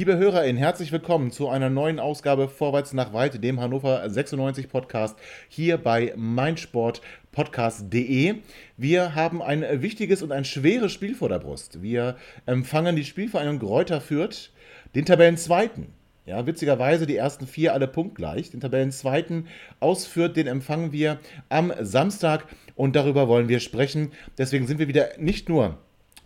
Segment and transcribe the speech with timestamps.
[0.00, 5.18] Liebe HörerInnen, herzlich willkommen zu einer neuen Ausgabe Vorwärts nach Weit, dem Hannover 96 Podcast
[5.50, 8.36] hier bei meinsportpodcast.de.
[8.78, 11.82] Wir haben ein wichtiges und ein schweres Spiel vor der Brust.
[11.82, 14.52] Wir empfangen die Spielvereinigung Gräuter Fürth,
[14.94, 15.88] den Tabellenzweiten.
[16.24, 18.50] Ja, witzigerweise die ersten vier alle punktgleich.
[18.50, 19.48] Den Tabellenzweiten
[19.80, 21.18] aus Fürth, den empfangen wir
[21.50, 24.12] am Samstag und darüber wollen wir sprechen.
[24.38, 25.76] Deswegen sind wir wieder nicht nur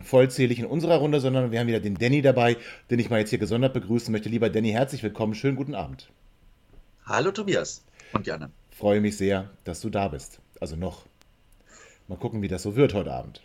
[0.01, 2.57] vollzählig in unserer Runde, sondern wir haben wieder den Danny dabei,
[2.89, 4.29] den ich mal jetzt hier gesondert begrüßen möchte.
[4.29, 5.35] Lieber Danny, herzlich willkommen.
[5.35, 6.09] Schönen guten Abend.
[7.05, 7.83] Hallo Tobias
[8.13, 8.49] und Janne.
[8.71, 10.39] Freue mich sehr, dass du da bist.
[10.59, 11.05] Also noch.
[12.07, 13.41] Mal gucken, wie das so wird heute Abend.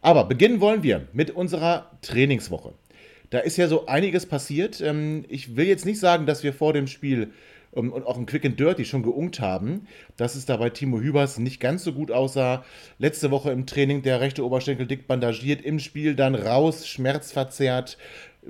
[0.00, 2.74] Aber beginnen wollen wir mit unserer Trainingswoche.
[3.30, 4.80] Da ist ja so einiges passiert.
[4.80, 7.32] Ähm, ich will jetzt nicht sagen, dass wir vor dem Spiel
[7.78, 11.00] ähm, und auch im Quick and Dirty schon geungt haben, dass es da bei Timo
[11.00, 12.64] Hübers nicht ganz so gut aussah.
[12.98, 17.98] Letzte Woche im Training der rechte Oberschenkel dick bandagiert, im Spiel dann raus, schmerzverzerrt,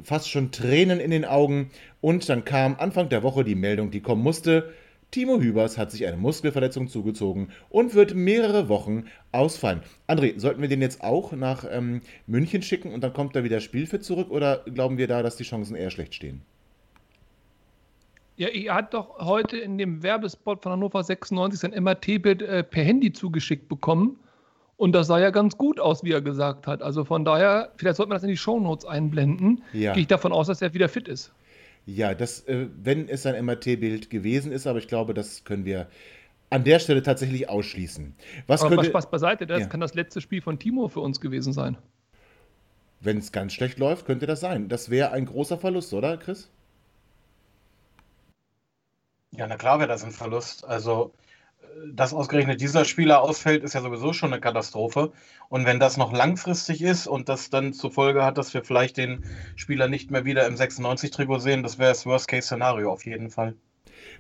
[0.03, 1.71] fast schon Tränen in den Augen.
[2.01, 4.73] Und dann kam Anfang der Woche die Meldung, die kommen musste.
[5.11, 9.81] Timo Hübers hat sich eine Muskelverletzung zugezogen und wird mehrere Wochen ausfallen.
[10.07, 13.61] André, sollten wir den jetzt auch nach ähm, München schicken und dann kommt er wieder
[13.61, 16.43] spielfit zurück oder glauben wir da, dass die Chancen eher schlecht stehen?
[18.39, 22.85] Ja, er hat doch heute in dem Werbespot von Hannover 96 sein MRT-Bild äh, per
[22.85, 24.21] Handy zugeschickt bekommen.
[24.77, 26.81] Und das sah ja ganz gut aus, wie er gesagt hat.
[26.81, 29.65] Also von daher, vielleicht sollte man das in die Shownotes einblenden.
[29.73, 29.93] Ja.
[29.93, 31.33] Gehe ich davon aus, dass er wieder fit ist.
[31.85, 35.89] Ja, das, äh, wenn es ein MRT-Bild gewesen ist, aber ich glaube, das können wir
[36.49, 38.15] an der Stelle tatsächlich ausschließen.
[38.47, 39.67] Was aber könnte, Spaß beiseite, das ja.
[39.67, 41.77] kann das letzte Spiel von Timo für uns gewesen sein.
[43.01, 44.69] Wenn es ganz schlecht läuft, könnte das sein.
[44.69, 46.51] Das wäre ein großer Verlust, oder, Chris?
[49.31, 50.65] Ja, na klar wäre das ein Verlust.
[50.67, 51.15] Also,
[51.63, 55.13] äh, dass ausgerechnet dieser Spieler ausfällt, ist ja sowieso schon eine Katastrophe.
[55.49, 58.97] Und wenn das noch langfristig ist und das dann zur Folge hat, dass wir vielleicht
[58.99, 59.25] den
[59.57, 63.57] Spieler nicht mehr wieder im 96-Trikot sehen, das wäre das Worst-Case-Szenario auf jeden Fall.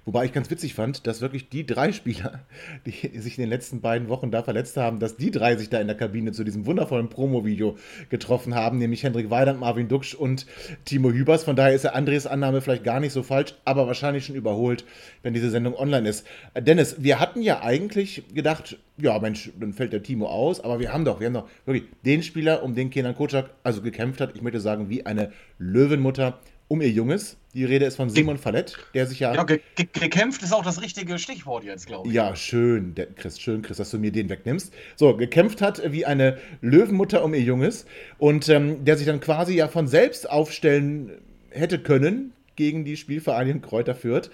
[0.09, 2.41] Wobei ich ganz witzig fand, dass wirklich die drei Spieler,
[2.87, 5.83] die sich in den letzten beiden Wochen da verletzt haben, dass die drei sich da
[5.83, 7.77] in der Kabine zu diesem wundervollen Promo-Video
[8.09, 10.47] getroffen haben, nämlich Hendrik Weidand, Marvin Duksch und
[10.87, 11.45] Timo Hübers.
[11.45, 14.87] Von daher ist der Andres Annahme vielleicht gar nicht so falsch, aber wahrscheinlich schon überholt,
[15.23, 16.27] wenn diese Sendung online ist.
[16.55, 20.81] Äh, Dennis, wir hatten ja eigentlich gedacht, ja Mensch, dann fällt der Timo aus, aber
[20.81, 24.23] wir haben doch, wir haben doch wirklich den Spieler, um den Kenan Kocak also gekämpft
[24.23, 27.37] hat, ich möchte sagen, wie eine Löwenmutter um ihr Junges.
[27.55, 29.35] Die Rede ist von Simon Fallett, der sich ja.
[29.35, 32.15] Ja, ge ge gekämpft ist auch das richtige Stichwort jetzt, glaube ich.
[32.15, 34.73] Ja, schön, der, Chris, schön, Chris, dass du mir den wegnimmst.
[34.95, 37.87] So, gekämpft hat wie eine Löwenmutter um ihr Junges
[38.19, 41.13] und ähm, der sich dann quasi ja von selbst aufstellen
[41.51, 44.31] hätte können gegen die Spielvereinigung Kräuter Fürth.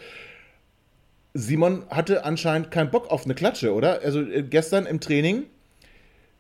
[1.34, 4.00] Simon hatte anscheinend keinen Bock auf eine Klatsche, oder?
[4.03, 5.44] Also äh, gestern im Training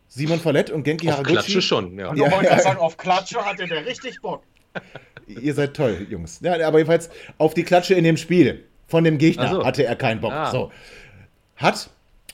[0.08, 1.38] Simon Fallett und Genki auf Haraguchi.
[1.38, 2.10] Auf Klatsche schon, ja.
[2.10, 2.58] Und ja, ja.
[2.60, 4.42] sagen, auf Klatsche hatte der richtig Bock.
[5.26, 6.40] Ihr seid toll, Jungs.
[6.42, 9.64] Ja, aber jedenfalls auf die Klatsche in dem Spiel von dem Gegner so.
[9.64, 10.32] hatte er keinen Bock.
[10.32, 10.50] Ah.
[10.50, 10.70] So.
[11.56, 11.88] Hat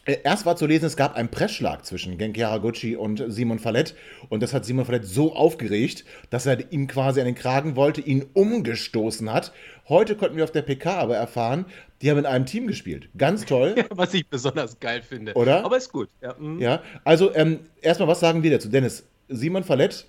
[0.07, 3.95] äh, Erst war zu lesen, es gab einen Pressschlag zwischen Genki Haraguchi und Simon Fallett.
[4.29, 8.01] Und das hat Simon Fallett so aufgeregt, dass er ihm quasi an den Kragen wollte,
[8.01, 9.53] ihn umgestoßen hat.
[9.89, 11.67] Heute konnten wir auf der PK aber erfahren,
[12.01, 13.09] die haben in einem Team gespielt.
[13.17, 13.75] Ganz toll.
[13.91, 15.35] was ich besonders geil finde.
[15.35, 15.65] Oder?
[15.65, 16.09] Aber ist gut.
[16.23, 16.61] Ja, mhm.
[16.61, 18.69] ja also ähm, erstmal, was sagen wir dazu?
[18.69, 20.07] Dennis, Simon Fallett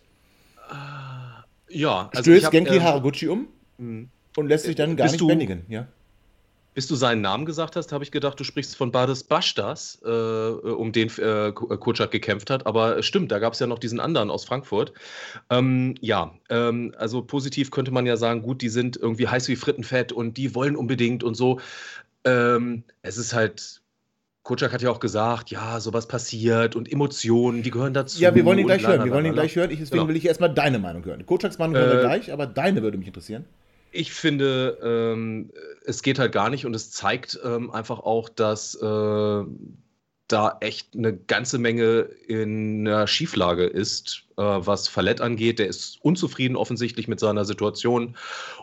[1.72, 4.08] ja, also stößt hab, Genki ähm, Haraguchi um mh.
[4.38, 5.64] und lässt sich dann gar nicht du, bändigen.
[5.70, 5.88] Ja.
[6.74, 10.10] Bis du seinen Namen gesagt hast, habe ich gedacht, du sprichst von Bades Bastas, äh,
[10.10, 12.66] um den äh, Kutschak gekämpft hat.
[12.66, 14.94] Aber stimmt, da gab es ja noch diesen anderen aus Frankfurt.
[15.50, 19.58] Ähm, ja, ähm, also positiv könnte man ja sagen, gut, die sind irgendwie heiß wie
[19.58, 21.60] Frittenfett und die wollen unbedingt und so.
[22.24, 23.81] Ähm, es ist halt
[24.52, 28.20] Kutschak hat ja auch gesagt, ja, sowas passiert und Emotionen, die gehören dazu.
[28.20, 29.06] Ja, wir wollen ihn gleich hören.
[29.06, 29.72] Wir wollen ihn gleich hören.
[29.72, 30.10] Ich, deswegen genau.
[30.10, 31.26] will ich erstmal deine Meinung hören.
[31.26, 33.46] Kutschaks Meinung hören wir äh, gleich, aber deine würde mich interessieren.
[33.94, 35.52] Ich finde, ähm,
[35.86, 39.44] es geht halt gar nicht und es zeigt ähm, einfach auch, dass äh,
[40.28, 45.60] da echt eine ganze Menge in einer Schieflage ist, äh, was Fallett angeht.
[45.60, 48.18] Der ist unzufrieden offensichtlich mit seiner Situation.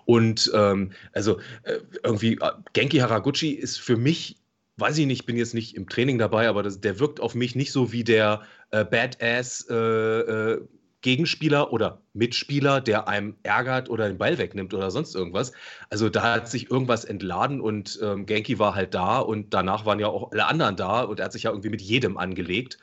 [0.05, 4.37] Und ähm, also äh, irgendwie, äh, Genki Haraguchi ist für mich
[4.79, 7.55] weiß ich nicht, bin jetzt nicht im Training dabei, aber das, der wirkt auf mich
[7.55, 10.61] nicht so wie der äh, Badass äh, äh,
[11.01, 15.53] Gegenspieler oder Mitspieler, der einem ärgert oder den Ball wegnimmt oder sonst irgendwas.
[15.91, 20.01] Also da hat sich irgendwas entladen und ähm, Genki war halt da und danach waren
[20.01, 22.79] ja auch alle anderen da und er hat sich ja irgendwie mit jedem angelegt.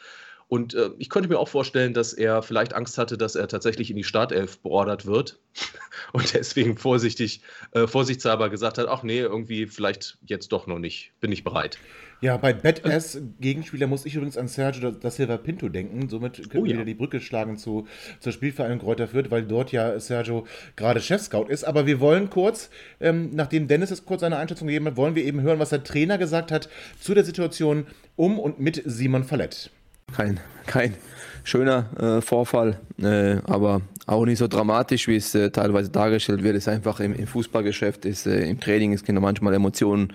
[0.47, 3.89] Und äh, ich könnte mir auch vorstellen, dass er vielleicht Angst hatte, dass er tatsächlich
[3.89, 5.39] in die Startelf beordert wird
[6.13, 11.13] und deswegen vorsichtig, äh, vorsichtshalber gesagt hat, ach nee, irgendwie vielleicht jetzt doch noch nicht,
[11.19, 11.79] bin ich bereit.
[12.21, 16.07] Ja, bei Badass Gegenspieler muss ich übrigens an Sergio da Silva Pinto denken.
[16.09, 16.77] Somit können Oh wir ja.
[16.77, 17.87] wieder die Brücke schlagen zu,
[18.19, 21.65] zur Spielvereinigung Kräuter Fürth, weil dort ja Sergio gerade Chefscout ist.
[21.65, 22.69] Aber wir wollen kurz,
[23.01, 25.83] ähm, nachdem Dennis es kurz eine Einschätzung gegeben hat, wollen wir eben hören, was der
[25.83, 26.69] Trainer gesagt hat
[26.99, 29.69] zu der Situation um und mit Simon Fallett.
[30.13, 30.95] Kein, kein
[31.43, 36.55] schöner äh, Vorfall, äh, aber auch nicht so dramatisch, wie es äh, teilweise dargestellt wird.
[36.55, 40.13] Es ist einfach im, im Fußballgeschäft, ist, äh, im Training ist genau manchmal Emotionen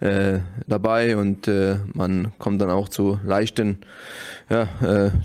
[0.00, 3.78] äh, dabei und äh, man kommt dann auch zu leichten
[4.48, 4.68] ja,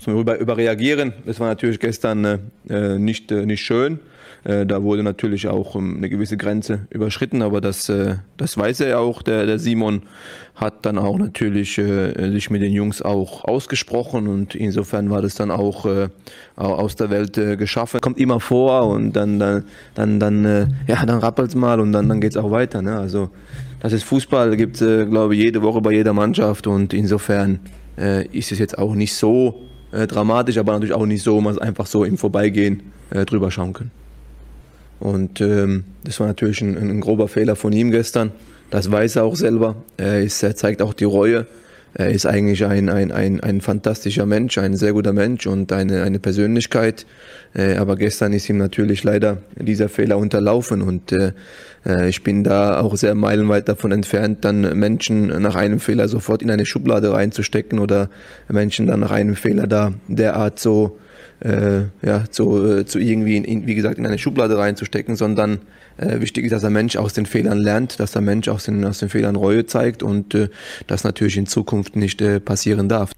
[0.02, 1.12] zum über, Überreagieren.
[1.24, 4.00] Das war natürlich gestern nicht, nicht schön.
[4.44, 8.80] Äh, da wurde natürlich auch ähm, eine gewisse Grenze überschritten, aber das, äh, das weiß
[8.80, 9.22] er auch.
[9.22, 10.02] Der, der Simon
[10.56, 15.36] hat dann auch natürlich äh, sich mit den Jungs auch ausgesprochen und insofern war das
[15.36, 16.08] dann auch äh,
[16.56, 18.00] au- aus der Welt äh, geschaffen.
[18.00, 22.20] Kommt immer vor und dann, dann, dann, dann ja, dann rappelt's mal und dann, dann
[22.20, 22.82] geht's auch weiter.
[22.82, 22.98] Ne?
[22.98, 23.30] Also
[23.78, 27.60] das ist Fußball, gibt's äh, glaube ich, jede Woche bei jeder Mannschaft und insofern
[28.32, 31.84] ist es jetzt auch nicht so dramatisch, aber natürlich auch nicht so, man es einfach
[31.84, 33.90] so im Vorbeigehen drüber schauen können.
[35.02, 38.30] Und ähm, das war natürlich ein, ein grober Fehler von ihm gestern.
[38.70, 39.74] Das weiß er auch selber.
[39.96, 41.48] Er, ist, er zeigt auch die Reue.
[41.94, 46.04] Er ist eigentlich ein, ein, ein, ein fantastischer Mensch, ein sehr guter Mensch und eine,
[46.04, 47.04] eine Persönlichkeit.
[47.52, 51.32] Äh, aber gestern ist ihm natürlich leider dieser Fehler unterlaufen und äh,
[51.84, 56.42] äh, ich bin da auch sehr meilenweit davon entfernt, dann Menschen nach einem Fehler sofort
[56.42, 58.08] in eine Schublade reinzustecken oder
[58.48, 60.96] Menschen dann nach einem Fehler da derart so
[61.42, 65.60] äh, ja, zu, äh, zu irgendwie, in, in, wie gesagt, in eine Schublade reinzustecken, sondern
[65.96, 68.84] äh, wichtig ist, dass der Mensch aus den Fehlern lernt, dass der Mensch aus den,
[68.84, 70.48] aus den Fehlern Reue zeigt und äh,
[70.86, 73.12] das natürlich in Zukunft nicht äh, passieren darf.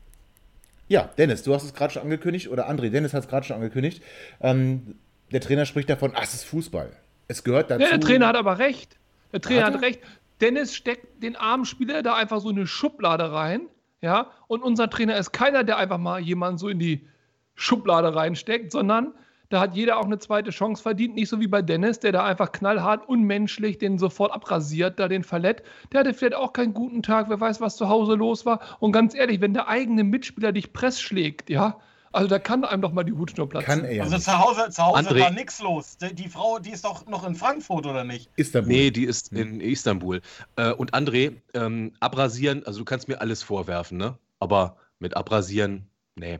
[0.88, 3.56] Ja, Dennis, du hast es gerade schon angekündigt, oder André, Dennis hat es gerade schon
[3.56, 4.02] angekündigt.
[4.40, 4.96] Ähm,
[5.32, 6.90] der Trainer spricht davon, ach, es ist Fußball.
[7.28, 7.82] Es gehört dazu.
[7.82, 8.96] Ja, der Trainer hat aber recht.
[9.32, 10.00] Der Trainer Hat hat, recht.
[10.40, 13.62] Dennis steckt den armen Spieler da einfach so in eine Schublade rein.
[14.02, 17.06] Ja, und unser Trainer ist keiner, der einfach mal jemanden so in die
[17.54, 19.14] Schublade reinsteckt, sondern
[19.50, 21.14] da hat jeder auch eine zweite Chance verdient.
[21.14, 25.22] Nicht so wie bei Dennis, der da einfach knallhart, unmenschlich den sofort abrasiert, da den
[25.22, 25.62] verletzt.
[25.92, 28.60] Der hatte vielleicht auch keinen guten Tag, wer weiß, was zu Hause los war.
[28.80, 31.78] Und ganz ehrlich, wenn der eigene Mitspieler dich Press schlägt, ja,
[32.10, 33.66] also da kann einem doch mal die Hutschnur platzen.
[33.66, 35.20] Kann er ja Also zu Hause, zu Hause André.
[35.20, 35.98] war nichts los.
[35.98, 38.30] Die, die Frau, die ist doch noch in Frankfurt, oder nicht?
[38.36, 38.72] Istanbul.
[38.72, 40.20] Nee, die ist in Istanbul.
[40.56, 44.16] Äh, und André, ähm, abrasieren, also du kannst mir alles vorwerfen, ne?
[44.38, 46.38] Aber mit abrasieren, nee.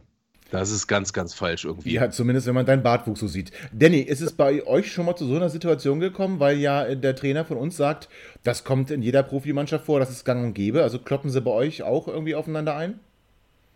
[0.50, 1.94] Das ist ganz, ganz falsch irgendwie.
[1.94, 3.50] Ja, zumindest wenn man deinen Bartwuchs so sieht.
[3.72, 7.16] Danny, ist es bei euch schon mal zu so einer Situation gekommen, weil ja der
[7.16, 8.08] Trainer von uns sagt,
[8.42, 10.82] das kommt in jeder Profimannschaft vor, das ist gang und gäbe.
[10.82, 13.00] Also kloppen sie bei euch auch irgendwie aufeinander ein?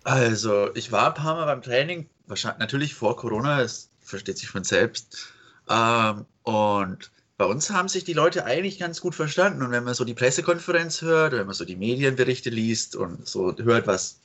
[0.04, 4.48] Also, ich war ein paar Mal beim Training, wahrscheinlich natürlich vor Corona, das versteht sich
[4.48, 5.32] von selbst.
[5.68, 9.62] Ähm, und bei uns haben sich die Leute eigentlich ganz gut verstanden.
[9.62, 13.54] Und wenn man so die Pressekonferenz hört, wenn man so die Medienberichte liest und so
[13.58, 14.18] hört, was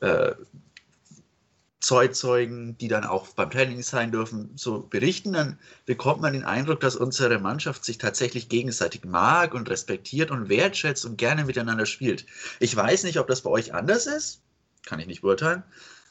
[0.00, 0.32] äh,
[1.82, 6.78] Zeitzeugen, die dann auch beim Training sein dürfen, so berichten, dann bekommt man den Eindruck,
[6.78, 12.24] dass unsere Mannschaft sich tatsächlich gegenseitig mag und respektiert und wertschätzt und gerne miteinander spielt.
[12.60, 14.40] Ich weiß nicht, ob das bei euch anders ist,
[14.86, 15.64] kann ich nicht beurteilen,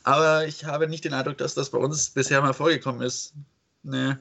[0.04, 3.34] aber ich habe nicht den Eindruck, dass das bei uns bisher mal vorgekommen ist.
[3.82, 4.16] Nee.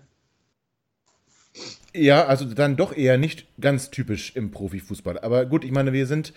[1.92, 5.18] Ja, also dann doch eher nicht ganz typisch im Profifußball.
[5.18, 6.32] Aber gut, ich meine, wir sind,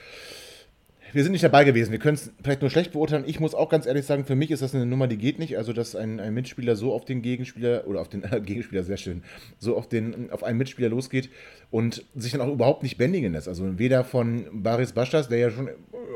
[1.13, 1.91] wir sind nicht dabei gewesen.
[1.91, 3.23] Wir können es vielleicht nur schlecht beurteilen.
[3.27, 5.57] Ich muss auch ganz ehrlich sagen, für mich ist das eine Nummer, die geht nicht.
[5.57, 8.97] Also, dass ein, ein Mitspieler so auf den Gegenspieler oder auf den äh, Gegenspieler, sehr
[8.97, 9.23] schön,
[9.59, 11.29] so auf, den, auf einen Mitspieler losgeht
[11.71, 13.47] und sich dann auch überhaupt nicht bändigen lässt.
[13.47, 15.69] Also weder von Baris Baschas, der ja schon,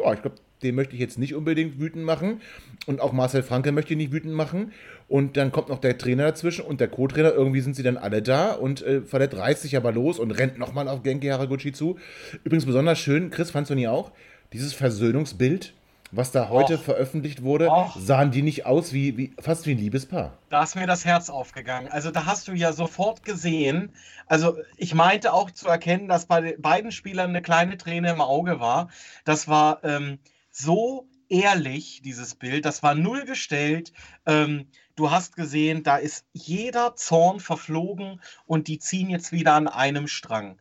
[0.03, 2.41] ja, ich glaube, den möchte ich jetzt nicht unbedingt wütend machen.
[2.87, 4.71] Und auch Marcel Franke möchte ich nicht wütend machen.
[5.07, 7.33] Und dann kommt noch der Trainer dazwischen und der Co-Trainer.
[7.33, 10.57] Irgendwie sind sie dann alle da und äh, Fadett reißt sich aber los und rennt
[10.57, 11.97] nochmal auf Genki Haraguchi zu.
[12.43, 14.11] Übrigens besonders schön, Chris, fandst du nie auch?
[14.53, 15.73] Dieses Versöhnungsbild,
[16.11, 16.83] was da heute Och.
[16.83, 17.97] veröffentlicht wurde, Och.
[17.99, 20.37] sahen die nicht aus wie, wie fast wie ein Liebespaar.
[20.49, 21.89] Da ist mir das Herz aufgegangen.
[21.91, 23.91] Also da hast du ja sofort gesehen,
[24.25, 28.21] also ich meinte auch zu erkennen, dass bei den beiden Spielern eine kleine Träne im
[28.21, 28.89] Auge war.
[29.25, 32.63] Das war ähm, so ehrlich, dieses Bild.
[32.65, 33.91] Das war null gestellt.
[34.25, 39.67] Ähm, du hast gesehen, da ist jeder Zorn verflogen und die ziehen jetzt wieder an
[39.67, 40.57] einem Strang.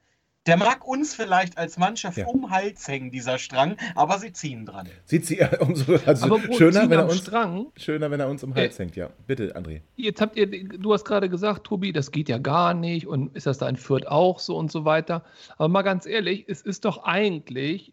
[0.46, 2.26] Der mag uns vielleicht als Mannschaft Ja.
[2.26, 4.88] um den Hals hängen, dieser Strang, aber sie ziehen dran.
[5.04, 8.44] Sieht sie umso also Aber schöner, ziehen wenn er uns Strang, schöner, wenn er uns
[8.44, 9.10] um den Hals hängt, ja.
[9.26, 9.80] Bitte, André.
[9.96, 13.46] Jetzt habt ihr, du hast gerade gesagt, Tobi, das geht ja gar nicht und ist
[13.46, 15.24] das da in Fürth auch so und so weiter.
[15.58, 17.92] Aber mal ganz ehrlich, es ist doch eigentlich,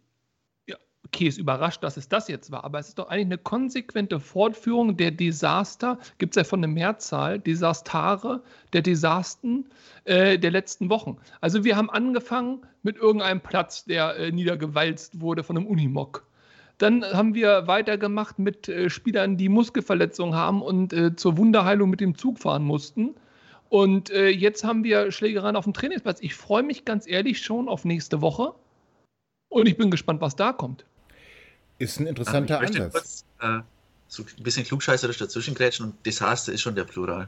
[1.14, 4.20] okay, ist überrascht, dass es das jetzt war, aber es ist doch eigentlich eine konsequente
[4.20, 8.42] Fortführung der Desaster, gibt es ja von eine Mehrzahl, Desastare,
[8.74, 9.66] der Desasten
[10.06, 11.18] äh, der letzten Wochen.
[11.40, 16.26] Also wir haben angefangen mit irgendeinem Platz, der äh, niedergewalzt wurde von einem Unimog.
[16.80, 22.02] Dann haben wir weitergemacht mit äh, Spielern, die Muskelverletzungen haben und äh, zur Wunderheilung mit
[22.02, 23.14] dem Zug fahren mussten.
[23.70, 26.20] Und äh, jetzt haben wir Schlägereien auf dem Trainingsplatz.
[26.22, 28.54] Ich freue mich ganz ehrlich schon auf nächste Woche.
[29.50, 30.86] Und ich bin gespannt, was da kommt.
[31.84, 32.94] Ist ein interessanter ich möchte Ansatz.
[32.94, 33.62] kurz äh,
[34.08, 37.28] so ein bisschen klugscheißerisch dazwischen grätschen und Desaster ist schon der Plural.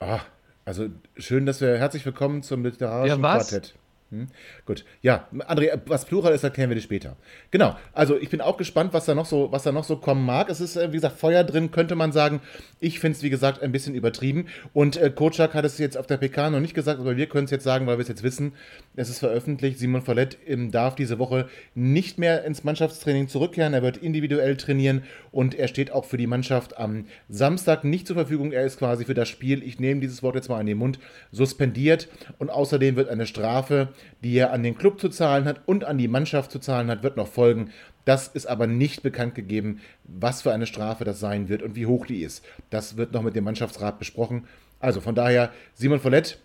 [0.00, 0.20] Ah,
[0.66, 3.48] also schön, dass wir herzlich willkommen zum literarischen Ja, was?
[3.48, 3.74] Quartett.
[4.10, 4.28] Hm?
[4.66, 4.84] Gut.
[5.02, 7.16] Ja, André, was Plural ist, erklären wir dir später.
[7.50, 7.76] Genau.
[7.92, 10.48] Also ich bin auch gespannt, was da noch so, was da noch so kommen mag.
[10.48, 12.40] Es ist, äh, wie gesagt, Feuer drin, könnte man sagen.
[12.78, 14.46] Ich finde es, wie gesagt, ein bisschen übertrieben.
[14.72, 17.46] Und äh, Kotschak hat es jetzt auf der PK noch nicht gesagt, aber wir können
[17.46, 18.52] es jetzt sagen, weil wir es jetzt wissen.
[18.94, 19.80] Es ist veröffentlicht.
[19.80, 23.74] Simon Follett ähm, darf diese Woche nicht mehr ins Mannschaftstraining zurückkehren.
[23.74, 28.14] Er wird individuell trainieren und er steht auch für die Mannschaft am Samstag nicht zur
[28.14, 28.52] Verfügung.
[28.52, 31.00] Er ist quasi für das Spiel, ich nehme dieses Wort jetzt mal in den Mund,
[31.32, 32.08] suspendiert.
[32.38, 33.88] Und außerdem wird eine Strafe,
[34.22, 37.02] die er an den Club zu zahlen hat und an die Mannschaft zu zahlen hat,
[37.02, 37.70] wird noch folgen.
[38.04, 41.86] Das ist aber nicht bekannt gegeben, was für eine Strafe das sein wird und wie
[41.86, 42.44] hoch die ist.
[42.70, 44.46] Das wird noch mit dem Mannschaftsrat besprochen.
[44.78, 46.38] Also von daher, Simon Follett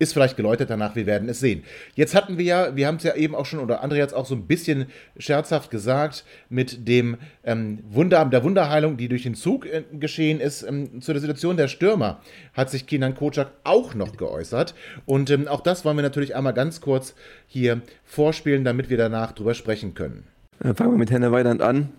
[0.00, 1.62] ist vielleicht geläutert danach, wir werden es sehen.
[1.94, 4.14] Jetzt hatten wir ja, wir haben es ja eben auch schon, oder André hat es
[4.14, 4.86] auch so ein bisschen
[5.18, 10.62] scherzhaft gesagt, mit dem ähm, Wunder, der Wunderheilung, die durch den Zug äh, geschehen ist.
[10.62, 12.22] Ähm, zu der Situation der Stürmer
[12.54, 14.74] hat sich Kenan Kocak auch noch geäußert.
[15.04, 17.14] Und ähm, auch das wollen wir natürlich einmal ganz kurz
[17.46, 20.24] hier vorspielen, damit wir danach drüber sprechen können.
[20.64, 21.90] Äh, Fangen wir mit Henne Weidand an.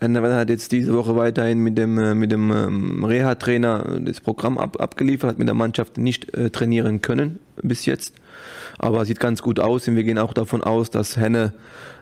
[0.00, 4.20] Henne Weidand hat jetzt diese Woche weiterhin mit dem, äh, mit dem ähm, Reha-Trainer das
[4.20, 8.14] Programm ab, abgeliefert, hat mit der Mannschaft nicht äh, trainieren können bis jetzt.
[8.78, 11.54] Aber sieht ganz gut aus und wir gehen auch davon aus, dass Henne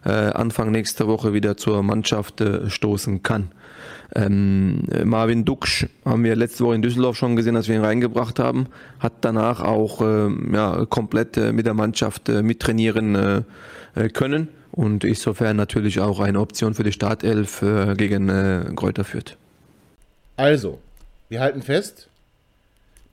[0.04, 3.50] äh, Anfang nächster Woche wieder zur Mannschaft stoßen kann.
[4.14, 7.84] Ähm, äh, Marvin Duksch haben wir letzte Woche in Düsseldorf schon gesehen, dass wir ihn
[7.84, 8.66] reingebracht haben.
[8.98, 15.04] Hat danach auch ähm, ja, komplett äh, mit der Mannschaft äh, mittrainieren äh, können und
[15.04, 19.36] insofern natürlich auch eine Option für die Startelf äh, gegen äh, Kräuter Fürth.
[20.36, 20.80] Also,
[21.28, 22.08] wir halten fest,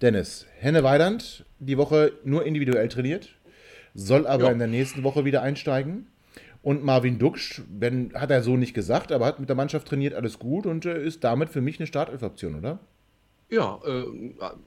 [0.02, 3.30] Dennis, Henne Weidand, die Woche nur individuell trainiert,
[3.94, 4.52] soll aber Ja.
[4.52, 6.08] in der nächsten Woche wieder einsteigen.
[6.62, 10.14] Und Marvin Duksch, wenn, hat er so nicht gesagt, aber hat mit der Mannschaft trainiert,
[10.14, 12.80] alles gut und äh, ist damit für mich eine Startelf-Option, oder?
[13.50, 14.04] Ja, äh,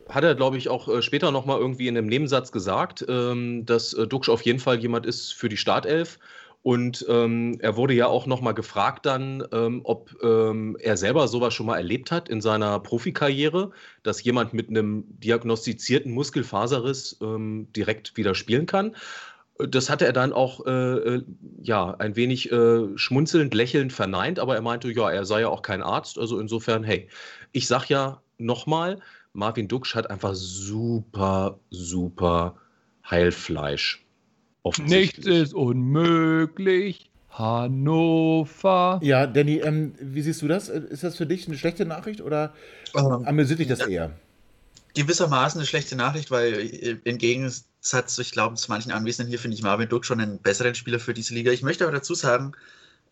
[0.09, 3.93] hat er, glaube ich, auch äh, später nochmal irgendwie in einem Nebensatz gesagt, ähm, dass
[3.93, 6.19] äh, Duxch auf jeden Fall jemand ist für die Startelf.
[6.63, 11.55] Und ähm, er wurde ja auch nochmal gefragt dann, ähm, ob ähm, er selber sowas
[11.55, 13.73] schon mal erlebt hat in seiner Profikarriere,
[14.05, 18.95] dass jemand mit einem diagnostizierten Muskelfaserriss ähm, direkt wieder spielen kann.
[19.59, 21.25] Das hatte er dann auch äh, äh,
[21.63, 25.63] ja, ein wenig äh, schmunzelnd, lächelnd verneint, aber er meinte, ja, er sei ja auch
[25.63, 26.17] kein Arzt.
[26.17, 27.09] Also insofern, hey,
[27.51, 29.01] ich sag ja nochmal,
[29.33, 32.57] Marvin Duksch hat einfach super, super
[33.09, 34.02] Heilfleisch.
[34.79, 37.11] Nichts ist unmöglich.
[37.31, 39.01] Hannover.
[39.03, 40.69] Ja, Danny, ähm, wie siehst du das?
[40.69, 42.53] Äh, Ist das für dich eine schlechte Nachricht oder
[42.95, 44.13] Ähm, amüsiert dich das eher?
[44.95, 49.57] gewissermaßen eine schlechte Nachricht, weil äh, im Gegensatz, ich glaube, zu manchen Anwesenden hier finde
[49.57, 51.51] ich Marvin Duck schon einen besseren Spieler für diese Liga.
[51.51, 52.53] Ich möchte aber dazu sagen,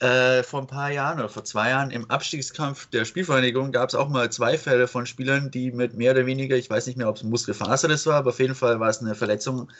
[0.00, 3.94] äh, vor ein paar Jahren oder vor zwei Jahren im Abstiegskampf der Spielvereinigung gab es
[3.94, 7.08] auch mal zwei Fälle von Spielern, die mit mehr oder weniger, ich weiß nicht mehr,
[7.08, 9.70] ob es Muskelfaserriss war, aber auf jeden Fall war es eine Verletzung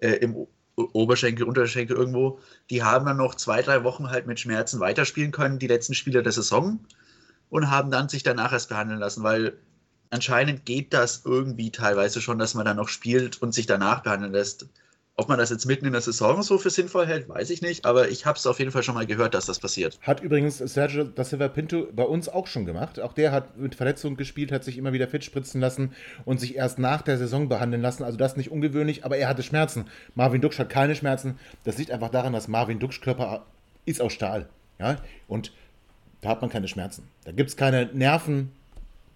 [0.00, 0.46] äh, im
[0.92, 2.40] Oberschenkel, Unterschenkel irgendwo.
[2.70, 6.22] Die haben dann noch zwei, drei Wochen halt mit Schmerzen weiterspielen können, die letzten Spieler
[6.22, 6.80] der Saison,
[7.50, 9.58] und haben dann sich danach erst behandeln lassen, weil
[10.10, 14.32] anscheinend geht das irgendwie teilweise schon, dass man dann noch spielt und sich danach behandeln
[14.32, 14.66] lässt.
[15.20, 17.84] Ob man das jetzt mitten in der Saison so für sinnvoll hält, weiß ich nicht,
[17.84, 19.98] aber ich habe es auf jeden Fall schon mal gehört, dass das passiert.
[20.02, 23.00] Hat übrigens Sergio da Silva Pinto bei uns auch schon gemacht.
[23.00, 25.92] Auch der hat mit Verletzung gespielt, hat sich immer wieder fit spritzen lassen
[26.24, 28.04] und sich erst nach der Saison behandeln lassen.
[28.04, 29.86] Also das nicht ungewöhnlich, aber er hatte Schmerzen.
[30.14, 31.36] Marvin Duksch hat keine Schmerzen.
[31.64, 33.44] Das liegt einfach daran, dass Marvin Duksch Körper
[33.86, 34.48] ist aus Stahl.
[34.78, 34.98] Ja?
[35.26, 35.50] Und
[36.20, 37.08] da hat man keine Schmerzen.
[37.24, 38.52] Da gibt es keine Nerven.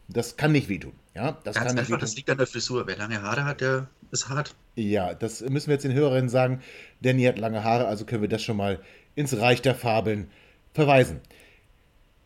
[0.09, 0.95] Das kann nicht wehtun.
[1.15, 2.87] Ja, das Ganz kann einfach, das liegt an der Frisur.
[2.87, 4.55] Wer lange Haare hat, der ist hart.
[4.77, 6.63] Ja, das müssen wir jetzt den Hörerinnen sagen.
[7.03, 8.81] Danny hat lange Haare, also können wir das schon mal
[9.15, 10.31] ins Reich der Fabeln
[10.73, 11.21] verweisen.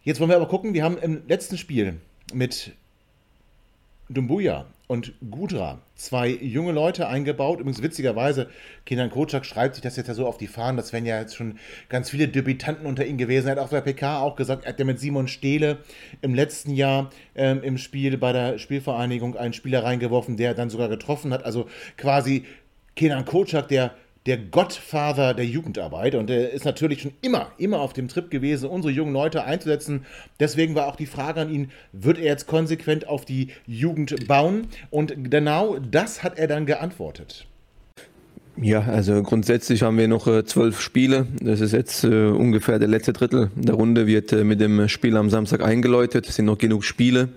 [0.02, 2.00] Jetzt wollen wir aber gucken, wir haben im letzten Spiel
[2.32, 2.72] mit
[4.08, 5.80] Dumbuya und Gudra.
[5.94, 7.60] Zwei junge Leute eingebaut.
[7.60, 8.48] Übrigens witzigerweise,
[8.84, 11.34] Kenan Kocak schreibt sich das jetzt ja so auf die Fahnen, das wären ja jetzt
[11.34, 13.48] schon ganz viele Debütanten unter ihnen gewesen.
[13.48, 15.78] Er hat auf der PK auch gesagt, er hat ja mit Simon Stehle
[16.22, 20.88] im letzten Jahr ähm, im Spiel bei der Spielvereinigung einen Spieler reingeworfen, der dann sogar
[20.88, 21.44] getroffen hat.
[21.44, 21.66] Also
[21.96, 22.44] quasi
[22.94, 23.94] Kenan Kocak, der
[24.26, 28.68] der Gottvater der Jugendarbeit und er ist natürlich schon immer, immer auf dem Trip gewesen,
[28.68, 30.04] unsere jungen Leute einzusetzen.
[30.40, 34.66] Deswegen war auch die Frage an ihn, wird er jetzt konsequent auf die Jugend bauen?
[34.90, 37.46] Und genau das hat er dann geantwortet.
[38.60, 41.26] Ja, also grundsätzlich haben wir noch äh, zwölf Spiele.
[41.42, 45.16] Das ist jetzt äh, ungefähr der letzte Drittel der Runde, wird äh, mit dem Spiel
[45.16, 46.26] am Samstag eingeläutet.
[46.26, 47.28] Es sind noch genug Spiele.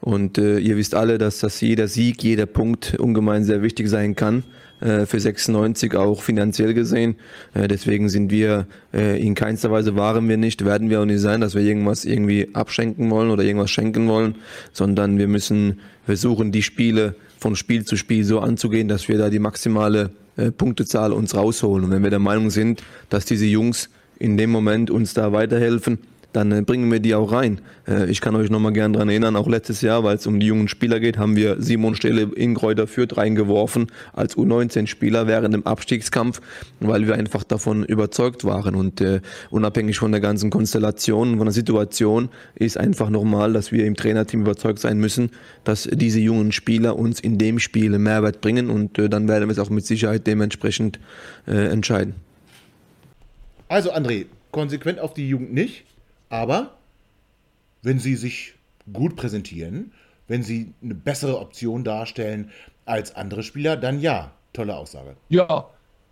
[0.00, 4.44] Und ihr wisst alle, dass das jeder Sieg, jeder Punkt ungemein sehr wichtig sein kann.
[4.82, 7.14] Äh, für 96 auch finanziell gesehen.
[7.54, 11.20] Äh, deswegen sind wir äh, in keinster Weise waren wir nicht, werden wir auch nicht
[11.20, 14.34] sein, dass wir irgendwas irgendwie abschenken wollen oder irgendwas schenken wollen,
[14.72, 19.30] sondern wir müssen versuchen, die Spiele von Spiel zu Spiel so anzugehen, dass wir da
[19.30, 20.10] die maximale
[20.56, 21.84] Punktezahl uns rausholen.
[21.84, 25.98] Und wenn wir der Meinung sind, dass diese Jungs in dem Moment uns da weiterhelfen,
[26.32, 27.60] dann äh, bringen wir die auch rein.
[27.86, 30.46] Äh, ich kann euch nochmal gerne daran erinnern, auch letztes Jahr, weil es um die
[30.46, 35.66] jungen Spieler geht, haben wir Simon Stelle in Kräuter Fürth reingeworfen als U19-Spieler während dem
[35.66, 36.40] Abstiegskampf,
[36.80, 38.74] weil wir einfach davon überzeugt waren.
[38.74, 39.20] Und äh,
[39.50, 44.42] unabhängig von der ganzen Konstellation, von der Situation, ist einfach normal, dass wir im Trainerteam
[44.42, 45.30] überzeugt sein müssen,
[45.64, 49.52] dass diese jungen Spieler uns in dem Spiel Mehrwert bringen und äh, dann werden wir
[49.52, 50.98] es auch mit Sicherheit dementsprechend
[51.46, 52.14] äh, entscheiden.
[53.68, 55.84] Also André, konsequent auf die Jugend nicht.
[56.32, 56.78] Aber
[57.82, 58.54] wenn sie sich
[58.90, 59.92] gut präsentieren,
[60.28, 62.50] wenn sie eine bessere Option darstellen
[62.86, 65.14] als andere Spieler, dann ja, tolle Aussage.
[65.28, 65.68] Ja,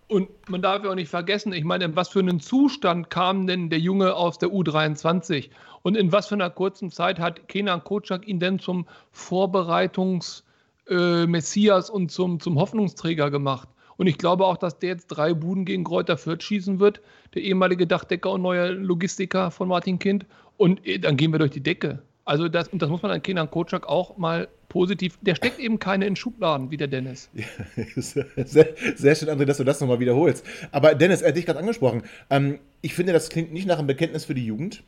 [0.07, 3.47] und man darf ja auch nicht vergessen, ich meine, in was für einen Zustand kam
[3.47, 5.49] denn der Junge aus der U23?
[5.81, 11.91] Und in was für einer kurzen Zeit hat Kenan Kocak ihn denn zum Vorbereitungs-Messias äh,
[11.91, 13.67] und zum, zum Hoffnungsträger gemacht?
[14.01, 17.01] Und ich glaube auch, dass der jetzt drei Buden gegen Kräuter Fürth schießen wird,
[17.35, 20.25] der ehemalige Dachdecker und neue Logistiker von Martin Kind.
[20.57, 21.99] Und äh, dann gehen wir durch die Decke.
[22.25, 25.19] Also das, und das muss man an Kenan Kocak auch mal positiv.
[25.21, 27.29] Der steckt eben keine in Schubladen wie der Dennis.
[27.35, 27.45] Ja,
[27.95, 30.47] sehr, sehr, schön, André, dass du das nochmal wiederholst.
[30.71, 32.01] Aber Dennis, er hat dich gerade angesprochen.
[32.31, 34.81] Ähm, ich finde, das klingt nicht nach einem Bekenntnis für die Jugend.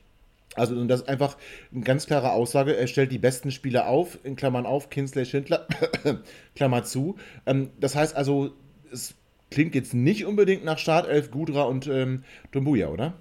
[0.55, 1.37] Also das ist einfach
[1.71, 2.75] eine ganz klare Aussage.
[2.75, 5.67] Er stellt die besten Spieler auf, in Klammern auf, Kinsley, Schindler,
[6.55, 7.17] Klammer zu.
[7.45, 8.53] Ähm, das heißt also,
[8.93, 9.15] es
[9.51, 13.13] klingt jetzt nicht unbedingt nach Startelf, Gudra und ähm, Dumbuya, oder?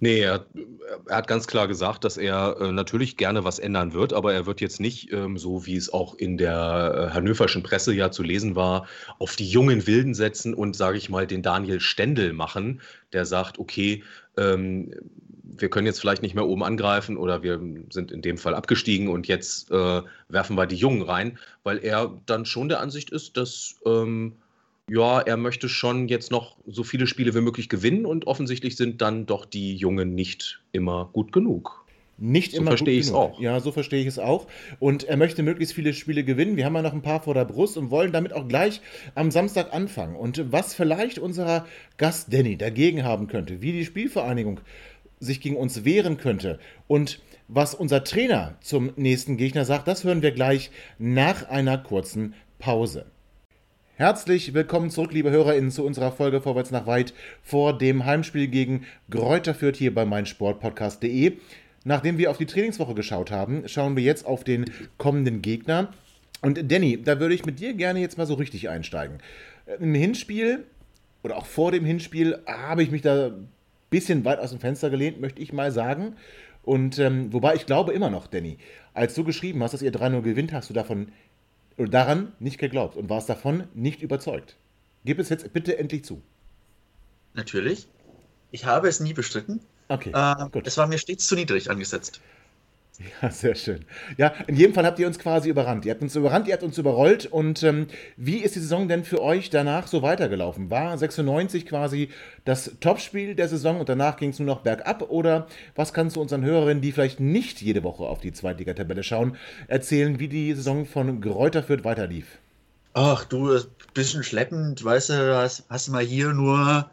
[0.00, 0.44] Nee, er,
[1.06, 4.44] er, hat ganz klar gesagt, dass er äh, natürlich gerne was ändern wird, aber er
[4.44, 8.22] wird jetzt nicht, ähm, so wie es auch in der äh, hannoverschen Presse ja zu
[8.22, 8.86] lesen war,
[9.18, 13.58] auf die jungen Wilden setzen und, sage ich mal, den Daniel Stendel machen, der sagt,
[13.58, 14.02] okay,
[14.36, 14.92] ähm,
[15.42, 19.08] wir können jetzt vielleicht nicht mehr oben angreifen oder wir sind in dem Fall abgestiegen
[19.08, 23.36] und jetzt äh, werfen wir die Jungen rein, weil er dann schon der Ansicht ist,
[23.36, 24.34] dass ähm,
[24.88, 29.00] ja, er möchte schon jetzt noch so viele Spiele wie möglich gewinnen und offensichtlich sind
[29.00, 31.84] dann doch die Jungen nicht immer gut genug.
[32.16, 33.40] Nicht so immer verstehe ich es auch.
[33.40, 34.46] Ja, so verstehe ich es auch.
[34.78, 36.56] Und er möchte möglichst viele Spiele gewinnen.
[36.56, 38.80] Wir haben ja noch ein paar vor der Brust und wollen damit auch gleich
[39.16, 40.14] am Samstag anfangen.
[40.14, 41.66] Und was vielleicht unser
[41.96, 44.60] Gast Danny dagegen haben könnte, wie die Spielvereinigung
[45.18, 50.22] sich gegen uns wehren könnte und was unser Trainer zum nächsten Gegner sagt, das hören
[50.22, 53.06] wir gleich nach einer kurzen Pause.
[53.96, 58.86] Herzlich willkommen zurück, liebe HörerInnen, zu unserer Folge Vorwärts nach weit vor dem Heimspiel gegen
[59.08, 61.34] Gräuter führt hier bei meinsportpodcast.de.
[61.84, 64.64] Nachdem wir auf die Trainingswoche geschaut haben, schauen wir jetzt auf den
[64.98, 65.92] kommenden Gegner.
[66.42, 69.18] Und Danny, da würde ich mit dir gerne jetzt mal so richtig einsteigen.
[69.78, 70.64] Im Hinspiel
[71.22, 73.48] oder auch vor dem Hinspiel habe ich mich da ein
[73.90, 76.16] bisschen weit aus dem Fenster gelehnt, möchte ich mal sagen.
[76.64, 78.58] Und ähm, wobei ich glaube immer noch, Danny,
[78.92, 81.12] als du geschrieben hast, dass ihr 3-0 gewinnt, hast du davon
[81.76, 84.56] daran nicht geglaubt und warst davon nicht überzeugt.
[85.04, 86.22] Gib es jetzt bitte endlich zu.
[87.34, 87.88] Natürlich.
[88.50, 89.60] Ich habe es nie bestritten.
[89.88, 90.12] Okay.
[90.14, 90.66] Äh, gut.
[90.66, 92.20] Es war mir stets zu niedrig angesetzt.
[93.22, 93.84] Ja, sehr schön.
[94.16, 95.84] Ja, in jedem Fall habt ihr uns quasi überrannt.
[95.84, 97.26] Ihr habt uns überrannt, ihr habt uns überrollt.
[97.26, 100.70] Und ähm, wie ist die Saison denn für euch danach so weitergelaufen?
[100.70, 102.10] War 96 quasi
[102.44, 105.10] das Topspiel der Saison und danach ging es nur noch bergab?
[105.10, 109.36] Oder was kannst du unseren Hörerinnen, die vielleicht nicht jede Woche auf die Zweitligatabelle schauen,
[109.66, 112.38] erzählen, wie die Saison von Gräuter Fürth weiterlief?
[112.92, 116.88] Ach, du, ein bisschen schleppend, weißt du, hast, hast mal hier nur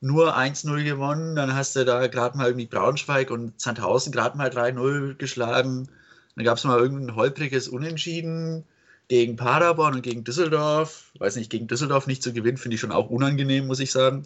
[0.00, 4.48] nur 1-0 gewonnen, dann hast du da gerade mal irgendwie Braunschweig und Sandhausen gerade mal
[4.48, 5.88] 3-0 geschlagen.
[6.36, 8.64] Dann gab es mal irgendein holpriges Unentschieden
[9.08, 11.10] gegen Paderborn und gegen Düsseldorf.
[11.18, 14.24] Weiß nicht, gegen Düsseldorf nicht zu gewinnen, finde ich schon auch unangenehm, muss ich sagen.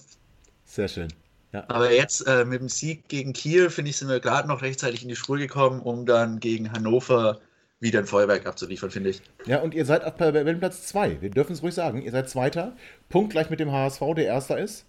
[0.66, 1.08] Sehr schön.
[1.52, 1.64] Ja.
[1.68, 5.02] Aber jetzt äh, mit dem Sieg gegen Kiel, finde ich, sind wir gerade noch rechtzeitig
[5.02, 7.40] in die Spur gekommen, um dann gegen Hannover
[7.78, 9.22] wieder ein Feuerwerk abzuliefern, finde ich.
[9.44, 11.20] Ja, und ihr seid auf Tabellenplatz 2.
[11.20, 12.00] Wir dürfen es ruhig sagen.
[12.00, 12.76] Ihr seid Zweiter.
[13.08, 14.86] Punkt gleich mit dem HSV, der Erster ist.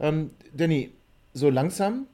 [0.00, 0.92] Ähm, Danny,
[1.32, 2.06] so langsam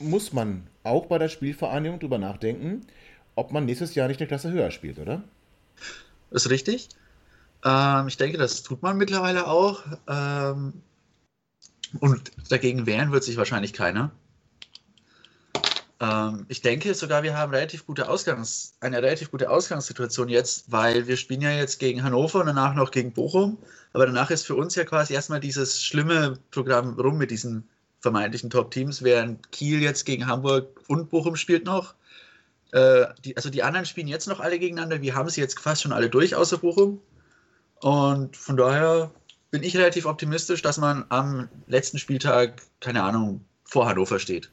[0.00, 2.86] muss man auch bei der Spielvereinigung drüber nachdenken,
[3.34, 5.22] ob man nächstes Jahr nicht eine Klasse höher spielt, oder?
[6.30, 6.88] Ist richtig.
[7.64, 9.82] Ähm, ich denke, das tut man mittlerweile auch.
[10.08, 10.82] Ähm,
[12.00, 14.10] und dagegen wehren wird sich wahrscheinlich keiner.
[16.00, 21.06] Ähm, ich denke sogar, wir haben relativ gute Ausgangs-, eine relativ gute Ausgangssituation jetzt, weil
[21.06, 23.58] wir spielen ja jetzt gegen Hannover und danach noch gegen Bochum.
[23.92, 27.68] Aber danach ist für uns ja quasi erstmal dieses schlimme Programm rum mit diesen
[28.00, 31.94] vermeintlichen Top-Teams, während Kiel jetzt gegen Hamburg und Bochum spielt noch.
[32.72, 35.00] Äh, die, also die anderen spielen jetzt noch alle gegeneinander.
[35.02, 37.00] Wir haben sie jetzt fast schon alle durch, außer Bochum.
[37.80, 39.10] Und von daher
[39.50, 44.50] bin ich relativ optimistisch, dass man am letzten Spieltag, keine Ahnung, vor Hannover steht.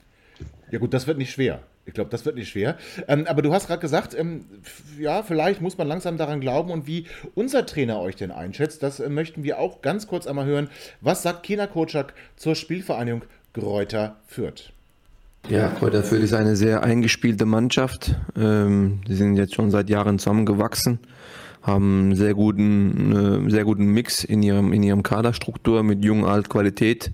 [0.72, 1.62] Ja gut, das wird nicht schwer.
[1.86, 2.78] Ich glaube, das wird nicht schwer.
[3.08, 4.46] Ähm, aber du hast gerade gesagt, ähm,
[5.00, 9.00] ja, vielleicht muss man langsam daran glauben und wie unser Trainer euch denn einschätzt, das
[9.00, 10.70] äh, möchten wir auch ganz kurz einmal hören.
[11.02, 14.72] Was sagt Kena Kocak zur Spielvereinigung Gräuter Fürth?
[15.48, 18.16] Ja, Kräuter Fürth ist eine sehr eingespielte Mannschaft.
[18.36, 21.00] Ähm, die sind jetzt schon seit Jahren zusammengewachsen,
[21.62, 26.26] haben einen sehr guten, äh, sehr guten Mix in ihrem, in ihrem Kaderstruktur mit Jung,
[26.26, 27.12] Alt, Qualität.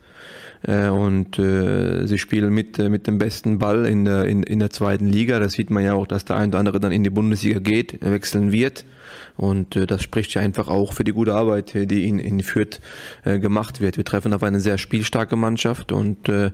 [0.64, 4.60] Äh, und äh, sie spielen mit, äh, mit dem besten Ball in der, in, in
[4.60, 5.40] der zweiten Liga.
[5.40, 8.00] Das sieht man ja auch, dass der ein oder andere dann in die Bundesliga geht,
[8.02, 8.86] wechseln wird.
[9.38, 12.80] Und äh, das spricht ja einfach auch für die gute Arbeit, die in, in Fürth
[13.24, 13.98] äh, gemacht wird.
[13.98, 16.52] Wir treffen auf eine sehr spielstarke Mannschaft und äh,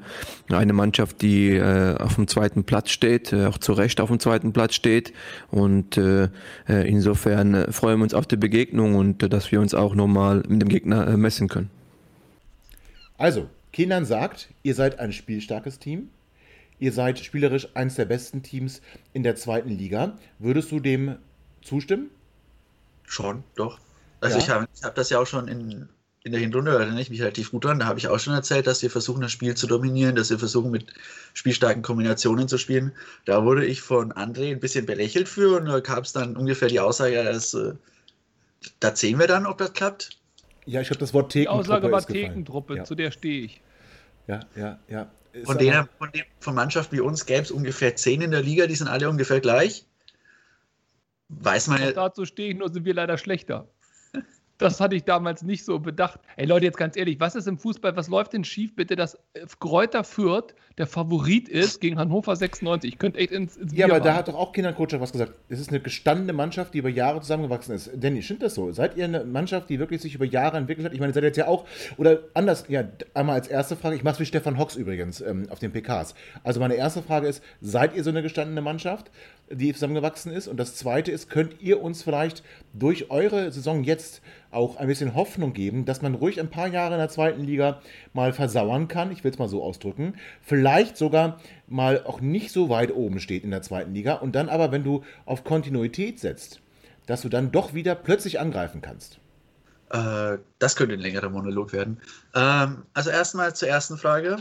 [0.49, 4.19] eine Mannschaft, die äh, auf dem zweiten Platz steht, äh, auch zu Recht auf dem
[4.19, 5.13] zweiten Platz steht.
[5.51, 6.29] Und äh,
[6.69, 9.95] äh insofern äh, freuen wir uns auf die Begegnung und äh, dass wir uns auch
[9.95, 11.69] nochmal mit dem Gegner äh, messen können.
[13.17, 16.09] Also, Kindern sagt, ihr seid ein spielstarkes Team.
[16.79, 18.81] Ihr seid spielerisch eines der besten Teams
[19.13, 20.17] in der zweiten Liga.
[20.39, 21.17] Würdest du dem
[21.61, 22.09] zustimmen?
[23.03, 23.77] Schon, doch.
[24.19, 24.43] Also ja.
[24.43, 25.87] ich habe hab das ja auch schon in,
[26.23, 28.33] in der Hinrunde, da erinnere ich mich relativ gut dran, da habe ich auch schon
[28.33, 30.87] erzählt, dass wir versuchen, das Spiel zu dominieren, dass wir versuchen, mit
[31.35, 32.93] spielstarken Kombinationen zu spielen.
[33.25, 36.69] Da wurde ich von André ein bisschen belächelt für und da gab es dann ungefähr
[36.69, 37.73] die Aussage, dass, äh,
[38.79, 40.17] da sehen wir dann, ob das klappt.
[40.65, 41.63] Ja, ich habe das Wort Thekentruppe.
[41.63, 42.83] Die Aussage war Thekentruppe, ja.
[42.83, 43.61] zu der stehe ich
[44.27, 45.11] ja, ja, ja.
[45.43, 48.67] von, denen, von, den, von Mannschaften wie uns gäbe es ungefähr zehn in der Liga,
[48.67, 49.85] die sind alle ungefähr gleich.
[51.29, 51.91] Weiß man ja.
[51.91, 53.67] Dazu stehe ich nur, sind wir leider schlechter.
[54.57, 56.19] Das hatte ich damals nicht so bedacht.
[56.35, 59.19] Ey Leute, jetzt ganz ehrlich, was ist im Fußball, was läuft denn schief, bitte, dass
[59.59, 62.93] Kräuter Fürth der Favorit ist gegen Hannover 96?
[62.93, 65.33] Ich könnte echt ins, ins Ja, aber da hat doch auch Kindercoach was gesagt.
[65.49, 67.91] Es ist eine gestandene Mannschaft, die über Jahre zusammengewachsen ist.
[67.95, 68.71] Danny, stimmt das so?
[68.71, 70.93] Seid ihr eine Mannschaft, die wirklich sich über Jahre entwickelt hat?
[70.93, 71.65] Ich meine, seid ihr jetzt ja auch,
[71.97, 75.47] oder anders, ja, einmal als erste Frage, ich mache es wie Stefan Hocks übrigens ähm,
[75.49, 76.15] auf den PKs.
[76.43, 79.11] Also meine erste Frage ist, seid ihr so eine gestandene Mannschaft,
[79.51, 80.47] die zusammengewachsen ist?
[80.47, 82.43] Und das zweite ist, könnt ihr uns vielleicht
[82.73, 84.21] durch eure Saison jetzt
[84.57, 87.79] auch ein bisschen Hoffnung geben, dass man ruhig ein paar Jahre in der zweiten Liga
[88.13, 92.67] mal versauern kann, ich will es mal so ausdrücken, vielleicht sogar mal auch nicht so
[92.67, 96.59] weit oben steht in der zweiten Liga und dann aber, wenn du auf Kontinuität setzt,
[97.05, 99.19] dass du dann doch wieder plötzlich angreifen kannst.
[99.91, 102.01] Äh, das könnte ein längerer Monolog werden.
[102.35, 104.37] Ähm, also erstmal zur ersten Frage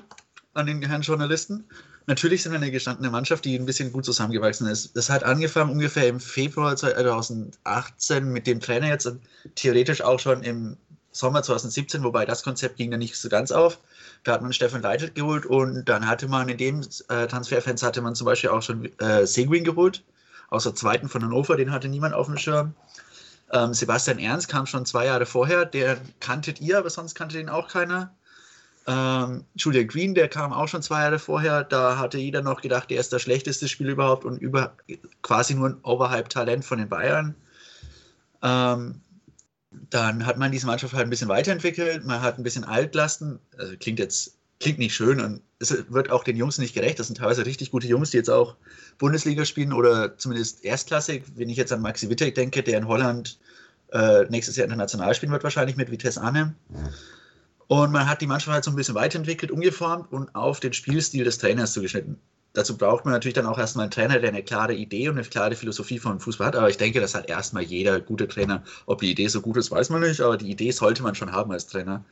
[0.54, 1.64] an den Herrn Journalisten.
[2.06, 4.96] Natürlich sind wir eine gestandene Mannschaft, die ein bisschen gut zusammengewachsen ist.
[4.96, 9.20] Das hat angefangen ungefähr im Februar 2018 mit dem Trainer jetzt und
[9.56, 10.76] theoretisch auch schon im
[11.10, 13.80] Sommer 2017, wobei das Konzept ging dann nicht so ganz auf.
[14.22, 18.02] Da hat man Stefan Leitl geholt und dann hatte man in dem äh, Transferfans hatte
[18.02, 20.04] man zum Beispiel auch schon äh, Seguin geholt,
[20.50, 22.74] außer zweiten von Hannover, den hatte niemand auf dem Schirm.
[23.52, 27.48] Ähm, Sebastian Ernst kam schon zwei Jahre vorher, der kanntet ihr, aber sonst kannte den
[27.48, 28.14] auch keiner.
[28.88, 32.88] Ähm, Julian Green, der kam auch schon zwei Jahre vorher, da hatte jeder noch gedacht,
[32.90, 34.76] der ist das schlechteste Spiel überhaupt und über,
[35.22, 37.34] quasi nur ein Overhype-Talent von den Bayern.
[38.42, 39.00] Ähm,
[39.90, 43.74] dann hat man diese Mannschaft halt ein bisschen weiterentwickelt, man hat ein bisschen Altlasten, also
[43.76, 46.98] klingt jetzt, klingt nicht schön und es wird auch den Jungs nicht gerecht.
[46.98, 48.56] Das sind teilweise richtig gute Jungs, die jetzt auch
[48.98, 51.24] Bundesliga spielen oder zumindest Erstklassig.
[51.34, 53.38] Wenn ich jetzt an Maxi Wittek denke, der in Holland
[53.92, 56.54] äh, nächstes Jahr international spielen wird, wahrscheinlich mit Vitesse Arnhem.
[57.68, 61.24] Und man hat die Mannschaft halt so ein bisschen weiterentwickelt, umgeformt und auf den Spielstil
[61.24, 62.18] des Trainers zugeschnitten.
[62.52, 65.26] Dazu braucht man natürlich dann auch erstmal einen Trainer, der eine klare Idee und eine
[65.26, 66.56] klare Philosophie von Fußball hat.
[66.56, 68.62] Aber ich denke, das hat erstmal jeder gute Trainer.
[68.86, 71.32] Ob die Idee so gut ist, weiß man nicht, aber die Idee sollte man schon
[71.32, 72.04] haben als Trainer.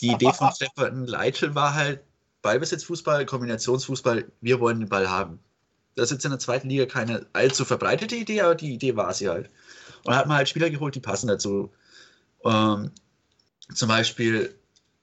[0.00, 2.00] Die Idee von Stefan Leitl war halt
[2.42, 5.38] Ballbesitzfußball, Kombinationsfußball, wir wollen den Ball haben.
[5.94, 9.14] Das ist jetzt in der zweiten Liga keine allzu verbreitete Idee, aber die Idee war
[9.14, 9.48] sie halt.
[10.04, 11.72] Und hat man halt Spieler geholt, die passen dazu.
[12.44, 12.90] Ähm,
[13.72, 14.54] zum Beispiel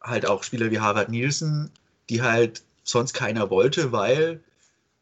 [0.02, 1.72] halt auch Spieler wie Harvard Nielsen,
[2.10, 4.44] die halt sonst keiner wollte, weil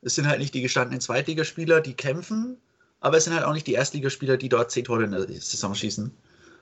[0.02, 2.58] es sind halt nicht die gestandenen Zweitligaspieler, die kämpfen
[3.02, 5.76] aber es sind halt auch nicht die Erstligaspieler, die dort zehn Tore in der Saison
[5.76, 6.12] schießen.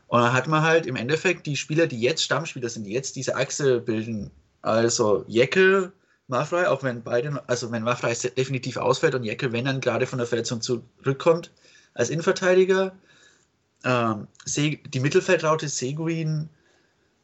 [0.08, 3.16] Und dann hat man halt im Endeffekt die Spieler, die jetzt Stammspieler sind, die jetzt
[3.16, 4.32] diese Achse bilden,
[4.62, 5.92] also Jeckel,
[6.28, 10.18] Maffrey, auch wenn beide, also wenn Maffrey definitiv ausfällt und Jeckel, wenn dann gerade von
[10.18, 11.52] der Verletzung zurückkommt,
[11.94, 12.96] als Innenverteidiger,
[13.84, 16.50] ähm, die Mittelfeldraute Seguin,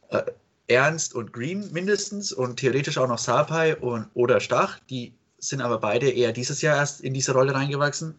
[0.10, 0.24] äh,
[0.68, 5.80] Ernst und Green mindestens und theoretisch auch noch Sapai und oder Stach, die sind aber
[5.80, 8.16] beide eher dieses Jahr erst in diese Rolle reingewachsen.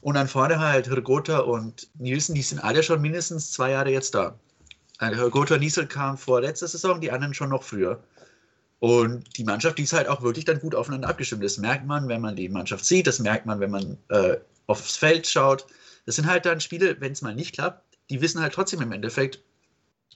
[0.00, 4.14] Und dann vorne halt Hirgota und Nielsen, die sind alle schon mindestens zwei Jahre jetzt
[4.14, 4.38] da.
[4.98, 8.02] Also Hirgota und Niesel kamen vor letzter Saison, die anderen schon noch früher.
[8.78, 11.42] Und die Mannschaft, die ist halt auch wirklich dann gut aufeinander abgestimmt.
[11.42, 14.36] Das merkt man, wenn man die Mannschaft sieht, das merkt man, wenn man äh,
[14.66, 15.66] aufs Feld schaut.
[16.04, 18.92] Das sind halt dann Spiele, wenn es mal nicht klappt, die wissen halt trotzdem im
[18.92, 19.42] Endeffekt,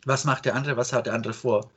[0.04, 1.70] was macht der andere, was hat der andere vor.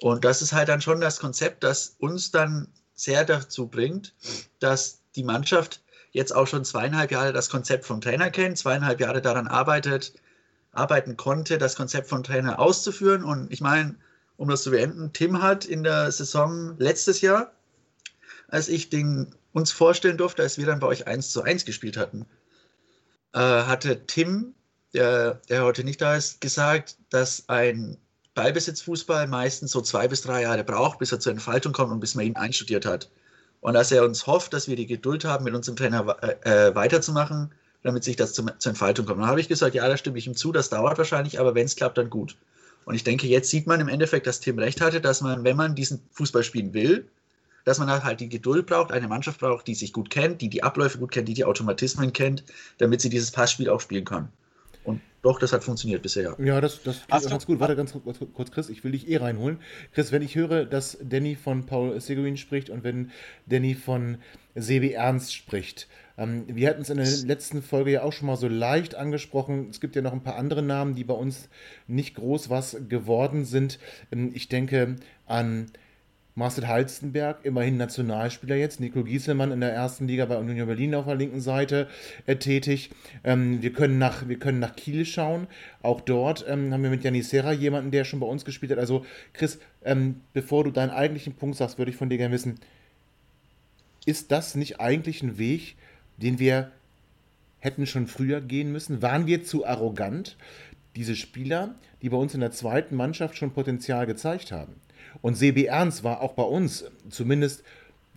[0.00, 4.14] Und das ist halt dann schon das Konzept, das uns dann sehr dazu bringt,
[4.60, 9.22] dass die Mannschaft jetzt auch schon zweieinhalb Jahre das Konzept vom Trainer kennt, zweieinhalb Jahre
[9.22, 10.14] daran arbeitet,
[10.72, 13.24] arbeiten konnte, das Konzept vom Trainer auszuführen.
[13.24, 13.96] Und ich meine,
[14.36, 17.52] um das zu beenden, Tim hat in der Saison letztes Jahr,
[18.48, 21.96] als ich den uns vorstellen durfte, als wir dann bei euch 1 zu 1 gespielt
[21.96, 22.26] hatten,
[23.32, 24.54] äh, hatte Tim,
[24.94, 27.98] der, der heute nicht da ist, gesagt, dass ein
[28.34, 32.14] Ballbesitzfußball meistens so zwei bis drei Jahre braucht, bis er zur Entfaltung kommt und bis
[32.14, 33.10] man ihn einstudiert hat.
[33.60, 36.74] Und dass er uns hofft, dass wir die Geduld haben, mit unserem Trainer äh, äh,
[36.74, 39.16] weiterzumachen, damit sich das zum, zur Entfaltung kommt.
[39.16, 41.54] Und dann habe ich gesagt, ja, da stimme ich ihm zu, das dauert wahrscheinlich, aber
[41.54, 42.36] wenn es klappt, dann gut.
[42.84, 45.56] Und ich denke, jetzt sieht man im Endeffekt, dass Tim recht hatte, dass man, wenn
[45.56, 47.08] man diesen Fußball spielen will,
[47.64, 50.62] dass man halt die Geduld braucht, eine Mannschaft braucht, die sich gut kennt, die die
[50.62, 52.44] Abläufe gut kennt, die die Automatismen kennt,
[52.78, 54.32] damit sie dieses Passspiel auch spielen kann.
[55.22, 56.36] Doch, das hat funktioniert bisher.
[56.38, 57.58] Ja, das, das klingt ganz gut.
[57.58, 59.58] Warte ganz kurz, Chris, ich will dich eh reinholen.
[59.92, 63.10] Chris, wenn ich höre, dass Danny von Paul Seguin spricht und wenn
[63.46, 64.18] Danny von
[64.54, 68.36] Sebi Ernst spricht, ähm, wir hatten es in der letzten Folge ja auch schon mal
[68.36, 69.68] so leicht angesprochen.
[69.70, 71.48] Es gibt ja noch ein paar andere Namen, die bei uns
[71.86, 73.78] nicht groß was geworden sind.
[74.12, 75.70] Ähm, ich denke an
[76.38, 78.78] Marcel Halstenberg, immerhin Nationalspieler jetzt.
[78.78, 81.88] Nico Gieselmann in der ersten Liga bei Union Berlin auf der linken Seite
[82.26, 82.90] äh, tätig.
[83.24, 85.48] Ähm, wir, können nach, wir können nach Kiel schauen.
[85.82, 88.78] Auch dort ähm, haben wir mit Janis Serra jemanden, der schon bei uns gespielt hat.
[88.78, 92.60] Also, Chris, ähm, bevor du deinen eigentlichen Punkt sagst, würde ich von dir gerne wissen,
[94.06, 95.74] ist das nicht eigentlich ein Weg,
[96.18, 96.70] den wir
[97.58, 99.02] hätten schon früher gehen müssen?
[99.02, 100.36] Waren wir zu arrogant?
[100.94, 104.76] Diese Spieler, die bei uns in der zweiten Mannschaft schon Potenzial gezeigt haben
[105.22, 107.64] und Sebi Ernst war auch bei uns, zumindest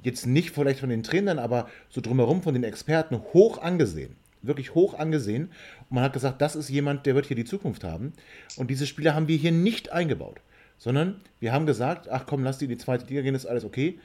[0.03, 4.15] jetzt nicht vielleicht von den Trainern, aber so drumherum von den Experten hoch angesehen.
[4.41, 5.51] Wirklich hoch angesehen.
[5.89, 8.13] Und man hat gesagt, das ist jemand, der wird hier die Zukunft haben.
[8.57, 10.41] Und diese Spieler haben wir hier nicht eingebaut,
[10.79, 13.65] sondern wir haben gesagt, ach komm, lass die in die zweite Liga gehen, ist alles
[13.65, 13.99] okay.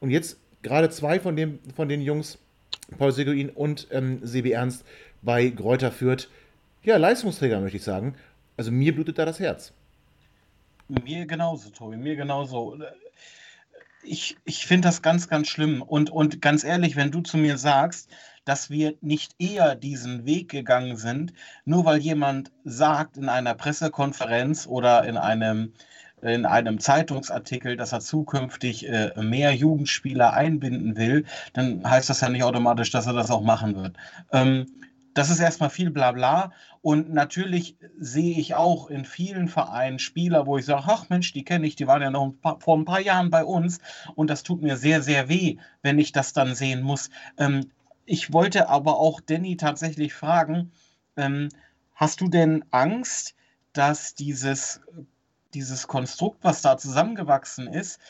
[0.00, 2.38] Und jetzt gerade zwei von, dem, von den Jungs,
[2.96, 4.84] Paul Seguin und ähm, Sebi Ernst,
[5.20, 6.30] bei Gräuter führt,
[6.82, 8.14] ja, Leistungsträger möchte ich sagen.
[8.56, 9.72] Also mir blutet da das Herz.
[10.88, 12.76] Mir genauso, Tobi, mir genauso.
[14.02, 15.80] Ich, ich finde das ganz, ganz schlimm.
[15.82, 18.10] Und, und ganz ehrlich, wenn du zu mir sagst,
[18.44, 21.32] dass wir nicht eher diesen Weg gegangen sind,
[21.64, 25.72] nur weil jemand sagt in einer Pressekonferenz oder in einem,
[26.22, 32.28] in einem Zeitungsartikel, dass er zukünftig äh, mehr Jugendspieler einbinden will, dann heißt das ja
[32.28, 33.96] nicht automatisch, dass er das auch machen wird.
[34.32, 34.66] Ähm,
[35.14, 36.52] das ist erstmal viel Blabla.
[36.80, 41.44] Und natürlich sehe ich auch in vielen Vereinen Spieler, wo ich sage, ach Mensch, die
[41.44, 43.78] kenne ich, die waren ja noch ein paar, vor ein paar Jahren bei uns.
[44.14, 47.10] Und das tut mir sehr, sehr weh, wenn ich das dann sehen muss.
[47.38, 47.70] Ähm,
[48.04, 50.72] ich wollte aber auch Danny tatsächlich fragen,
[51.16, 51.48] ähm,
[51.94, 53.34] hast du denn Angst,
[53.72, 54.80] dass dieses,
[55.54, 58.00] dieses Konstrukt, was da zusammengewachsen ist,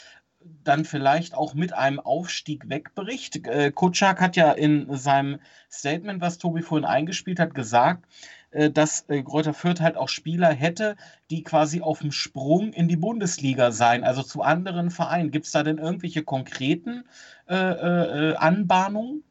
[0.64, 3.46] dann vielleicht auch mit einem Aufstieg wegbricht.
[3.46, 8.04] Äh, Kutschak hat ja in seinem Statement, was Tobi vorhin eingespielt hat, gesagt,
[8.50, 10.96] äh, dass äh, Greuther Fürth halt auch Spieler hätte,
[11.30, 15.30] die quasi auf dem Sprung in die Bundesliga seien, also zu anderen Vereinen.
[15.30, 17.04] Gibt es da denn irgendwelche konkreten
[17.48, 19.24] äh, äh, Anbahnungen?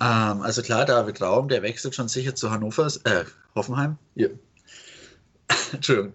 [0.00, 3.24] Ähm, also klar, David Raum, der wechselt schon sicher zu Hannover, äh,
[3.54, 3.98] Hoffenheim.
[4.14, 4.28] Ja.
[5.72, 6.14] Entschuldigung.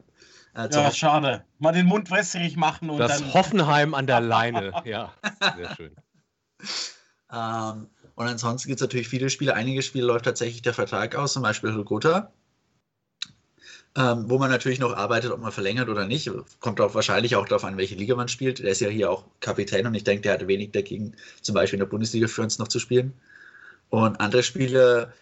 [0.53, 1.43] Also ja, schade.
[1.59, 3.33] Mal den Mund wässrig machen und das dann.
[3.33, 5.11] Hoffenheim an der Leine, ja,
[5.55, 5.95] sehr schön.
[7.31, 9.55] ähm, und ansonsten gibt es natürlich viele Spiele.
[9.55, 12.31] Einige Spiele läuft tatsächlich der Vertrag aus, zum Beispiel Hugota,
[13.97, 16.29] ähm, wo man natürlich noch arbeitet, ob man verlängert oder nicht.
[16.59, 18.59] Kommt auch wahrscheinlich auch darauf an, welche Liga man spielt.
[18.59, 21.77] Der ist ja hier auch Kapitän und ich denke, der hatte wenig dagegen, zum Beispiel
[21.77, 23.13] in der Bundesliga für uns noch zu spielen.
[23.89, 25.13] Und andere Spiele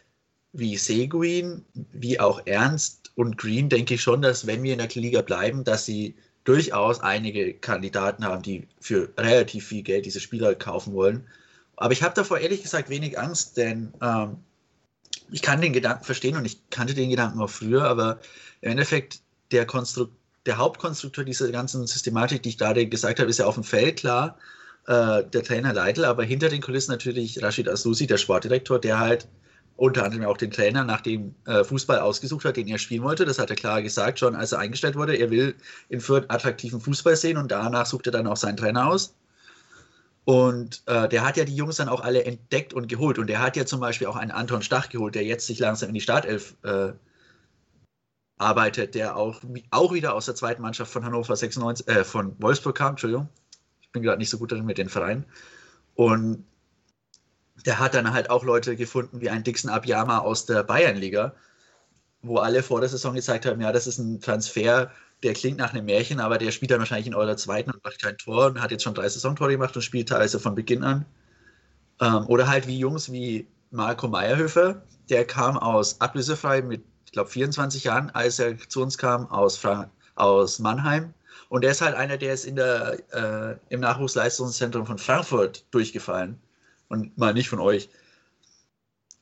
[0.54, 4.90] wie Seguin, wie auch Ernst und Green, denke ich schon, dass wenn wir in der
[4.90, 10.56] Liga bleiben, dass sie durchaus einige Kandidaten haben, die für relativ viel Geld diese Spieler
[10.56, 11.28] kaufen wollen.
[11.76, 14.38] Aber ich habe davor ehrlich gesagt wenig Angst, denn ähm,
[15.32, 18.20] ich kann den Gedanken verstehen und ich kannte den Gedanken auch früher, aber
[18.62, 19.22] im Endeffekt
[19.52, 20.14] der, Konstrukt,
[20.46, 23.98] der Hauptkonstrukteur dieser ganzen Systematik, die ich gerade gesagt habe, ist ja auf dem Feld
[23.98, 24.38] klar,
[24.88, 29.28] äh, der Trainer Leitl, aber hinter den Kulissen natürlich Rashid Asusi, der Sportdirektor, der halt
[29.82, 33.26] unter anderem auch den Trainer nach dem äh, Fußball ausgesucht hat, den er spielen wollte.
[33.26, 35.16] Das hat er klar gesagt, schon als er eingestellt wurde.
[35.16, 35.56] Er will
[35.90, 39.16] in Fürth attraktiven Fußball sehen und danach sucht er dann auch seinen Trainer aus.
[40.24, 43.18] Und äh, der hat ja die Jungs dann auch alle entdeckt und geholt.
[43.18, 45.90] Und der hat ja zum Beispiel auch einen Anton Stach geholt, der jetzt sich langsam
[45.90, 46.92] in die Startelf äh,
[48.38, 49.42] arbeitet, der auch,
[49.72, 53.30] auch wieder aus der zweiten Mannschaft von Hannover 96, äh, von Wolfsburg kam, Entschuldigung.
[53.82, 55.26] Ich bin gerade nicht so gut darin mit den Vereinen.
[55.96, 56.46] Und
[57.66, 61.34] der hat dann halt auch Leute gefunden wie ein Dixon Abiyama aus der Bayernliga,
[62.22, 64.92] wo alle vor der Saison gezeigt haben, ja, das ist ein Transfer,
[65.24, 68.02] der klingt nach einem Märchen, aber der spielt dann wahrscheinlich in eurer zweiten und macht
[68.02, 71.06] kein Tor und hat jetzt schon drei Saisontore gemacht und spielt teilweise von Beginn an.
[72.00, 77.30] Ähm, oder halt wie Jungs wie Marco Meyerhöfer, der kam aus ablösefrei mit, ich glaube,
[77.30, 81.14] 24 Jahren, als er zu uns kam, aus, Fra aus Mannheim.
[81.50, 86.40] Und der ist halt einer, der ist in der, äh, im Nachwuchsleistungszentrum von Frankfurt durchgefallen
[86.92, 87.90] und mal nicht von euch.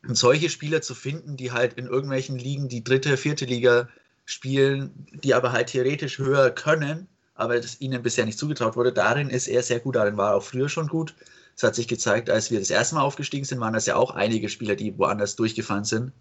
[0.08, 3.90] Und solche Spieler zu finden, die halt in irgendwelchen Ligen die dritte, vierte Liga
[4.26, 9.30] spielen, die aber halt theoretisch höher können, aber das ihnen bisher nicht zugetraut wurde, darin
[9.30, 11.16] ist er sehr gut, darin war er auch früher schon gut.
[11.56, 14.12] Es hat sich gezeigt, als wir das erste Mal aufgestiegen sind, waren das ja auch
[14.12, 16.12] einige Spieler, die woanders durchgefallen sind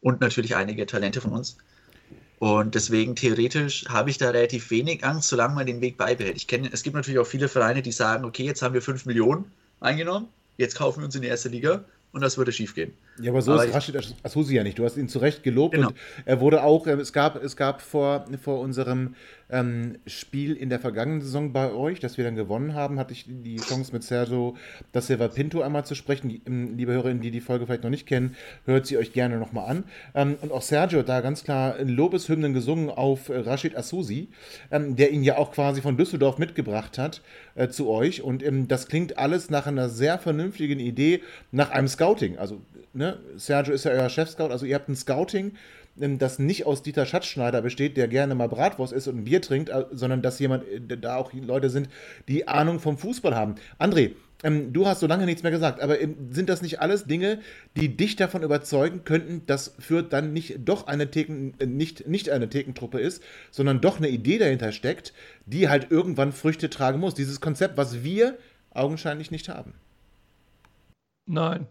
[0.00, 1.56] und natürlich einige Talente von uns.
[2.40, 6.36] Und deswegen theoretisch habe ich da relativ wenig Angst, solange man den Weg beibehält.
[6.36, 9.06] Ich kenne, es gibt natürlich auch viele Vereine, die sagen, okay, jetzt haben wir 5
[9.06, 12.92] Millionen eingenommen, jetzt kaufen wir uns in die erste Liga und das würde schief gehen.
[13.20, 14.78] Ja, aber so aber ist Rashid Asusi ja nicht.
[14.78, 15.88] Du hast ihn zu Recht gelobt genau.
[15.88, 19.14] und er wurde auch, ähm, es gab, es gab vor, vor unserem
[19.50, 23.26] ähm, Spiel in der vergangenen Saison bei euch, das wir dann gewonnen haben, hatte ich
[23.26, 24.56] die Chance mit Sergio
[24.92, 26.40] da Silva Pinto einmal zu sprechen.
[26.46, 29.68] Ähm, liebe Hörerinnen, die die Folge vielleicht noch nicht kennen, hört sie euch gerne nochmal
[29.68, 29.84] an.
[30.14, 34.28] Ähm, und auch Sergio hat da ganz klar Lobeshymnen gesungen auf Rashid Asusi,
[34.70, 37.22] ähm, der ihn ja auch quasi von Düsseldorf mitgebracht hat
[37.54, 38.22] äh, zu euch.
[38.22, 42.38] Und ähm, das klingt alles nach einer sehr vernünftigen Idee, nach einem Scouting.
[42.38, 42.60] Also,
[42.92, 45.52] ne, Sergio ist ja euer Chef-Scout, also ihr habt ein Scouting
[45.96, 49.68] das nicht aus Dieter Schatzschneider besteht, der gerne mal Bratwurst isst und ein Bier trinkt,
[49.68, 51.88] äh, sondern dass jemand, äh, da auch Leute sind,
[52.28, 53.54] die Ahnung vom Fußball haben.
[53.78, 57.04] André, ähm, du hast so lange nichts mehr gesagt, aber ähm, sind das nicht alles
[57.04, 57.40] Dinge,
[57.76, 62.30] die dich davon überzeugen könnten, dass Fürth dann nicht doch eine Theken, äh, nicht, nicht
[62.30, 65.14] eine Thekentruppe ist, sondern doch eine Idee dahinter steckt,
[65.46, 67.14] die halt irgendwann Früchte tragen muss?
[67.14, 68.36] Dieses Konzept, was wir
[68.70, 69.74] augenscheinlich nicht haben.
[71.26, 71.66] Nein.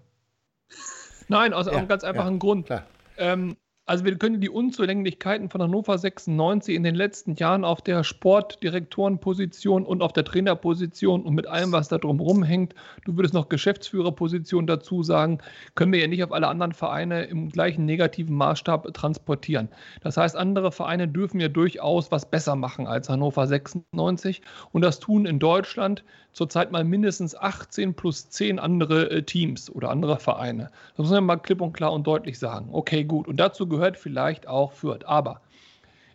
[1.27, 2.69] Nein, aus ja, einem ganz einfachen ja, Grund.
[3.17, 8.05] Ähm, also wir können die Unzulänglichkeiten von Hannover 96 in den letzten Jahren auf der
[8.05, 13.49] Sportdirektorenposition und auf der Trainerposition und mit allem, was da drumherum hängt, du würdest noch
[13.49, 15.39] Geschäftsführerposition dazu sagen,
[15.75, 19.67] können wir ja nicht auf alle anderen Vereine im gleichen negativen Maßstab transportieren.
[20.01, 24.41] Das heißt, andere Vereine dürfen ja durchaus was besser machen als Hannover 96
[24.71, 29.89] und das tun in Deutschland zurzeit mal mindestens 18 plus 10 andere äh, Teams oder
[29.89, 30.69] andere Vereine.
[30.97, 32.69] Das muss man mal klipp und klar und deutlich sagen.
[32.71, 33.27] Okay, gut.
[33.27, 35.05] Und dazu gehört vielleicht auch Fürth.
[35.05, 35.41] Aber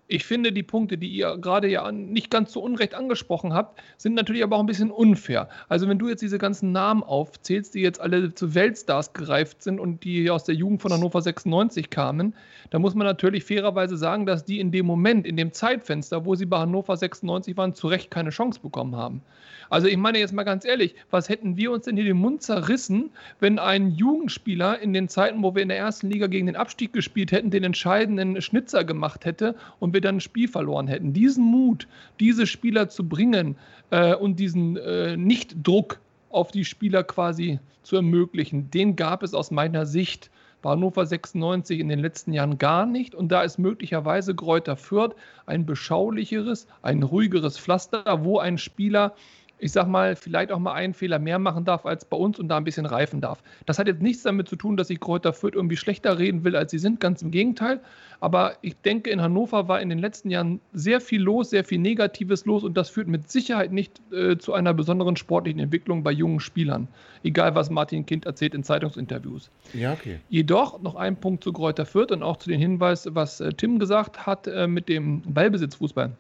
[0.09, 4.15] ich finde, die Punkte, die ihr gerade ja nicht ganz so unrecht angesprochen habt, sind
[4.15, 5.51] natürlich aber auch ein bisschen unfair.
[5.69, 9.79] Also wenn du jetzt diese ganzen Namen aufzählst, die jetzt alle zu Weltstars gereift sind
[9.79, 12.35] und die aus der Jugend von Hannover 96 kamen,
[12.71, 16.35] dann muss man natürlich fairerweise sagen, dass die in dem Moment, in dem Zeitfenster, wo
[16.35, 19.23] sie bei Hannover 96 waren, zu Recht keine Chance bekommen haben.
[19.71, 22.43] Also ich meine jetzt mal ganz ehrlich, was hätten wir uns denn hier den Mund
[22.43, 26.57] zerrissen, wenn ein Jugendspieler in den Zeiten, wo wir in der ersten Liga gegen den
[26.57, 31.13] Abstieg gespielt hätten, den entscheidenden Schnitzer gemacht hätte und wir dann ein Spiel verloren hätten.
[31.13, 31.89] Diesen Mut,
[32.21, 33.57] diese Spieler zu bringen
[33.91, 39.51] äh, und diesen äh, Nichtdruck auf die Spieler quasi zu ermöglichen, den gab es aus
[39.51, 40.31] meiner Sicht
[40.63, 43.15] bei Hannover 96 in den letzten Jahren gar nicht.
[43.15, 45.15] Und da ist möglicherweise Kräuter Fürth
[45.47, 49.15] ein beschaulicheres, ein ruhigeres Pflaster, wo ein Spieler
[49.59, 52.49] ich sag mal, vielleicht auch mal einen Fehler mehr machen darf als bei uns und
[52.49, 53.43] da ein bisschen reifen darf.
[53.67, 56.57] Das hat jetzt nichts damit zu tun, dass ich Kräuter Fürth irgendwie schlechter reden will,
[56.57, 57.81] als sie sind, ganz im Gegenteil.
[58.21, 61.79] Aber ich denke, in Hannover war in den letzten Jahren sehr viel los, sehr viel
[61.79, 66.13] Negatives los und das führt mit Sicherheit nicht äh, zu einer besonderen sportlichen Entwicklung bei
[66.13, 66.89] jungen Spielern.
[67.23, 69.51] Egal, was Martin Kind erzählt in Zeitungsinterviews.
[69.73, 70.19] Ja, okay.
[70.29, 73.79] Jedoch noch ein Punkt zu Kräuter Fürth und auch zu dem Hinweis, was äh, Tim
[73.79, 76.13] gesagt hat äh, mit dem Ballbesitzfußball.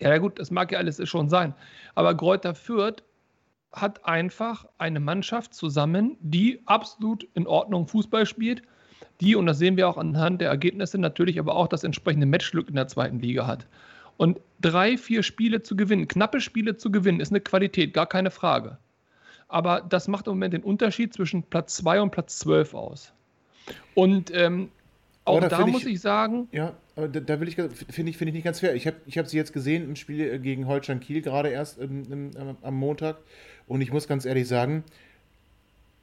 [0.00, 1.54] Ja, gut, das mag ja alles schon sein.
[1.94, 3.02] Aber Kräuter Fürth
[3.72, 8.62] hat einfach eine Mannschaft zusammen, die absolut in Ordnung Fußball spielt,
[9.20, 12.68] die, und das sehen wir auch anhand der Ergebnisse, natürlich aber auch das entsprechende Matchglück
[12.68, 13.66] in der zweiten Liga hat.
[14.16, 18.30] Und drei, vier Spiele zu gewinnen, knappe Spiele zu gewinnen, ist eine Qualität, gar keine
[18.30, 18.78] Frage.
[19.48, 23.12] Aber das macht im Moment den Unterschied zwischen Platz 2 und Platz 12 aus.
[23.94, 24.70] Und ähm,
[25.24, 26.72] auch da find muss ich- ich sagen, Ja,
[27.08, 28.74] da, da will ich, finde ich, finde ich nicht ganz fair.
[28.74, 31.78] Ich habe ich hab sie jetzt gesehen im Spiel äh, gegen Holstein Kiel gerade erst
[31.78, 33.18] im, im, am- am Montag
[33.66, 34.84] und ich muss ganz ehrlich sagen,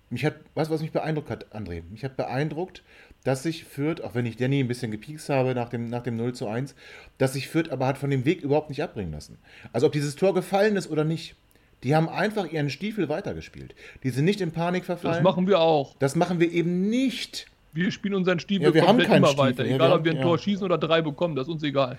[0.10, 1.84] mich hat, weißt du, was mich beeindruckt hat, André?
[1.92, 2.82] Mich hat beeindruckt,
[3.26, 6.16] dass sich Fürth, auch wenn ich Danny ein bisschen gepiekst habe nach dem, nach dem
[6.16, 6.76] 0 zu 1,
[7.18, 9.38] dass sich Fürth aber hat von dem Weg überhaupt nicht abbringen lassen.
[9.74, 11.36] Also ob dieses Tor gefallen ist oder nicht,
[11.84, 13.76] die haben einfach ihren Stiefel weitergespielt.
[14.04, 15.16] Die sind nicht in Panik verfallen.
[15.16, 15.96] das machen wir auch.
[16.00, 17.48] das machen wir eben nicht.
[17.74, 19.46] Wir spielen unseren Stiefel Ja, wir haben komplett keinen immer Stiefel.
[19.46, 19.64] weiter.
[19.64, 20.24] Ja, wir Egal, haben- ob wir ein ja.
[20.24, 21.98] Tor schießen oder drei bekommen, das ist uns egal.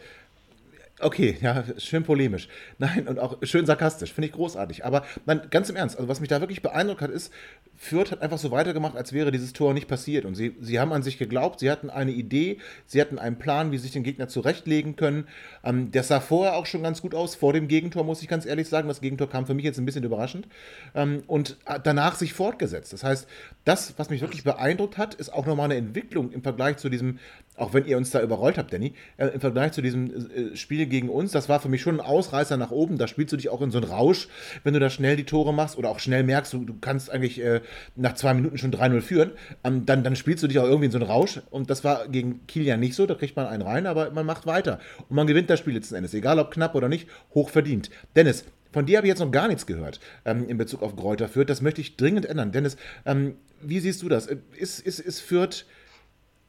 [1.00, 2.48] Okay, ja, schön polemisch.
[2.78, 4.84] Nein, und auch schön sarkastisch, finde ich großartig.
[4.84, 7.32] Aber nein, ganz im Ernst, also was mich da wirklich beeindruckt hat, ist,
[7.80, 10.24] Fürth hat einfach so weitergemacht, als wäre dieses Tor nicht passiert.
[10.24, 13.70] Und sie, sie haben an sich geglaubt, sie hatten eine Idee, sie hatten einen Plan,
[13.70, 15.28] wie sich den Gegner zurechtlegen können.
[15.62, 18.46] Ähm, das sah vorher auch schon ganz gut aus, vor dem Gegentor, muss ich ganz
[18.46, 18.88] ehrlich sagen.
[18.88, 20.48] Das Gegentor kam für mich jetzt ein bisschen überraschend.
[20.96, 22.92] Ähm, und danach sich fortgesetzt.
[22.92, 23.28] Das heißt,
[23.64, 27.20] das, was mich wirklich beeindruckt hat, ist auch nochmal eine Entwicklung im Vergleich zu diesem,
[27.56, 30.10] auch wenn ihr uns da überrollt habt, Danny, äh, im Vergleich zu diesem
[30.52, 32.98] äh, Spiel gegen uns, das war für mich schon ein Ausreißer nach oben.
[32.98, 34.26] Da spielst du dich auch in so einen Rausch,
[34.64, 37.40] wenn du da schnell die Tore machst oder auch schnell merkst, du, du kannst eigentlich
[37.40, 37.60] äh,
[37.96, 39.32] nach zwei Minuten schon 3-0 führen.
[39.64, 41.40] Ähm, dann, dann spielst du dich auch irgendwie in so einen Rausch.
[41.50, 43.06] Und das war gegen Kiel ja nicht so.
[43.06, 44.78] Da kriegt man einen rein, aber man macht weiter.
[45.08, 46.14] Und man gewinnt das Spiel letzten Endes.
[46.14, 47.90] Egal ob knapp oder nicht, hoch verdient.
[48.16, 51.28] Dennis, von dir habe ich jetzt noch gar nichts gehört ähm, in Bezug auf Kräuter
[51.28, 51.48] Fürth.
[51.48, 52.52] Das möchte ich dringend ändern.
[52.52, 54.26] Dennis, ähm, wie siehst du das?
[54.26, 55.64] Äh, Ist, ist, ist Fürth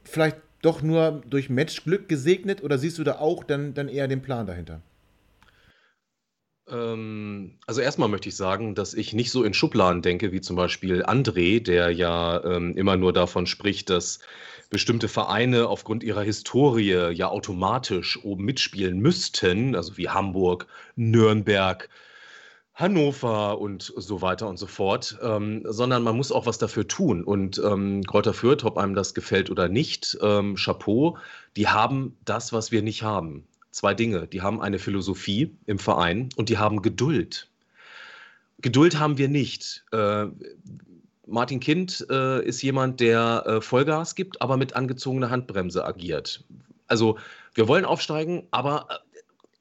[0.04, 4.20] vielleicht doch nur durch Matchglück gesegnet oder siehst du da auch dann, dann eher den
[4.22, 4.82] Plan dahinter?
[6.70, 10.56] Ähm, also erstmal möchte ich sagen, dass ich nicht so in Schubladen denke, wie zum
[10.56, 14.20] Beispiel André, der ja ähm, immer nur davon spricht, dass
[14.70, 20.66] bestimmte Vereine aufgrund ihrer Historie ja automatisch oben mitspielen müssten, also wie Hamburg,
[20.96, 21.88] Nürnberg,
[22.74, 27.24] Hannover und so weiter und so fort, ähm, sondern man muss auch was dafür tun.
[27.24, 31.18] Und ähm, Kräuter Fürth, ob einem das gefällt oder nicht, ähm, Chapeau,
[31.56, 33.44] die haben das, was wir nicht haben.
[33.70, 34.26] Zwei Dinge.
[34.26, 37.48] Die haben eine Philosophie im Verein und die haben Geduld.
[38.60, 39.84] Geduld haben wir nicht.
[39.92, 40.26] Äh,
[41.26, 46.42] Martin Kind äh, ist jemand, der äh, Vollgas gibt, aber mit angezogener Handbremse agiert.
[46.88, 47.18] Also
[47.54, 48.88] wir wollen aufsteigen, aber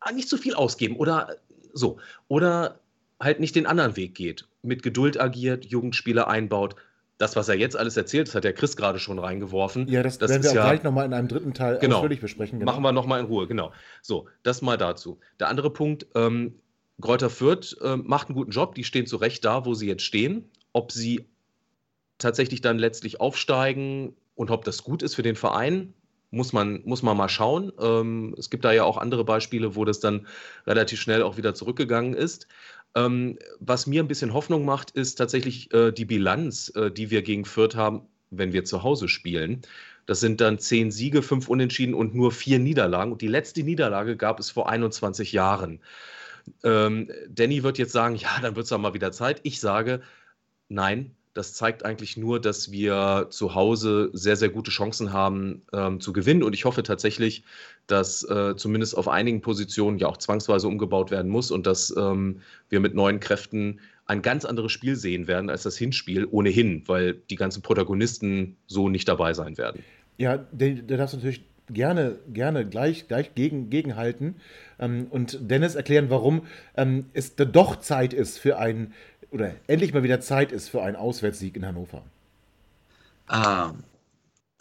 [0.05, 1.35] äh, nicht zu viel ausgeben oder
[1.73, 1.99] so.
[2.27, 2.79] Oder
[3.19, 4.47] halt nicht den anderen Weg geht.
[4.63, 6.75] Mit Geduld agiert, Jugendspieler einbaut.
[7.19, 9.87] Das, was er jetzt alles erzählt, das hat der Chris gerade schon reingeworfen.
[9.89, 11.97] Ja, das, Das werden wir auch ja- gleich nochmal in einem dritten Teil Genau.
[11.97, 12.59] ausführlich besprechen.
[12.59, 12.71] genau.
[12.71, 13.71] Machen wir nochmal in Ruhe, genau.
[14.01, 15.19] So, das mal dazu.
[15.39, 16.55] Der andere Punkt, ähm,
[17.01, 20.03] Greuther Fürth ähm, macht einen guten Job, die stehen zu Recht da, wo sie jetzt
[20.03, 20.49] stehen.
[20.73, 21.25] Ob sie
[22.17, 25.93] tatsächlich dann letztlich aufsteigen und ob das gut ist für den Verein,
[26.31, 27.71] muss man, muss man mal schauen.
[27.81, 30.27] Ähm, es gibt da ja auch andere Beispiele, wo das dann
[30.67, 32.47] relativ schnell auch wieder zurückgegangen ist.
[32.95, 37.21] Ähm, was mir ein bisschen Hoffnung macht, ist tatsächlich äh, die Bilanz, äh, die wir
[37.21, 39.61] gegen Fürth haben, wenn wir zu Hause spielen.
[40.05, 43.11] Das sind dann zehn Siege, fünf Unentschieden und nur vier Niederlagen.
[43.11, 45.81] Und die letzte Niederlage gab es vor 21 Jahren.
[46.63, 49.39] Ähm, Danny wird jetzt sagen, ja, dann wird es doch mal wieder Zeit.
[49.43, 50.01] Ich sage,
[50.67, 55.99] nein, das zeigt eigentlich nur, dass wir zu Hause sehr, sehr gute Chancen haben ähm,
[55.99, 56.43] zu gewinnen.
[56.43, 57.43] Und ich hoffe tatsächlich,
[57.87, 62.41] dass äh, zumindest auf einigen Positionen ja auch zwangsweise umgebaut werden muss und dass ähm,
[62.69, 67.13] wir mit neuen Kräften ein ganz anderes Spiel sehen werden als das Hinspiel ohnehin, weil
[67.13, 69.83] die ganzen Protagonisten so nicht dabei sein werden.
[70.17, 71.43] Ja, da da darfst natürlich
[71.73, 74.35] gerne, gerne gleich, gleich gegen, gegenhalten
[74.79, 76.45] ähm, und Dennis erklären, warum
[76.75, 78.93] ähm, es doch Zeit ist für einen,
[79.31, 82.03] oder endlich mal wieder Zeit ist für einen Auswärtssieg in Hannover.
[83.31, 83.83] Ähm,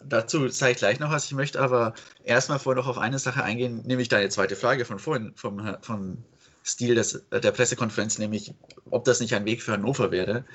[0.03, 1.25] dazu sage ich gleich noch was.
[1.25, 1.93] Ich möchte aber
[2.23, 6.23] erstmal vorher noch auf eine Sache eingehen, nämlich deine zweite Frage von vorhin, vom, vom
[6.63, 8.53] Stil des, der Pressekonferenz, nämlich
[8.89, 10.45] ob das nicht ein Weg für Hannover wäre.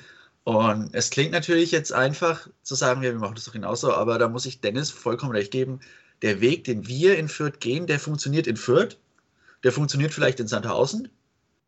[0.45, 4.19] Und es klingt natürlich jetzt einfach zu sagen, ja, wir machen das doch genauso, aber
[4.19, 5.79] da muss ich Dennis vollkommen recht geben.
[6.21, 8.97] Der Weg, den wir in Fürth gehen, der funktioniert in Fürth,
[9.63, 11.09] der funktioniert vielleicht in Sandhausen,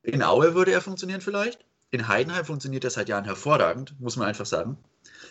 [0.03, 4.27] in Aue würde er funktionieren vielleicht, in Heidenheim funktioniert er seit Jahren hervorragend, muss man
[4.27, 4.77] einfach sagen.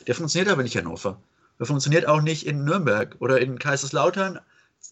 [0.07, 1.21] Der funktioniert aber nicht in Hannover.
[1.59, 4.41] Der funktioniert auch nicht in Nürnberg oder in Kaiserslautern.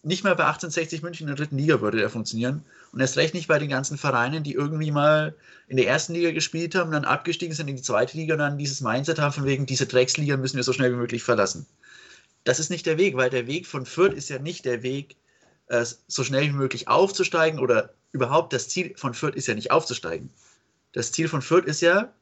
[0.03, 2.63] Nicht mal bei 1860 München in der dritten Liga würde der funktionieren.
[2.91, 5.35] Und erst recht nicht bei den ganzen Vereinen, die irgendwie mal
[5.67, 8.57] in der ersten Liga gespielt haben, dann abgestiegen sind in die zweite Liga und dann
[8.57, 11.65] dieses Mindset haben von wegen, diese Drecksliga müssen wir so schnell wie möglich verlassen.
[12.45, 15.17] Das ist nicht der Weg, weil der Weg von Fürth ist ja nicht der Weg,
[15.67, 19.71] äh, so schnell wie möglich aufzusteigen oder überhaupt das Ziel von Fürth ist ja nicht
[19.71, 20.29] aufzusteigen.
[20.93, 22.13] Das Ziel von Fürth ist ja,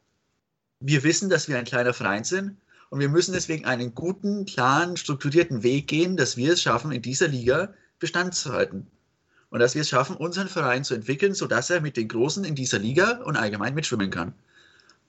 [0.80, 2.58] wir wissen, dass wir ein kleiner Verein sind
[2.90, 7.02] und wir müssen deswegen einen guten, klaren, strukturierten Weg gehen, dass wir es schaffen, in
[7.02, 8.88] dieser Liga Bestand zu halten.
[9.50, 12.56] Und dass wir es schaffen, unseren Verein zu entwickeln, sodass er mit den Großen in
[12.56, 14.34] dieser Liga und allgemein mitschwimmen kann.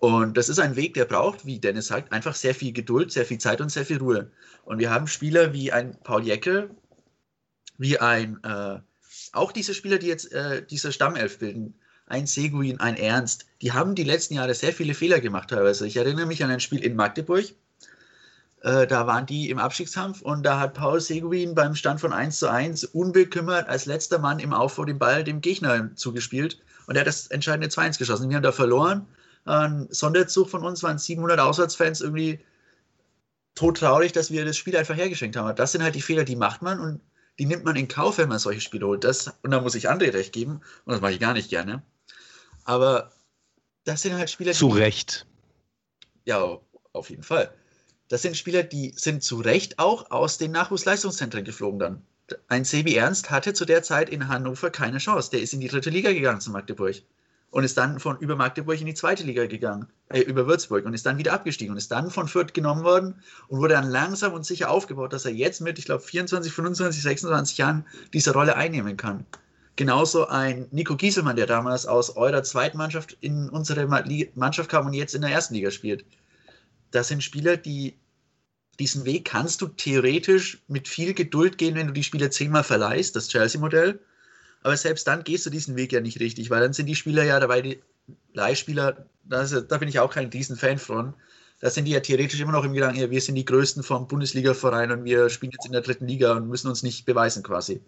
[0.05, 3.24] Und das ist ein Weg, der braucht, wie Dennis sagt, einfach sehr viel Geduld, sehr
[3.24, 4.30] viel Zeit und sehr viel Ruhe.
[4.66, 6.68] Und wir haben Spieler wie ein Paul Jecke,
[7.78, 8.80] wie ein, äh,
[9.32, 11.72] auch diese Spieler, die jetzt äh, diese Stammelf bilden,
[12.05, 15.86] ein Seguin, ein Ernst, die haben die letzten Jahre sehr viele Fehler gemacht teilweise.
[15.86, 17.46] Ich erinnere mich an ein Spiel in Magdeburg,
[18.61, 22.40] äh, da waren die im Abstiegskampf und da hat Paul Seguin beim Stand von 1
[22.40, 27.00] zu 1 unbekümmert als letzter Mann im Aufbau den Ball dem Gegner zugespielt und er
[27.00, 28.28] hat das entscheidende 2-1 geschossen.
[28.28, 29.07] Wir haben da verloren.
[29.45, 32.40] Ein Sonderzug von uns waren 700 Auswärtsfans irgendwie
[33.55, 35.55] todtraurig, dass wir das Spiel einfach hergeschenkt haben.
[35.57, 37.01] Das sind halt die Fehler, die macht man und
[37.38, 39.05] die nimmt man in Kauf, wenn man solche Spiele holt.
[39.05, 41.82] Das, und da muss ich André recht geben und das mache ich gar nicht gerne.
[42.64, 43.12] Aber
[43.84, 45.26] das sind halt Spieler, Zu Recht.
[46.24, 46.59] Ja,
[46.92, 47.53] auf jeden Fall.
[48.09, 52.03] Das sind Spieler, die sind zu Recht auch aus den Nachwuchsleistungszentren geflogen dann.
[52.49, 55.30] Ein Sebi Ernst hatte zu der Zeit in Hannover keine Chance.
[55.30, 57.03] Der ist in die dritte Liga gegangen zu Magdeburg
[57.55, 60.92] und ist dann von über Magdeburg in die zweite Liga gegangen, äh, über Würzburg und
[60.92, 63.14] ist dann wieder abgestiegen und ist dann von Fürth genommen worden
[63.46, 67.00] und wurde dann langsam und sicher aufgebaut, dass er jetzt mit, ich glaube, 24, 25,
[67.00, 69.24] 26 Jahren diese Rolle einnehmen kann.
[69.76, 73.86] Genauso ein Nico Gieselmann, der damals aus eurer zweiten Mannschaft in unsere
[74.34, 76.05] Mannschaft kam und jetzt in der ersten Liga spielt.
[76.90, 77.94] Das sind Spieler, die
[78.80, 83.14] diesen Weg kannst du theoretisch mit viel Geduld gehen, wenn du die Spieler zehnmal verleihst,
[83.14, 84.00] das Chelsea-Modell.
[84.64, 87.22] Aber selbst dann gehst du diesen Weg ja nicht richtig, weil dann sind die Spieler
[87.22, 87.82] ja dabei, die
[88.32, 91.12] Leihspieler, das, da bin ich auch kein Riesenfan von.
[91.60, 94.08] Da sind die ja theoretisch immer noch im Gedanken, ja, wir sind die Größten vom
[94.08, 97.82] Bundesliga-Verein und wir spielen jetzt in der dritten Liga und müssen uns nicht beweisen quasi.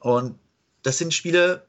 [0.00, 0.38] Und
[0.82, 1.64] das sind Spieler,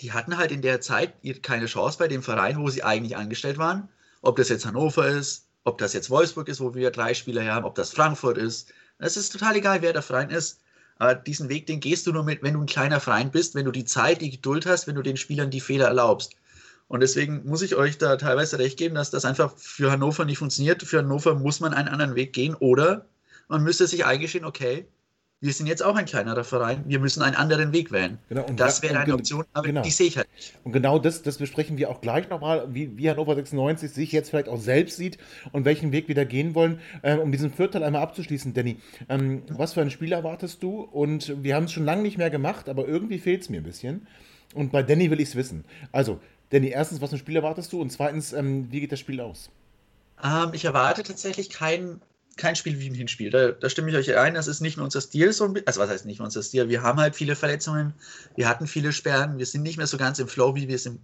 [0.00, 3.58] die hatten halt in der Zeit keine Chance bei dem Verein, wo sie eigentlich angestellt
[3.58, 3.90] waren.
[4.22, 7.66] Ob das jetzt Hannover ist, ob das jetzt Wolfsburg ist, wo wir drei Spieler haben,
[7.66, 8.72] ob das Frankfurt ist.
[8.98, 10.63] Es ist total egal, wer der Verein ist.
[10.98, 13.64] Aber diesen Weg, den gehst du nur mit, wenn du ein kleiner Verein bist, wenn
[13.64, 16.34] du die Zeit, die Geduld hast, wenn du den Spielern die Fehler erlaubst.
[16.88, 20.38] Und deswegen muss ich euch da teilweise recht geben, dass das einfach für Hannover nicht
[20.38, 20.82] funktioniert.
[20.82, 23.06] Für Hannover muss man einen anderen Weg gehen oder
[23.48, 24.86] man müsste sich eingestehen, okay,
[25.44, 28.16] wir sind jetzt auch ein kleinerer Verein, wir müssen einen anderen Weg wählen.
[28.30, 29.82] Genau, und das wäre eine Option, aber genau.
[29.82, 30.54] die sehe ich halt nicht.
[30.64, 34.30] Und genau das, das besprechen wir auch gleich nochmal, wie, wie Hannover 96 sich jetzt
[34.30, 35.18] vielleicht auch selbst sieht
[35.52, 36.80] und welchen Weg wir da gehen wollen.
[37.02, 38.78] Ähm, um diesen Viertel einmal abzuschließen, Danny,
[39.10, 40.80] ähm, was für ein Spiel erwartest du?
[40.80, 43.64] Und wir haben es schon lange nicht mehr gemacht, aber irgendwie fehlt es mir ein
[43.64, 44.06] bisschen.
[44.54, 45.66] Und bei Danny will ich es wissen.
[45.92, 46.20] Also,
[46.50, 47.82] Danny, erstens, was für ein Spiel erwartest du?
[47.82, 49.50] Und zweitens, ähm, wie geht das Spiel aus?
[50.22, 52.00] Ähm, ich erwarte tatsächlich kein
[52.36, 53.30] kein Spiel wie im Hinspiel.
[53.30, 55.32] Da, da stimme ich euch ein, das ist nicht mehr unser Stil.
[55.32, 56.68] So also was heißt nicht mehr unser Stil?
[56.68, 57.94] Wir haben halt viele Verletzungen,
[58.36, 60.86] wir hatten viele Sperren, wir sind nicht mehr so ganz im Flow, wie wir es
[60.86, 60.98] im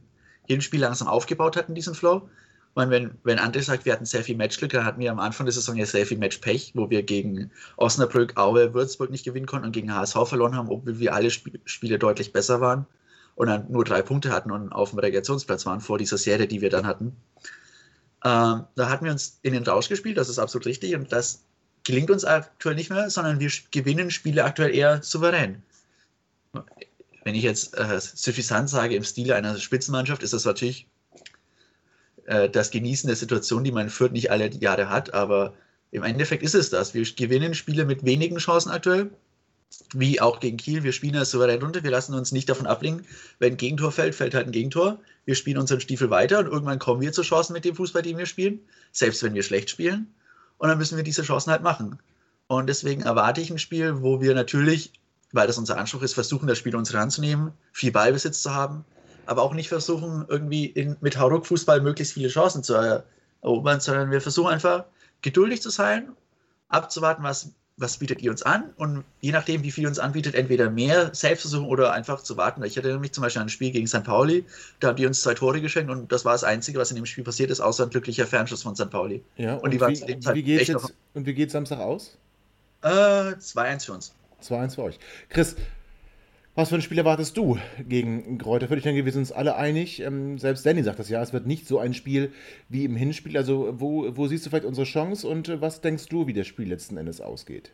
[0.47, 2.29] Hinspiel langsam aufgebaut hatten, diesen Flow.
[2.75, 5.47] Und wenn, wenn André sagt, wir hatten sehr viel Matchglück, dann hatten wir am Anfang
[5.47, 9.67] der Saison ja sehr viel Matchpech, wo wir gegen Osnabrück, Aue, Würzburg nicht gewinnen konnten
[9.67, 12.87] und gegen HSV verloren haben, obwohl wir alle Sp Spiele deutlich besser waren
[13.35, 16.61] und dann nur drei Punkte hatten und auf dem Relegationsplatz waren vor dieser Serie, die
[16.61, 17.17] wir dann hatten.
[18.25, 21.45] Ähm, da hatten wir uns in den Rausch gespielt, das ist absolut richtig und das
[21.85, 25.63] gelingt uns aktuell nicht mehr, sondern wir gewinnen Spiele aktuell eher souverän.
[27.25, 30.87] Wenn ich jetzt äh, suffisant sage im Stile einer Spitzenmannschaft, ist das natürlich
[32.27, 35.55] äh, das Genießen der Situation, die man in nicht alle Jahre hat, aber
[35.91, 36.95] im Endeffekt ist es das.
[36.95, 39.11] Wir gewinnen Spiele mit wenigen Chancen aktuell,
[39.95, 40.83] wie auch gegen Kiel.
[40.83, 43.07] Wir spielen das souverän runter, wir lassen uns nicht davon ablenken.
[43.39, 44.99] Wenn ein Gegentor fällt, fällt halt ein Gegentor.
[45.31, 48.19] Wir spielen unseren Stiefel weiter und irgendwann kommen wir zu Chancen mit dem Fußball, den
[48.19, 48.59] wir spielen,
[48.91, 50.13] selbst wenn wir schlecht spielen.
[50.59, 52.01] Und dann müssen wir diese Chancen halt machen.
[52.49, 54.93] Und deswegen erwarte ich ein Spiel, wo wir natürlich,
[55.31, 58.43] weil das unser Anspruch ist, versuchen, das Spiel in unsere Hand zu nehmen, viel Ballbesitz
[58.43, 58.85] zu haben,
[59.25, 62.75] aber auch nicht versuchen, irgendwie in, mit Hauruck-Fußball möglichst viele Chancen zu
[63.41, 64.87] erobern, sondern wir versuchen einfach
[65.23, 66.11] geduldig zu sein,
[66.67, 68.71] abzuwarten, was was bietet ihr uns an?
[68.77, 72.37] Und je nachdem, wie viel ihr uns anbietet, entweder mehr selbst versuchen oder einfach zu
[72.37, 72.63] warten.
[72.63, 74.05] Ich hatte nämlich zum Beispiel ein Spiel gegen St.
[74.05, 74.45] Pauli,
[74.81, 77.07] da haben die uns zwei Tore geschenkt und das war das Einzige, was in dem
[77.07, 78.91] Spiel passiert ist, außer ein glücklicher Fernschuss von St.
[78.91, 79.23] Pauli.
[79.37, 81.81] Ja, und, und die waren zu dem Zeitpunkt echt jetzt, Und wie geht es Samstag
[81.81, 82.19] aus?
[82.83, 84.15] Äh, 2-1 für uns.
[84.43, 84.99] 2-1 für euch.
[85.31, 85.57] Chris,
[86.55, 88.71] was für ein Spiel erwartest du gegen Kräuter?
[88.71, 90.01] Ich denke, wir sind uns alle einig.
[90.01, 92.33] Ähm, selbst Danny sagt das ja, es wird nicht so ein Spiel
[92.69, 93.37] wie im Hinspiel.
[93.37, 96.47] Also, wo, wo siehst du vielleicht unsere Chance und äh, was denkst du, wie das
[96.47, 97.73] Spiel letzten Endes ausgeht?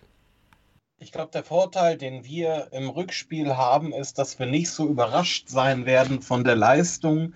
[0.98, 5.48] Ich glaube, der Vorteil, den wir im Rückspiel haben, ist, dass wir nicht so überrascht
[5.48, 7.34] sein werden von der Leistung,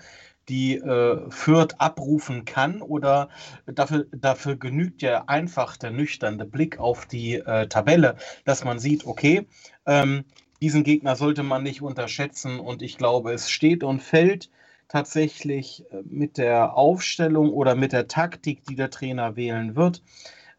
[0.49, 2.81] die äh, Fürth abrufen kann.
[2.81, 3.29] Oder
[3.67, 9.07] dafür, dafür genügt ja einfach der nüchterne Blick auf die äh, Tabelle, dass man sieht,
[9.07, 9.47] okay,
[9.87, 10.25] ähm,
[10.63, 14.51] diesen Gegner sollte man nicht unterschätzen und ich glaube, es steht und fällt
[14.89, 20.03] tatsächlich äh, mit der Aufstellung oder mit der Taktik, die der Trainer wählen wird.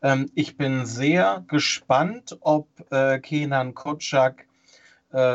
[0.02, 4.46] Ähm, ich bin sehr gespannt, ob äh, Kenan Kotschak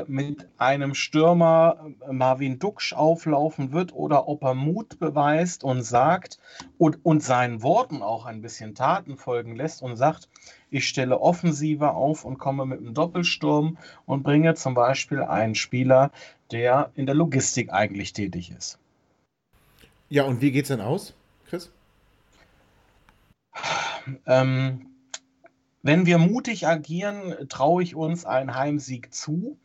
[0.07, 6.39] mit einem Stürmer äh, Marvin Duksch auflaufen wird oder ob er Mut beweist und sagt
[6.79, 10.29] und, und seinen Worten auch ein bisschen Taten folgen lässt und sagt,
[10.70, 16.11] ich stelle Offensive auf und komme mit einem Doppelsturm und bringe zum Beispiel einen Spieler,
[16.51, 18.79] der in der Logistik eigentlich tätig ist.
[20.09, 21.14] Ja, und wie geht es denn aus,
[21.49, 21.70] Chris?
[24.27, 24.87] Ähm,
[25.83, 29.59] wenn wir mutig agieren, traue ich uns einen Heimsieg zu.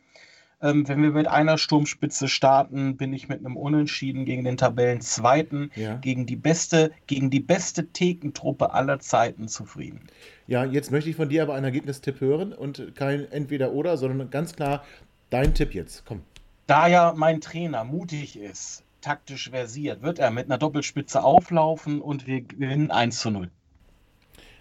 [0.62, 5.72] Ähm, wenn wir mit einer Sturmspitze starten, bin ich mit einem Unentschieden gegen den Tabellenzweiten,
[5.74, 5.96] ja.
[5.96, 10.00] gegen die beste, gegen die beste Thekentruppe aller Zeiten zufrieden.
[10.46, 14.54] Ja, jetzt möchte ich von dir aber einen Ergebnistipp hören und kein Entweder-Oder, sondern ganz
[14.54, 14.84] klar
[15.30, 16.04] dein Tipp jetzt.
[16.06, 16.20] Komm.
[16.68, 22.28] Da ja mein Trainer mutig ist, taktisch versiert, wird er mit einer Doppelspitze auflaufen und
[22.28, 23.50] wir gewinnen 1 zu 0.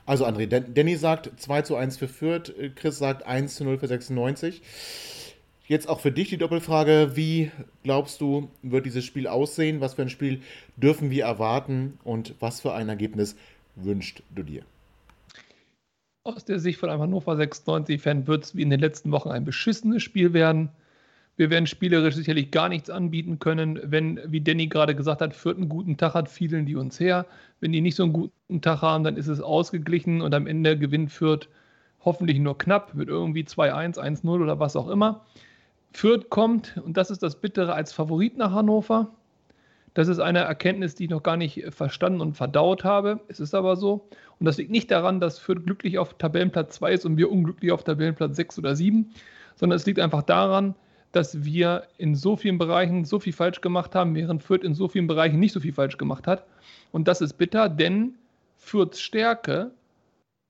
[0.06, 3.88] Also André, Danny sagt 2 zu 1 für Fürth, Chris sagt 1 zu 0 für
[3.88, 4.62] 96.
[5.72, 7.50] Jetzt auch für dich die Doppelfrage, wie
[7.84, 9.80] glaubst du, wird dieses Spiel aussehen?
[9.80, 10.42] Was für ein Spiel
[10.76, 13.38] dürfen wir erwarten und was für ein Ergebnis
[13.78, 14.64] wünschst du dir?
[16.26, 19.46] Aus der Sicht von einem Hannover 96-Fan wird es wie in den letzten Wochen ein
[19.46, 20.68] beschissenes Spiel werden.
[21.38, 23.80] Wir werden spielerisch sicherlich gar nichts anbieten können.
[23.82, 27.26] Wenn, wie Danny gerade gesagt hat, Fürth einen guten Tag hat, fielen die uns her.
[27.62, 30.78] Wenn die nicht so einen guten Tag haben, dann ist es ausgeglichen und am Ende
[30.78, 31.48] gewinnt Fürth
[32.04, 35.26] hoffentlich nur knapp mit irgendwie 2-1, 1-0 oder was auch immer.
[35.94, 39.12] Fürth kommt, und das ist das Bittere, als Favorit nach Hannover.
[39.94, 43.20] Das ist eine Erkenntnis, die ich noch gar nicht verstanden und verdaut habe.
[43.28, 44.08] Es ist aber so.
[44.40, 47.72] Und das liegt nicht daran, dass Fürth glücklich auf Tabellenplatz 2 ist und wir unglücklich
[47.74, 49.14] auf Tabellenplatz 6 oder 7,
[49.56, 50.76] sondern es liegt einfach daran,
[51.12, 54.88] dass wir in so vielen Bereichen so viel falsch gemacht haben, während Fürth in so
[54.88, 56.46] vielen Bereichen nicht so viel falsch gemacht hat.
[56.94, 58.16] Und das ist bitter, denn
[58.58, 59.72] Fürths Stärke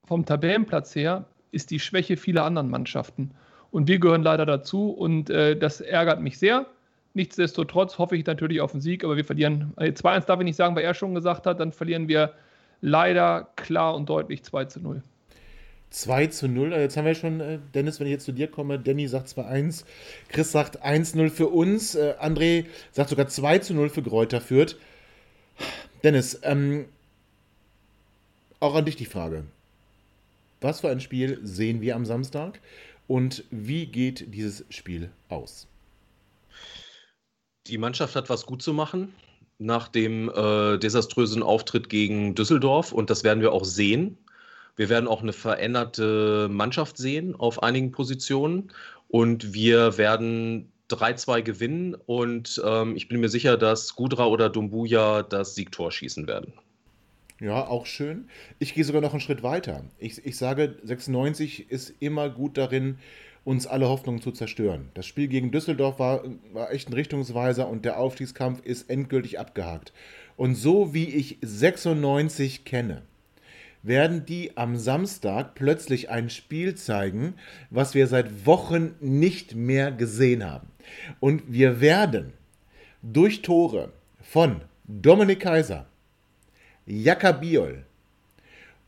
[0.06, 3.32] vom Tabellenplatz her ist die Schwäche vieler anderen Mannschaften.
[3.72, 6.66] Und wir gehören leider dazu und äh, das ärgert mich sehr.
[7.14, 9.72] Nichtsdestotrotz hoffe ich natürlich auf den Sieg, aber wir verlieren.
[9.76, 12.34] Also 2-1 darf ich nicht sagen, weil er schon gesagt hat, dann verlieren wir
[12.80, 15.02] leider klar und deutlich 2 zu 0.
[15.90, 16.72] 2 zu 0.
[16.72, 19.84] Jetzt haben wir schon, äh, Dennis, wenn ich jetzt zu dir komme, Danny sagt 2-1,
[20.28, 24.76] Chris sagt 1-0 für uns, äh, André sagt sogar 2 zu 0 für Gräuter führt.
[26.02, 26.86] Dennis, ähm,
[28.60, 29.44] auch an dich die Frage.
[30.60, 32.60] Was für ein Spiel sehen wir am Samstag?
[33.12, 35.68] Und wie geht dieses Spiel aus?
[37.66, 39.12] Die Mannschaft hat was gut zu machen
[39.58, 44.16] nach dem äh, desaströsen Auftritt gegen Düsseldorf und das werden wir auch sehen.
[44.76, 48.72] Wir werden auch eine veränderte Mannschaft sehen auf einigen Positionen
[49.08, 55.22] und wir werden 3-2 gewinnen und ähm, ich bin mir sicher, dass Gudra oder Dumbuya
[55.22, 56.54] das Siegtor schießen werden.
[57.42, 58.28] Ja, auch schön.
[58.60, 59.82] Ich gehe sogar noch einen Schritt weiter.
[59.98, 62.98] Ich, ich sage, 96 ist immer gut darin,
[63.42, 64.90] uns alle Hoffnungen zu zerstören.
[64.94, 66.22] Das Spiel gegen Düsseldorf war,
[66.52, 69.92] war echt ein Richtungsweiser und der Aufstiegskampf ist endgültig abgehakt.
[70.36, 73.02] Und so wie ich 96 kenne,
[73.82, 77.34] werden die am Samstag plötzlich ein Spiel zeigen,
[77.70, 80.68] was wir seit Wochen nicht mehr gesehen haben.
[81.18, 82.34] Und wir werden
[83.02, 85.86] durch Tore von Dominik Kaiser,
[86.86, 87.84] Jaka Biol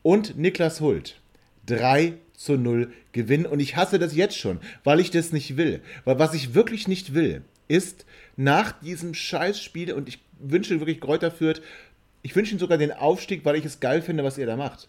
[0.03, 1.20] und Niklas Hult
[1.66, 3.47] 3 zu 0 gewinnen.
[3.47, 5.80] Und ich hasse das jetzt schon, weil ich das nicht will.
[6.05, 8.05] Weil was ich wirklich nicht will, ist
[8.36, 11.62] nach diesem Scheißspiel, und ich wünsche wirklich Kräuter führt,
[12.22, 14.88] ich wünsche Ihnen sogar den Aufstieg, weil ich es geil finde, was ihr da macht.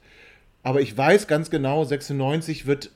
[0.64, 2.92] Aber ich weiß ganz genau, 96 wird,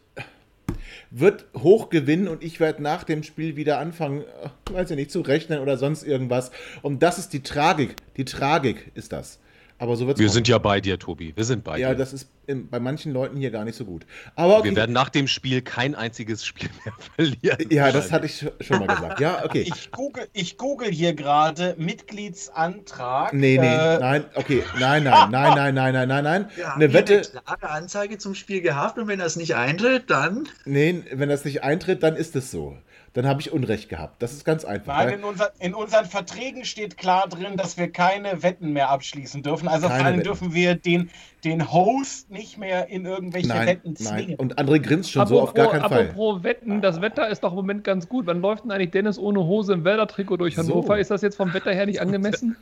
[1.11, 5.11] wird hoch gewinnen und ich werde nach dem Spiel wieder anfangen, äh, weiß ich nicht,
[5.11, 6.51] zu rechnen oder sonst irgendwas.
[6.81, 7.95] Und das ist die Tragik.
[8.17, 9.39] Die Tragik ist das.
[9.79, 11.31] Aber so wird's Wir sind ja bei dir, Tobi.
[11.35, 11.93] Wir sind bei ja, dir.
[11.93, 14.05] Ja, das ist bei manchen Leuten hier gar nicht so gut.
[14.35, 14.69] Aber okay.
[14.69, 17.71] Wir werden nach dem Spiel kein einziges Spiel mehr verlieren.
[17.71, 19.21] Ja, das hatte ich schon mal gesagt.
[19.21, 19.61] Ja, okay.
[19.61, 23.33] Ich google, ich google hier gerade Mitgliedsantrag.
[23.33, 24.63] Nee, nee, äh, nein, okay.
[24.79, 26.49] Nein, nein, nein, nein, nein, nein, nein, nein.
[26.55, 27.13] Wir eine Wette.
[27.13, 30.49] Eine klare Anzeige zum Spiel gehabt und wenn das nicht eintritt, dann.
[30.65, 32.75] Nee, wenn das nicht eintritt, dann ist es so
[33.13, 34.21] dann habe ich Unrecht gehabt.
[34.21, 34.95] Das ist ganz einfach.
[34.97, 39.41] Nein, in, unser, in, unseren Verträgen steht klar drin, dass wir keine Wetten mehr abschließen
[39.43, 39.67] dürfen.
[39.67, 41.09] Also keine vor allem dürfen wir den,
[41.43, 44.27] den Host nicht mehr in irgendwelche nein, Wetten zwingen.
[44.27, 44.35] Nein.
[44.35, 46.09] Und André grinst schon apropos, so auf gar keinen Fall.
[46.09, 48.27] Apropos Wetten, das Wetter ist doch im Moment ganz gut.
[48.27, 50.95] Wann läuft denn eigentlich Dennis ohne Hose im Wäldertrikot durch Hannover?
[50.95, 50.99] So.
[50.99, 52.57] Ist das jetzt vom Wetter her nicht angemessen?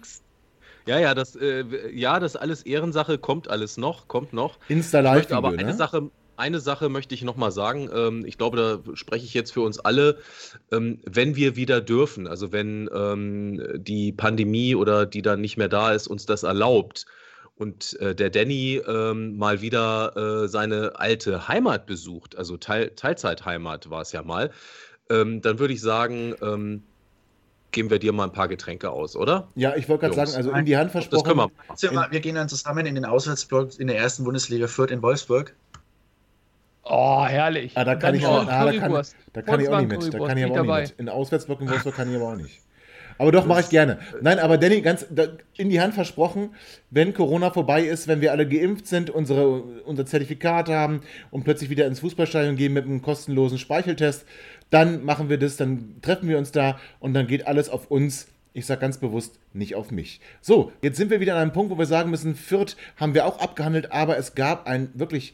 [0.86, 4.58] Ja, ja, das, äh, ja, das ist alles Ehrensache, kommt alles noch, kommt noch.
[4.70, 5.32] Insta-Live.
[5.34, 5.74] Aber eine ne?
[5.74, 7.90] Sache eine Sache möchte ich nochmal sagen.
[7.94, 10.18] Ähm, ich glaube, da spreche ich jetzt für uns alle.
[10.72, 15.70] Ähm, wenn wir wieder dürfen, also wenn ähm, die Pandemie oder die dann nicht mehr
[15.70, 17.06] da ist, uns das erlaubt
[17.56, 24.02] und äh, der Danny mal wieder äh, seine alte Heimat besucht, also Teil Teilzeitheimat war
[24.02, 24.52] es ja mal,
[25.10, 26.84] ähm, dann würde ich sagen, ähm,
[27.72, 29.50] geben wir dir mal ein paar Getränke aus, oder?
[29.56, 31.24] Ja, ich wollte gerade sagen, also in die Hand Das versprochen.
[31.24, 31.50] können
[31.82, 31.92] wir.
[31.92, 35.56] Mal, wir gehen dann zusammen in den Auswärtsblock in der ersten Bundesliga Fürth in Wolfsburg.
[36.90, 37.74] Oh, herrlich.
[37.76, 39.16] Ah, da kann ich auch, ah, da kann, Currywurst.
[39.34, 40.14] da kann ich auch nicht mit.
[40.14, 41.00] Da kann ich aber auch nicht mit.
[41.00, 42.62] In Auswärtsblock in Wolfsburg kann ich aber auch nicht.
[43.18, 43.98] Aber doch, mache ich gerne.
[44.22, 45.06] Nein, aber Danny, ganz
[45.56, 46.52] in die Hand versprochen,
[46.92, 51.70] wenn Corona vorbei ist, wenn wir alle geimpft sind, unsere, unser Zertifikat haben und plötzlich
[51.70, 54.26] wieder ins Fußballstadion gehen mit einem kostenlosen Speicheltest,
[54.70, 58.28] dann machen wir das, dann treffen wir uns da und dann geht alles auf uns.
[58.54, 60.20] Ich sage ganz bewusst, nicht auf mich.
[60.42, 63.26] So, jetzt sind wir wieder an einem Punkt, wo wir sagen müssen, Fürth haben wir
[63.26, 65.34] auch abgehandelt, aber es gab ein wirklich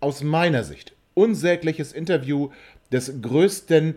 [0.00, 2.50] aus meiner Sicht unsägliches Interview
[2.92, 3.96] des größten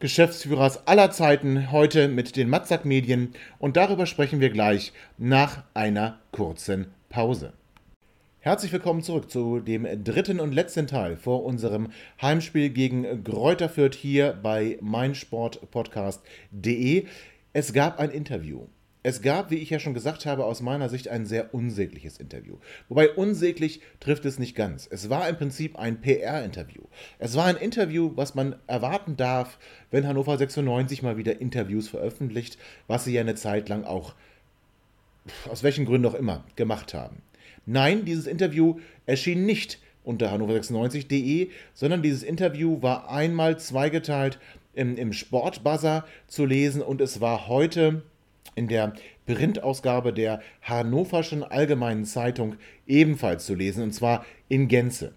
[0.00, 6.18] Geschäftsführers aller Zeiten heute mit den Matzak Medien und darüber sprechen wir gleich nach einer
[6.32, 7.52] kurzen Pause.
[8.40, 13.94] Herzlich willkommen zurück zu dem dritten und letzten Teil vor unserem Heimspiel gegen Greuther Fürth
[13.94, 17.06] hier bei meinsportpodcast.de.
[17.52, 18.66] Es gab ein Interview.
[19.04, 22.58] Es gab, wie ich ja schon gesagt habe, aus meiner Sicht ein sehr unsägliches Interview.
[22.88, 24.88] Wobei unsäglich trifft es nicht ganz.
[24.88, 26.82] Es war im Prinzip ein PR-Interview.
[27.18, 29.58] Es war ein Interview, was man erwarten darf,
[29.90, 34.14] wenn Hannover 96 mal wieder Interviews veröffentlicht, was sie ja eine Zeit lang auch,
[35.48, 37.22] aus welchen Gründen auch immer, gemacht haben.
[37.66, 44.38] Nein, dieses Interview erschien nicht unter hannover96.de, sondern dieses Interview war einmal zweigeteilt
[44.74, 48.02] im, im Sportbuzzer zu lesen und es war heute
[48.54, 48.94] in der
[49.26, 55.14] Printausgabe der Hannoverschen Allgemeinen Zeitung ebenfalls zu lesen, und zwar in Gänze.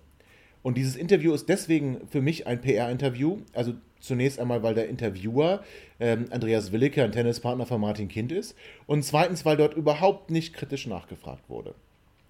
[0.66, 3.38] Und dieses Interview ist deswegen für mich ein PR-Interview.
[3.54, 5.64] Also zunächst einmal, weil der Interviewer
[6.00, 8.56] ähm, Andreas Willicke, ein Tennispartner von Martin Kind ist.
[8.88, 11.76] Und zweitens, weil dort überhaupt nicht kritisch nachgefragt wurde.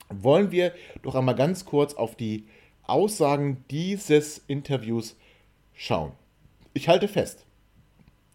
[0.10, 2.46] Wollen wir doch einmal ganz kurz auf die
[2.84, 5.16] Aussagen dieses Interviews
[5.74, 6.12] schauen.
[6.74, 7.46] Ich halte fest,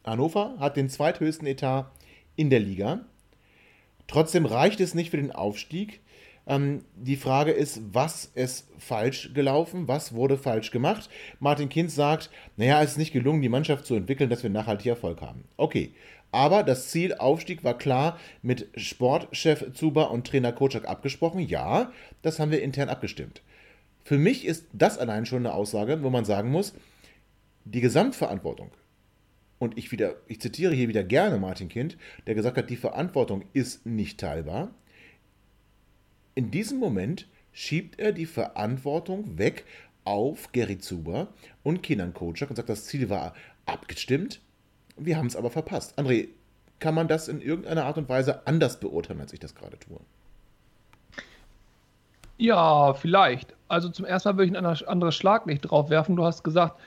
[0.05, 1.91] Hannover hat den zweithöchsten Etat
[2.41, 3.01] in der Liga.
[4.07, 6.01] Trotzdem reicht es nicht für den Aufstieg.
[6.47, 9.89] Ähm, die Frage ist, was ist falsch gelaufen?
[9.89, 11.11] Was wurde falsch gemacht?
[11.39, 14.87] Martin Kind sagt, naja, es ist nicht gelungen, die Mannschaft zu entwickeln, dass wir nachhaltig
[14.87, 15.45] Erfolg haben.
[15.59, 15.93] Okay,
[16.33, 21.41] aber das Ziel Aufstieg war klar mit Sportchef Zuber und Trainer Kocak abgesprochen.
[21.41, 23.43] Ja, das haben wir intern abgestimmt.
[24.03, 26.73] Für mich ist das allein schon eine Aussage, wo man sagen muss,
[27.67, 28.71] die Gesamtverantwortung
[29.61, 31.97] und ich wieder, ich zitiere hier wieder gerne Martin Kind,
[32.27, 34.71] der gesagt hat, die Verantwortung ist nicht teilbar.
[36.35, 39.65] In diesem Moment schiebt er die Verantwortung weg
[40.05, 41.29] auf Gary Zuber
[41.63, 43.35] und Kenan Kocak und sagt, das Ziel war
[43.67, 44.41] abgestimmt,
[44.97, 45.99] wir haben es aber verpasst.
[45.99, 46.29] André,
[46.79, 50.01] kann man das in irgendeiner Art und Weise anders beurteilen, als ich das gerade tue?
[52.39, 53.55] Ja, vielleicht.
[53.69, 56.17] Also zum ersten Mal würde ich ein anderes Schlaglicht drauf werfen.
[56.17, 56.81] Du hast gesagt,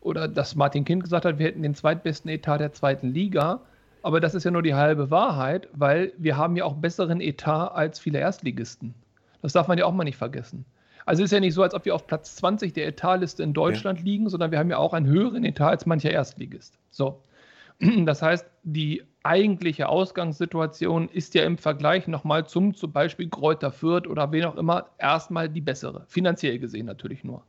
[0.00, 3.60] oder dass Martin Kind gesagt hat, wir hätten den zweitbesten Etat der zweiten Liga.
[4.02, 7.68] Aber das ist ja nur die halbe Wahrheit, weil wir haben ja auch besseren Etat
[7.68, 8.94] als viele Erstligisten.
[9.42, 10.64] Das darf man ja auch mal nicht vergessen.
[11.06, 13.52] Also es ist ja nicht so, als ob wir auf Platz 20 der Etatliste in
[13.52, 14.04] Deutschland ja.
[14.04, 16.78] liegen, sondern wir haben ja auch einen höheren Etat als mancher Erstligist.
[16.90, 17.22] So.
[18.04, 24.06] Das heißt, die eigentliche Ausgangssituation ist ja im Vergleich nochmal zum zum Beispiel Kräuter Fürth
[24.06, 26.04] oder wen auch immer erstmal die bessere.
[26.06, 27.42] Finanziell gesehen natürlich nur.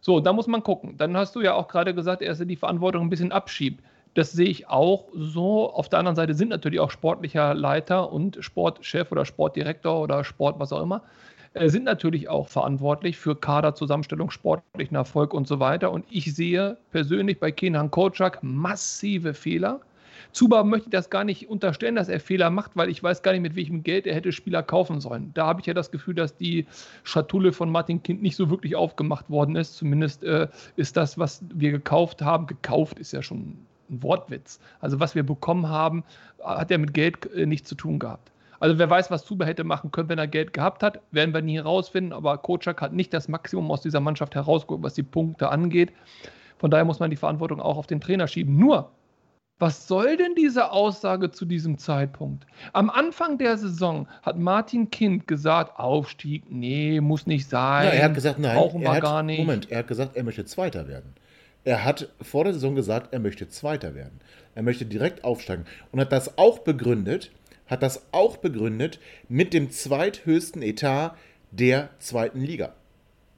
[0.00, 0.96] So, da muss man gucken.
[0.96, 3.82] Dann hast du ja auch gerade gesagt, er die Verantwortung ein bisschen abschiebt.
[4.14, 5.72] Das sehe ich auch so.
[5.72, 10.58] Auf der anderen Seite sind natürlich auch sportlicher Leiter und Sportchef oder Sportdirektor oder Sport,
[10.58, 11.02] was auch immer,
[11.54, 15.92] äh, sind natürlich auch verantwortlich für Kaderzusammenstellung, sportlichen Erfolg und so weiter.
[15.92, 19.80] Und ich sehe persönlich bei Kenan Kocak massive Fehler.
[20.32, 23.32] Zuba möchte ich das gar nicht unterstellen, dass er Fehler macht, weil ich weiß gar
[23.32, 25.30] nicht, mit welchem Geld er hätte Spieler kaufen sollen.
[25.34, 26.66] Da habe ich ja das Gefühl, dass die
[27.02, 29.76] Schatulle von Martin Kind nicht so wirklich aufgemacht worden ist.
[29.76, 33.58] Zumindest äh, ist das, was wir gekauft haben, gekauft ist ja schon
[33.90, 34.60] ein Wortwitz.
[34.80, 36.04] Also was wir bekommen haben,
[36.42, 38.30] hat ja mit Geld äh, nichts zu tun gehabt.
[38.60, 41.42] Also wer weiß, was Zuba hätte machen können, wenn er Geld gehabt hat, werden wir
[41.42, 42.12] nie herausfinden.
[42.12, 45.92] Aber Kocak hat nicht das Maximum aus dieser Mannschaft herausgeholt, was die Punkte angeht.
[46.58, 48.56] Von daher muss man die Verantwortung auch auf den Trainer schieben.
[48.58, 48.90] Nur,
[49.58, 52.46] was soll denn diese Aussage zu diesem Zeitpunkt?
[52.72, 57.86] Am Anfang der Saison hat Martin Kind gesagt, Aufstieg, nee, muss nicht sein.
[57.86, 59.38] Ja, er hat gesagt, nein, brauchen wir hat, gar nicht.
[59.38, 61.14] Moment, er hat gesagt, er möchte Zweiter werden.
[61.64, 64.20] Er hat vor der Saison gesagt, er möchte Zweiter werden.
[64.54, 67.30] Er möchte direkt aufsteigen und hat das auch begründet,
[67.66, 71.14] hat das auch begründet mit dem zweithöchsten Etat
[71.50, 72.72] der zweiten Liga.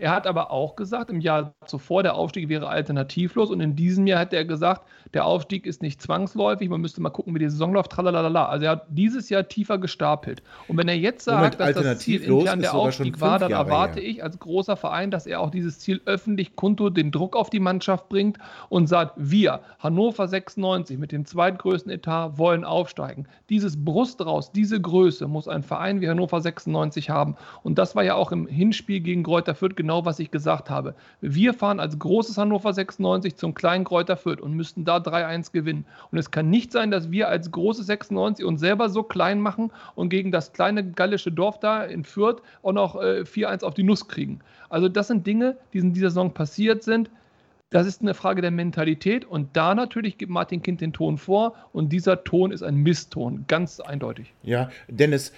[0.00, 4.06] Er hat aber auch gesagt, im Jahr zuvor, der Aufstieg wäre alternativlos und in diesem
[4.06, 4.82] Jahr hat er gesagt,
[5.14, 8.46] der Aufstieg ist nicht zwangsläufig, man müsste mal gucken, wie die Saison läuft, tralalala.
[8.46, 10.42] Also er hat dieses Jahr tiefer gestapelt.
[10.66, 14.00] Und wenn er jetzt sagt, Moment, dass das Ziel intern der Aufstieg war, dann erwarte
[14.00, 14.08] her.
[14.08, 17.60] ich als großer Verein, dass er auch dieses Ziel öffentlich kundtut, den Druck auf die
[17.60, 18.38] Mannschaft bringt
[18.68, 23.26] und sagt, wir, Hannover 96 mit dem zweitgrößten Etat, wollen aufsteigen.
[23.48, 27.36] Dieses Brust raus, diese Größe muss ein Verein wie Hannover 96 haben.
[27.62, 30.70] Und das war ja auch im Hinspiel gegen Kräuter Fürth genau genau, was ich gesagt
[30.70, 30.94] habe.
[31.20, 35.84] Wir fahren als großes Hannover 96 zum kleinen Kräuter Fürth und müssten da 3-1 gewinnen.
[36.10, 39.70] Und es kann nicht sein, dass wir als großes 96 uns selber so klein machen
[39.94, 43.82] und gegen das kleine gallische Dorf da in Fürth auch noch äh, 4-1 auf die
[43.82, 44.40] Nuss kriegen.
[44.68, 47.10] Also das sind Dinge, die in dieser Saison passiert sind.
[47.70, 51.54] Das ist eine Frage der Mentalität und da natürlich gibt Martin Kind den Ton vor
[51.72, 54.34] und dieser Ton ist ein Misston, ganz eindeutig.
[54.42, 55.32] Ja, Dennis,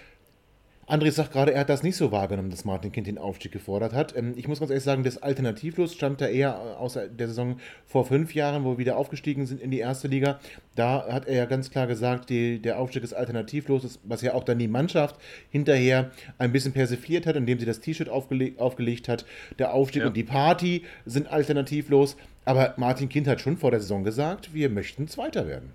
[0.92, 3.94] André sagt gerade, er hat das nicht so wahrgenommen, dass Martin Kind den Aufstieg gefordert
[3.94, 4.14] hat.
[4.14, 8.04] Ähm, ich muss ganz ehrlich sagen, das Alternativlos stammt da eher aus der Saison vor
[8.04, 10.38] fünf Jahren, wo wir wieder aufgestiegen sind in die erste Liga.
[10.74, 14.44] Da hat er ja ganz klar gesagt, die, der Aufstieg ist alternativlos, was ja auch
[14.44, 15.16] dann die Mannschaft
[15.48, 19.24] hinterher ein bisschen persifliert hat, indem sie das T-Shirt aufgele aufgelegt hat.
[19.58, 20.08] Der Aufstieg ja.
[20.08, 22.18] und die Party sind alternativlos.
[22.44, 25.70] Aber Martin Kind hat schon vor der Saison gesagt, wir möchten Zweiter werden.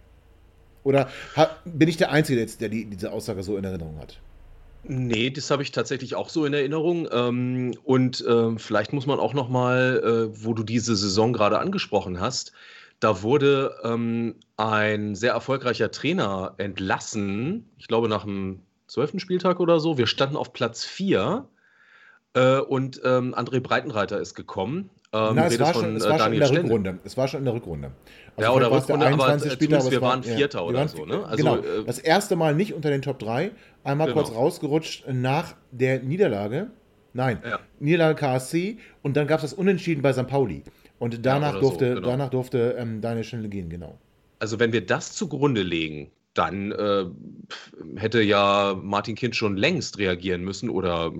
[0.83, 1.09] Oder
[1.65, 4.19] bin ich der Einzige, der die, diese Aussage so in Erinnerung hat?
[4.83, 7.07] Nee, das habe ich tatsächlich auch so in Erinnerung.
[7.11, 11.59] Ähm, und ähm, vielleicht muss man auch noch mal, äh, wo du diese Saison gerade
[11.59, 12.53] angesprochen hast,
[12.99, 19.79] da wurde ähm, ein sehr erfolgreicher Trainer entlassen, ich glaube nach dem zwölften Spieltag oder
[19.79, 19.97] so.
[19.97, 21.47] Wir standen auf Platz 4
[22.37, 24.89] äh, und André Breitenreiter ist gekommen.
[25.13, 26.99] Nein, es war, schon, es war schon in der Rückrunde.
[27.03, 27.91] Es war schon in der Rückrunde.
[28.35, 31.05] Also ja, oder Rückrunde, aber Spieler, wir waren Vierter ja, oder waren, so.
[31.05, 31.25] Ne?
[31.25, 33.51] Also, genau, äh, das erste Mal nicht unter den Top 3,
[33.83, 34.21] einmal genau.
[34.21, 36.67] kurz rausgerutscht nach der Niederlage.
[37.13, 37.59] Nein, ja.
[37.79, 40.27] Niederlage KSC und dann gab es das Unentschieden bei St.
[40.27, 40.63] Pauli.
[40.99, 42.07] Und danach ja, durfte, so, genau.
[42.07, 43.97] danach durfte ähm, Daniel Schnelle gehen, genau.
[44.37, 47.05] Also wenn wir das zugrunde legen, dann äh,
[47.95, 51.11] hätte ja Martin Kind schon längst reagieren müssen oder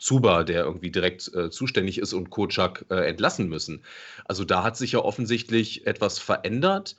[0.00, 3.84] Zuba, der irgendwie direkt äh, zuständig ist und Kocak äh, entlassen müssen.
[4.24, 6.96] Also da hat sich ja offensichtlich etwas verändert.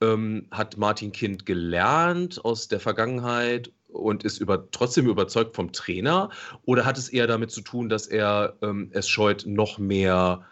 [0.00, 6.30] Ähm, hat Martin Kind gelernt aus der Vergangenheit und ist über, trotzdem überzeugt vom Trainer?
[6.64, 10.44] Oder hat es eher damit zu tun, dass er ähm, es scheut, noch mehr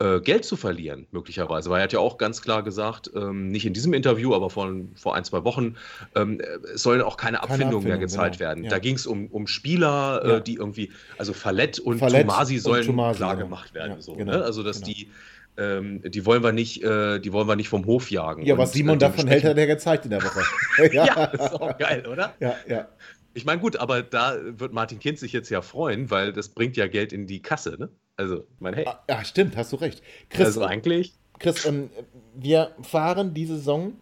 [0.00, 1.70] äh, Geld zu verlieren, möglicherweise.
[1.70, 4.72] Weil er hat ja auch ganz klar gesagt, ähm, nicht in diesem Interview, aber vor,
[4.94, 5.76] vor ein, zwei Wochen,
[6.14, 6.40] ähm,
[6.72, 8.48] es sollen auch keine, keine Abfindungen mehr gezahlt genau.
[8.48, 8.64] werden.
[8.64, 8.70] Ja.
[8.70, 10.36] Da ging es um, um Spieler, äh, ja.
[10.36, 13.46] äh, die irgendwie, also Fallett und Fallett Tomasi sollen Tomasi, klar genau.
[13.46, 13.94] gemacht werden.
[13.96, 14.44] Ja, so, genau, ne?
[14.44, 14.92] Also, dass genau.
[14.92, 15.10] die
[15.56, 18.46] ähm, die wollen wir nicht, äh, die wollen wir nicht vom Hof jagen.
[18.46, 20.42] Ja, was Simon äh, davon hält, hat er gezeigt in der Woche.
[20.92, 21.04] ja.
[21.06, 22.32] ja, ist auch geil, oder?
[22.38, 22.86] Ja, ja.
[23.34, 26.76] Ich meine, gut, aber da wird Martin Kind sich jetzt ja freuen, weil das bringt
[26.76, 27.88] ja Geld in die Kasse, ne?
[28.18, 28.84] Also, mein hey.
[28.84, 30.02] Ah, ja, stimmt, hast du recht.
[30.28, 31.14] Chris, also eigentlich.
[31.38, 31.88] Chris, ähm,
[32.34, 33.92] wir fahren diese Saison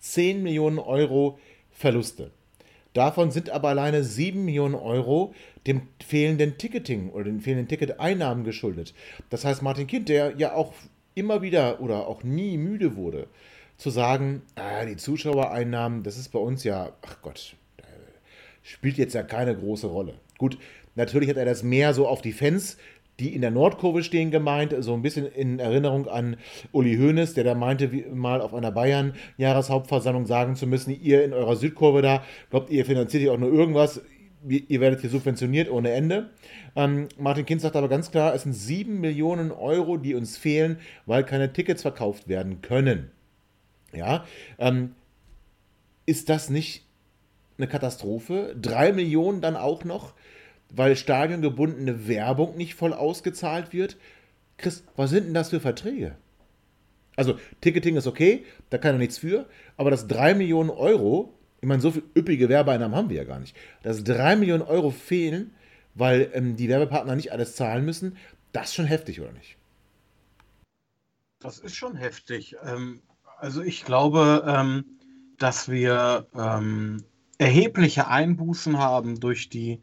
[0.00, 1.38] 10 Millionen Euro
[1.70, 2.32] Verluste.
[2.94, 5.34] Davon sind aber alleine 7 Millionen Euro
[5.68, 8.92] dem fehlenden Ticketing oder den fehlenden Ticketeinnahmen geschuldet.
[9.30, 10.74] Das heißt, Martin Kind, der ja auch
[11.14, 13.28] immer wieder oder auch nie müde wurde,
[13.76, 17.54] zu sagen, ah, die Zuschauereinnahmen, das ist bei uns ja, ach Gott,
[18.64, 20.14] spielt jetzt ja keine große Rolle.
[20.38, 20.58] Gut,
[20.96, 22.78] natürlich hat er das mehr so auf die Fans
[23.20, 26.36] die in der Nordkurve stehen gemeint, so ein bisschen in Erinnerung an
[26.72, 31.56] Uli Hoeneß, der da meinte, mal auf einer Bayern-Jahreshauptversammlung sagen zu müssen, ihr in eurer
[31.56, 34.00] Südkurve da, glaubt ihr finanziert hier auch nur irgendwas,
[34.48, 36.30] ihr werdet hier subventioniert ohne Ende.
[36.74, 40.78] Ähm, Martin Kind sagt aber ganz klar, es sind 7 Millionen Euro, die uns fehlen,
[41.06, 43.10] weil keine Tickets verkauft werden können.
[43.92, 44.24] Ja,
[44.58, 44.94] ähm,
[46.06, 46.86] ist das nicht
[47.58, 48.56] eine Katastrophe?
[48.60, 50.14] 3 Millionen dann auch noch?
[50.74, 53.96] Weil stadiongebundene Werbung nicht voll ausgezahlt wird.
[54.56, 56.16] Chris, was sind denn das für Verträge?
[57.14, 59.46] Also, Ticketing ist okay, da kann er nichts für,
[59.76, 63.38] aber das 3 Millionen Euro, ich meine, so viele üppige Werbeeinnahmen haben wir ja gar
[63.38, 65.54] nicht, dass 3 Millionen Euro fehlen,
[65.94, 68.16] weil ähm, die Werbepartner nicht alles zahlen müssen,
[68.52, 69.56] das ist schon heftig, oder nicht?
[71.38, 72.56] Das ist schon heftig.
[72.64, 73.02] Ähm,
[73.38, 74.84] also, ich glaube, ähm,
[75.36, 77.04] dass wir ähm,
[77.36, 79.80] erhebliche Einbußen haben durch die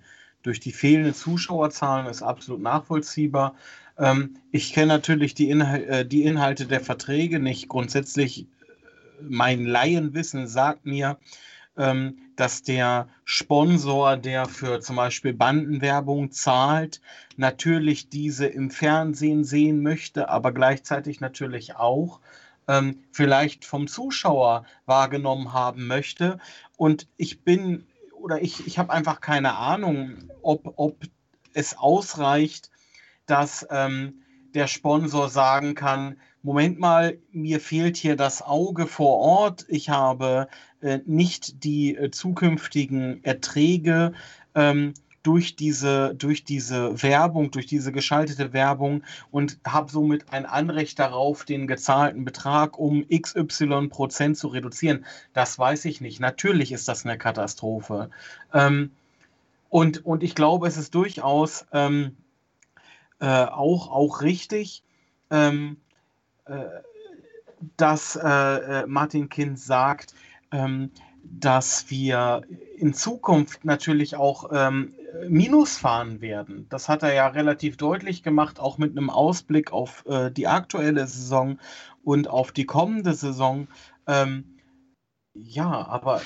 [0.49, 3.53] durch die fehlenden Zuschauerzahlen ist absolut nachvollziehbar.
[3.99, 7.67] Ähm, ich kenne natürlich die, Inhal äh, die, Inhalte der Verträge nicht.
[7.67, 8.45] Grundsätzlich, äh,
[9.21, 11.19] mein Laienwissen sagt mir,
[11.77, 16.99] ähm, dass der Sponsor, der für zum Beispiel Bandenwerbung zahlt,
[17.37, 22.21] natürlich diese im Fernsehen sehen möchte, aber gleichzeitig natürlich auch
[22.67, 26.39] ähm, vielleicht vom Zuschauer wahrgenommen haben möchte.
[26.75, 27.85] Und ich bin
[28.19, 30.97] oder ich, ich habe einfach keine Ahnung, ob, ob
[31.53, 32.69] es ausreicht,
[33.25, 34.21] dass ähm,
[34.53, 40.47] der Sponsor sagen kann, Moment mal, mir fehlt hier das Auge vor Ort, ich habe
[40.81, 44.13] äh, nicht die äh, zukünftigen Erträge
[44.55, 44.93] ähm,
[45.29, 51.45] durch diese, durch diese Werbung, durch diese geschaltete Werbung und habe somit ein Anrecht darauf,
[51.45, 55.05] den gezahlten Betrag um XY Prozent zu reduzieren.
[55.33, 56.19] Das weiß ich nicht.
[56.19, 58.09] Natürlich ist das eine Katastrophe.
[58.55, 58.89] Ähm,
[59.69, 62.17] und, und ich glaube, es ist durchaus ähm,
[63.19, 64.81] äh, auch, auch richtig,
[65.29, 65.77] ähm,
[66.45, 66.63] äh,
[67.77, 70.15] dass äh, äh, Martin Kind sagt,
[70.51, 70.89] ähm,
[71.23, 72.41] dass wir
[72.77, 74.93] in Zukunft natürlich auch ähm,
[75.27, 76.67] Minus fahren werden.
[76.69, 81.07] Das hat er ja relativ deutlich gemacht, auch mit einem Ausblick auf äh, die aktuelle
[81.07, 81.59] Saison
[82.03, 83.67] und auf die kommende Saison.
[84.07, 84.59] Ähm,
[85.33, 86.21] ja, aber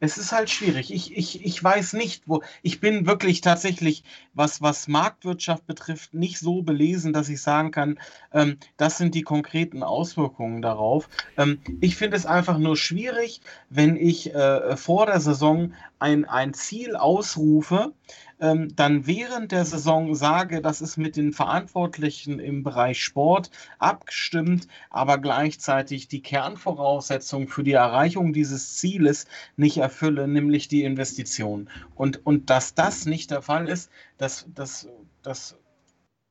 [0.00, 0.92] es ist halt schwierig.
[0.92, 2.42] Ich, ich, ich weiß nicht, wo.
[2.62, 7.98] Ich bin wirklich tatsächlich, was, was Marktwirtschaft betrifft, nicht so belesen, dass ich sagen kann,
[8.32, 11.08] ähm, das sind die konkreten Auswirkungen darauf.
[11.36, 16.54] Ähm, ich finde es einfach nur schwierig, wenn ich äh, vor der Saison ein, ein
[16.54, 17.92] Ziel ausrufe,
[18.40, 24.66] ähm, dann während der Saison sage, das ist mit den Verantwortlichen im Bereich Sport abgestimmt,
[24.88, 29.26] aber gleichzeitig die Kernvoraussetzung für die Erreichung dieses Zieles
[29.56, 31.68] nicht erfülle, nämlich die Investition.
[31.94, 34.88] Und, und dass das nicht der Fall ist, das, das,
[35.22, 35.56] das,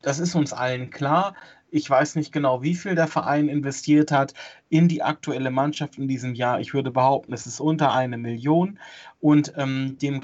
[0.02, 1.36] das ist uns allen klar.
[1.72, 4.34] Ich weiß nicht genau, wie viel der Verein investiert hat
[4.70, 6.60] in die aktuelle Mannschaft in diesem Jahr.
[6.60, 8.80] Ich würde behaupten, es ist unter eine Million
[9.20, 10.22] und ähm, dem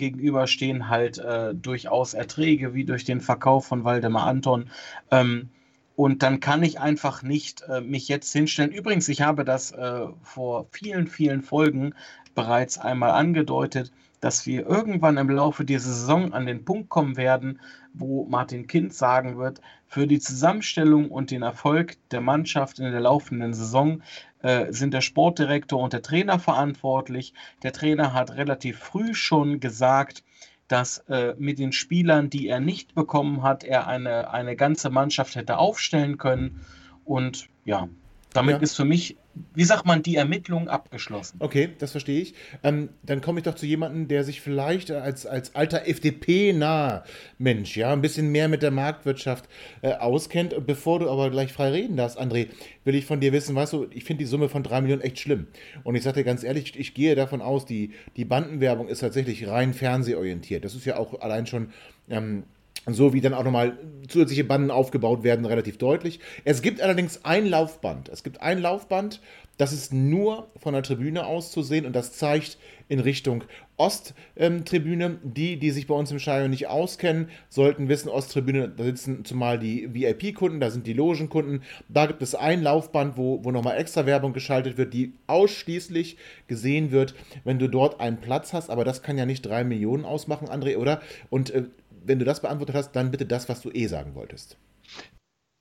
[0.47, 4.69] stehen halt äh, durchaus Erträge wie durch den Verkauf von Waldemar Anton.
[5.11, 5.49] Ähm,
[5.95, 8.71] und dann kann ich einfach nicht äh, mich jetzt hinstellen.
[8.71, 11.93] Übrigens, ich habe das äh, vor vielen, vielen Folgen
[12.33, 13.91] bereits einmal angedeutet
[14.25, 17.61] dass wir irgendwann im Laufe dieser Saison an den Punkt kommen werden,
[17.93, 23.01] wo Martin Kind sagen wird, für die Zusammenstellung und den Erfolg der Mannschaft in der
[23.01, 24.01] laufenden Saison
[24.41, 27.35] äh, sind der Sportdirektor und der Trainer verantwortlich.
[27.61, 30.23] Der Trainer hat relativ früh schon gesagt,
[30.67, 35.35] dass äh, mit den Spielern, die er nicht bekommen hat, er eine, eine ganze Mannschaft
[35.35, 36.65] hätte aufstellen können.
[37.03, 37.87] Und ja,
[38.33, 38.61] damit ja.
[38.63, 39.17] ist für mich
[39.53, 41.37] wie sagt man, die Ermittlung abgeschlossen.
[41.39, 42.33] Okay, das verstehe ich.
[42.63, 47.03] Ähm, dann komme ich doch zu jemandem, der sich vielleicht als, als alter FDP-naher
[47.37, 49.45] Mensch, ja, ein bisschen mehr mit der Marktwirtschaft
[49.81, 50.55] äh, auskennt.
[50.65, 52.47] Bevor du aber gleich frei reden darfst, André,
[52.83, 55.19] will ich von dir wissen, weißt du, ich finde die Summe von drei Millionen echt
[55.19, 55.47] schlimm.
[55.83, 58.99] Und ich sage dir ganz ehrlich, ich, ich gehe davon aus, die, die Bandenwerbung ist
[58.99, 60.63] tatsächlich rein fernsehorientiert.
[60.63, 61.69] Das ist ja auch allein schon
[62.09, 62.43] ähm,
[62.87, 63.77] so wie dann auch nochmal
[64.07, 66.19] zusätzliche Banden aufgebaut werden, relativ deutlich.
[66.43, 68.09] Es gibt allerdings ein Laufband.
[68.09, 69.21] Es gibt ein Laufband,
[69.57, 72.57] das ist nur von der Tribüne aus zu sehen und das zeigt
[72.89, 73.45] in Richtung
[73.77, 75.05] Osttribüne.
[75.05, 79.23] Ähm, die, die sich bei uns im Stadion nicht auskennen, sollten wissen, Osttribüne, da sitzen
[79.23, 81.63] zumal die VIP-Kunden, da sind die Logenkunden.
[81.87, 86.17] Da gibt es ein Laufband, wo, wo nochmal extra Werbung geschaltet wird, die ausschließlich
[86.47, 87.15] gesehen wird,
[87.45, 88.69] wenn du dort einen Platz hast.
[88.69, 91.01] Aber das kann ja nicht drei Millionen ausmachen, André, oder?
[91.29, 91.63] Und äh,
[92.07, 94.57] wenn du das beantwortet hast, dann bitte das, was du eh sagen wolltest.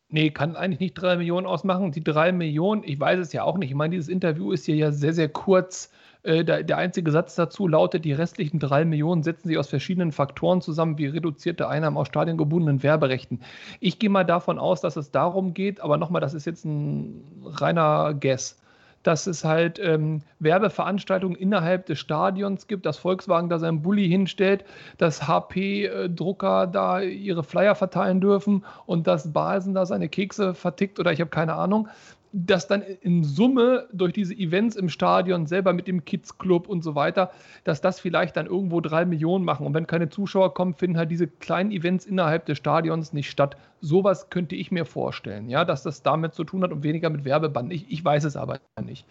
[0.09, 1.91] Nee, kann eigentlich nicht drei Millionen ausmachen.
[1.91, 3.71] Die drei Millionen, ich weiß es ja auch nicht.
[3.71, 5.91] Ich meine, dieses Interview ist hier ja sehr, sehr kurz.
[6.23, 10.13] Äh, der, der, einzige Satz dazu lautet, die restlichen drei Millionen setzen sich aus verschiedenen
[10.13, 13.41] Faktoren zusammen, wie reduzierte Einnahmen aus stadiongebundenen Werberechten.
[13.81, 17.25] Ich gehe mal davon aus, dass es darum geht, aber nochmal, das ist jetzt ein
[17.45, 18.59] reiner Guess
[19.05, 24.65] dass es halt ähm, Werbeveranstaltungen innerhalb des Stadions gibt, dass Volkswagen da seinen Bulli hinstellt,
[24.99, 31.13] dass HP-Drucker da ihre Flyer verteilen dürfen und dass Basen da seine Kekse vertickt oder
[31.13, 31.89] ich habe keine Ahnung
[32.37, 36.83] dass dann in Summe durch diese Events im Stadion selber mit dem Kids Club und
[36.83, 37.31] so weiter,
[37.63, 39.65] dass das vielleicht dann irgendwo drei Millionen machen.
[39.65, 43.57] Und wenn keine Zuschauer kommen, finden halt diese kleinen Events innerhalb des Stadions nicht statt.
[43.81, 47.25] Sowas könnte ich mir vorstellen, ja, dass das damit zu tun hat und weniger mit
[47.25, 47.73] Werbeband.
[47.73, 49.07] Ich, ich weiß es aber nicht.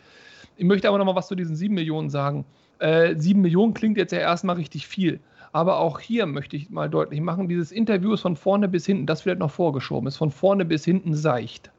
[0.58, 2.44] Ich möchte aber noch mal was zu diesen sieben Millionen sagen.
[2.80, 5.22] Äh, sieben Millionen klingt jetzt ja erstmal richtig viel.
[5.54, 9.06] Aber auch hier möchte ich mal deutlich machen, dieses Interview ist von vorne bis hinten,
[9.06, 11.72] das vielleicht noch vorgeschoben ist, von vorne bis hinten seicht.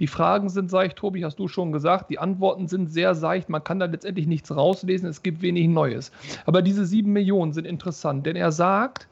[0.00, 2.10] Die Fragen sind seicht, Tobi, hast du schon gesagt.
[2.10, 3.48] Die Antworten sind sehr seicht.
[3.48, 5.08] Man kann da letztendlich nichts rauslesen.
[5.08, 6.12] Es gibt wenig Neues.
[6.46, 9.08] Aber diese sieben Millionen sind interessant, denn er sagt,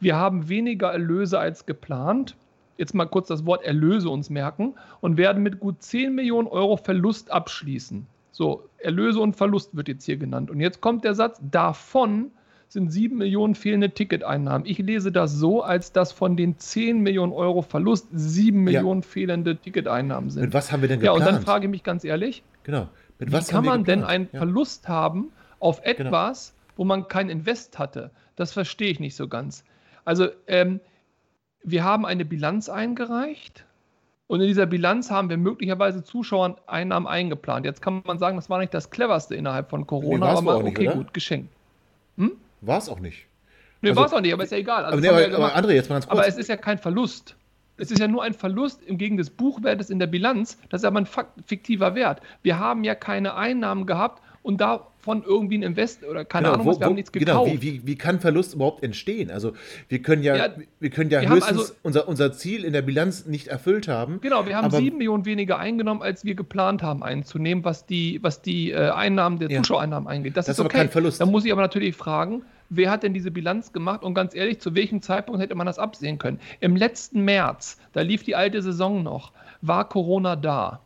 [0.00, 2.36] wir haben weniger Erlöse als geplant.
[2.76, 6.76] Jetzt mal kurz das Wort Erlöse uns merken und werden mit gut 10 Millionen Euro
[6.76, 8.06] Verlust abschließen.
[8.30, 10.50] So, Erlöse und Verlust wird jetzt hier genannt.
[10.50, 12.30] Und jetzt kommt der Satz, davon
[12.68, 14.66] sind 7 Millionen fehlende Ticketeinnahmen.
[14.66, 18.64] Ich lese das so, als dass von den 10 Millionen Euro Verlust 7 ja.
[18.64, 20.42] Millionen fehlende Ticketeinnahmen sind.
[20.42, 21.20] Mit was haben wir denn geplant?
[21.20, 22.88] Ja, und dann frage ich mich ganz ehrlich, genau.
[23.18, 24.38] Mit was wie kann man denn einen ja.
[24.38, 26.08] Verlust haben auf genau.
[26.08, 26.72] etwas, genau.
[26.76, 28.10] wo man kein Invest hatte?
[28.36, 29.64] Das verstehe ich nicht so ganz.
[30.04, 30.80] Also, ähm,
[31.64, 33.64] wir haben eine Bilanz eingereicht
[34.28, 37.64] und in dieser Bilanz haben wir möglicherweise Zuschauereinnahmen eingeplant.
[37.64, 40.76] Jetzt kann man sagen, das war nicht das cleverste innerhalb von Corona, Nee, aber nicht,
[40.76, 40.96] okay, oder?
[40.98, 41.50] gut, geschenkt.
[42.60, 43.26] War es auch nicht.
[43.80, 44.84] Nee, Also- war es auch nicht, aber ist ja egal.
[44.84, 46.18] Also aber, nee, aber, ja aber André, jetzt mal ganz kurz.
[46.18, 47.36] Aber es ist ja kein Verlust.
[47.76, 50.58] Es ist ja nur ein Verlust im Gegen des Buchwertes in der Bilanz.
[50.68, 51.06] Das ist aber ein
[51.46, 52.20] fiktiver Wert.
[52.42, 54.60] Wir haben ja keine Einnahmen gehabt und
[55.08, 57.62] davon irgendwie ein Invest oder keine Genau, Ahnung, wo- was, wir haben nichts genau, gekauft.
[57.62, 59.30] wie, wie, wie kann Verlust überhaupt entstehen?
[59.30, 59.52] Also
[59.88, 60.48] wir können ja, Ja,
[60.80, 64.20] wir können ja wir höchstens also- unser, unser Ziel in der Bilanz nicht erfüllt haben.
[64.20, 68.42] Genau, wir haben sieben Millionen weniger eingenommen, als wir geplant haben einzunehmen, was die, was
[68.42, 69.58] die äh, Einnahmen der Ja.
[69.62, 70.36] Zuschauereinnahmen angeht.
[70.36, 70.78] Das, Das ist ist aber okay.
[70.78, 71.20] kein Verlust.
[71.20, 74.02] Da muss ich aber natürlich fragen, wer hat denn diese Bilanz gemacht?
[74.02, 76.38] Und ganz ehrlich, zu welchem Zeitpunkt hätte man das absehen können?
[76.60, 79.32] Im letzten März, da lief die alte Saison noch,
[79.62, 80.80] war Corona da.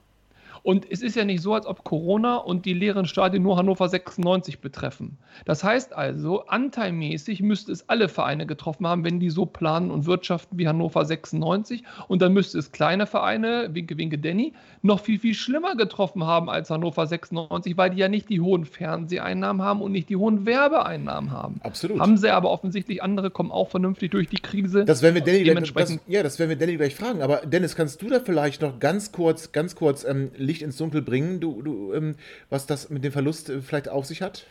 [0.62, 3.88] Und es ist ja nicht so, als ob Corona und die leeren Stadien nur Hannover
[3.88, 5.18] 96 betreffen.
[5.44, 10.06] Das heißt also, anteilmäßig müsste es alle Vereine getroffen haben, wenn die so planen und
[10.06, 11.82] wirtschaften wie Hannover 96.
[12.08, 14.52] Und dann müsste es kleine Vereine, Winke, Winke, Denny,
[14.82, 18.64] noch viel, viel schlimmer getroffen haben als Hannover 96, weil die ja nicht die hohen
[18.64, 21.60] Fernseheinnahmen haben und nicht die hohen Werbeeinnahmen haben.
[21.62, 21.98] Absolut.
[22.00, 24.84] Haben sie aber offensichtlich, andere kommen auch vernünftig durch die Krise.
[24.84, 27.22] Das werden wir Danny gleich, das, Dementsprechend- ja, das werden wir Danny gleich fragen.
[27.22, 31.00] Aber Dennis, kannst du da vielleicht noch ganz kurz, ganz kurz ähm, Licht ins Dunkel
[31.02, 32.16] bringen, du, du, ähm,
[32.50, 34.46] was das mit dem Verlust äh, vielleicht auf sich hat?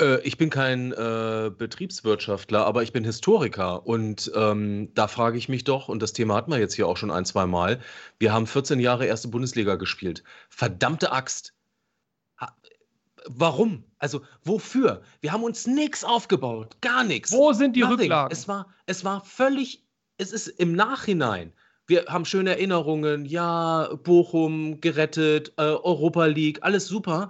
[0.00, 3.86] Äh, ich bin kein äh, Betriebswirtschaftler, aber ich bin Historiker.
[3.86, 6.96] Und ähm, da frage ich mich doch, und das Thema hatten wir jetzt hier auch
[6.96, 7.80] schon ein, zwei Mal,
[8.18, 10.22] wir haben 14 Jahre erste Bundesliga gespielt.
[10.48, 11.54] Verdammte Axt.
[12.38, 12.54] Ha-
[13.28, 13.84] Warum?
[13.98, 15.02] Also wofür?
[15.20, 17.32] Wir haben uns nichts aufgebaut, gar nichts.
[17.32, 17.98] Wo sind die Nothing.
[18.02, 18.30] Rücklagen?
[18.32, 19.84] Es war, es war völlig,
[20.18, 21.52] es ist im Nachhinein.
[21.86, 27.28] Wir haben schöne Erinnerungen, ja, Bochum gerettet, äh, Europa League, alles super.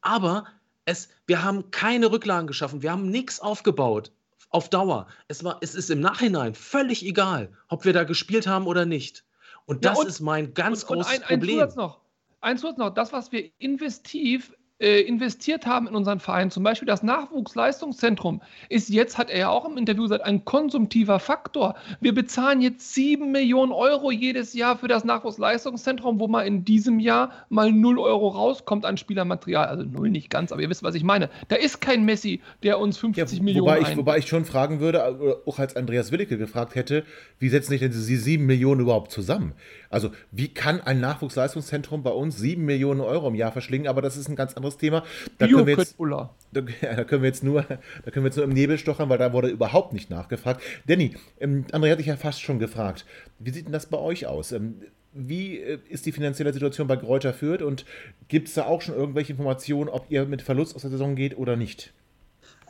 [0.00, 0.44] Aber
[0.84, 4.12] es, wir haben keine Rücklagen geschaffen, wir haben nichts aufgebaut
[4.50, 5.08] auf Dauer.
[5.26, 9.24] Es, war, es ist im Nachhinein völlig egal, ob wir da gespielt haben oder nicht.
[9.64, 11.56] Und Ja, das und- ist mein ganz und, und großes ein, ein Problem.
[11.58, 12.00] Zusatz noch.
[12.40, 12.90] Ein Zusatz noch.
[12.94, 19.16] Das, was wir investiv investiert haben in unseren Verein, zum Beispiel das Nachwuchsleistungszentrum, ist jetzt,
[19.16, 21.76] hat er ja auch im Interview gesagt, ein konsumtiver Faktor.
[22.00, 27.00] Wir bezahlen jetzt 7 Millionen Euro jedes Jahr für das Nachwuchsleistungszentrum, wo mal in diesem
[27.00, 29.66] Jahr mal 0 Euro rauskommt an Spielermaterial.
[29.66, 31.30] Also 0 nicht ganz, aber ihr wisst, was ich meine.
[31.48, 34.98] Da ist kein Messi, der uns 50 Millionen wobei, ich, wobei ich schon fragen würde,
[34.98, 37.04] äh, auch als Andreas Willicke gefragt hätte,
[37.38, 39.54] wie setzen sich denn diese sieben Millionen überhaupt zusammen?
[39.90, 43.88] Also, wie kann ein Nachwuchsleistungszentrum bei uns sieben Millionen Euro im Jahr verschlingen?
[43.88, 45.04] Aber das ist ein ganz anderes Thema.
[45.38, 45.96] Da können, wir jetzt,
[46.52, 49.32] da können wir jetzt nur, da können wir jetzt nur im Nebel stochern, weil da
[49.32, 50.62] wurde überhaupt nicht nachgefragt.
[50.86, 53.04] Danny, ähm, André hatte ich ja fast schon gefragt.
[53.38, 54.52] Wie sieht denn das bei euch aus?
[54.52, 54.82] Ähm,
[55.12, 57.84] wie äh, ist die finanzielle Situation bei Kräuter Fürth und
[58.28, 61.38] gibt es da auch schon irgendwelche Informationen, ob ihr mit Verlust aus der Saison geht
[61.38, 61.92] oder nicht?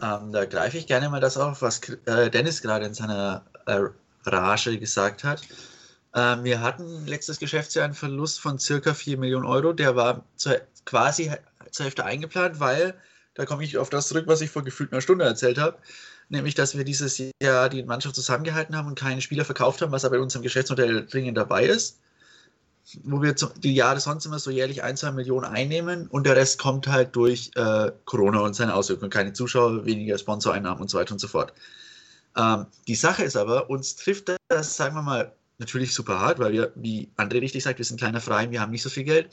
[0.00, 3.80] Ähm, da greife ich gerne mal das auf, was äh, Dennis gerade in seiner äh,
[4.24, 5.42] Rage gesagt hat.
[6.16, 9.74] Ähm, wir hatten letztes Geschäftsjahr einen Verlust von circa 4 Millionen Euro.
[9.74, 11.30] Der war zur, quasi
[11.70, 12.94] zur Hälfte eingeplant, weil,
[13.34, 15.76] da komme ich auf das zurück, was ich vor gefühlt einer Stunde erzählt habe,
[16.30, 20.06] nämlich, dass wir dieses Jahr die Mannschaft zusammengehalten haben und keinen Spieler verkauft haben, was
[20.06, 22.00] aber in unserem Geschäftsmodell dringend dabei ist.
[23.02, 26.58] Wo wir die Jahre sonst immer so jährlich ein, zwei Millionen einnehmen und der Rest
[26.58, 29.10] kommt halt durch äh, Corona und seine Auswirkungen.
[29.10, 31.52] Keine Zuschauer, weniger Sponsoreinnahmen und so weiter und so fort.
[32.36, 36.52] Ähm, die Sache ist aber, uns trifft das, sagen wir mal, natürlich super hart, weil
[36.52, 39.04] wir, wie André richtig sagt, wir sind ein kleiner Verein, wir haben nicht so viel
[39.04, 39.28] Geld.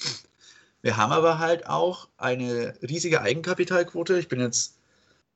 [0.81, 4.19] Wir haben aber halt auch eine riesige Eigenkapitalquote.
[4.19, 4.77] Ich bin jetzt,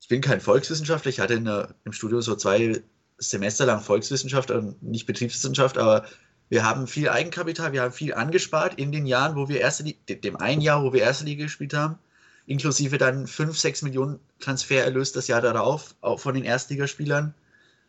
[0.02, 2.82] ich bin kein Volkswissenschaftler, ich hatte in der, im Studium so zwei
[3.18, 6.06] Semester lang Volkswissenschaft und nicht Betriebswissenschaft, aber
[6.50, 10.00] wir haben viel Eigenkapital, wir haben viel angespart in den Jahren, wo wir erste Liga,
[10.08, 11.98] dem einen Jahr, wo wir erste Liga gespielt haben,
[12.46, 17.34] inklusive dann 5, 6 Millionen Transfererlös das Jahr darauf, auch von den Erstligaspielern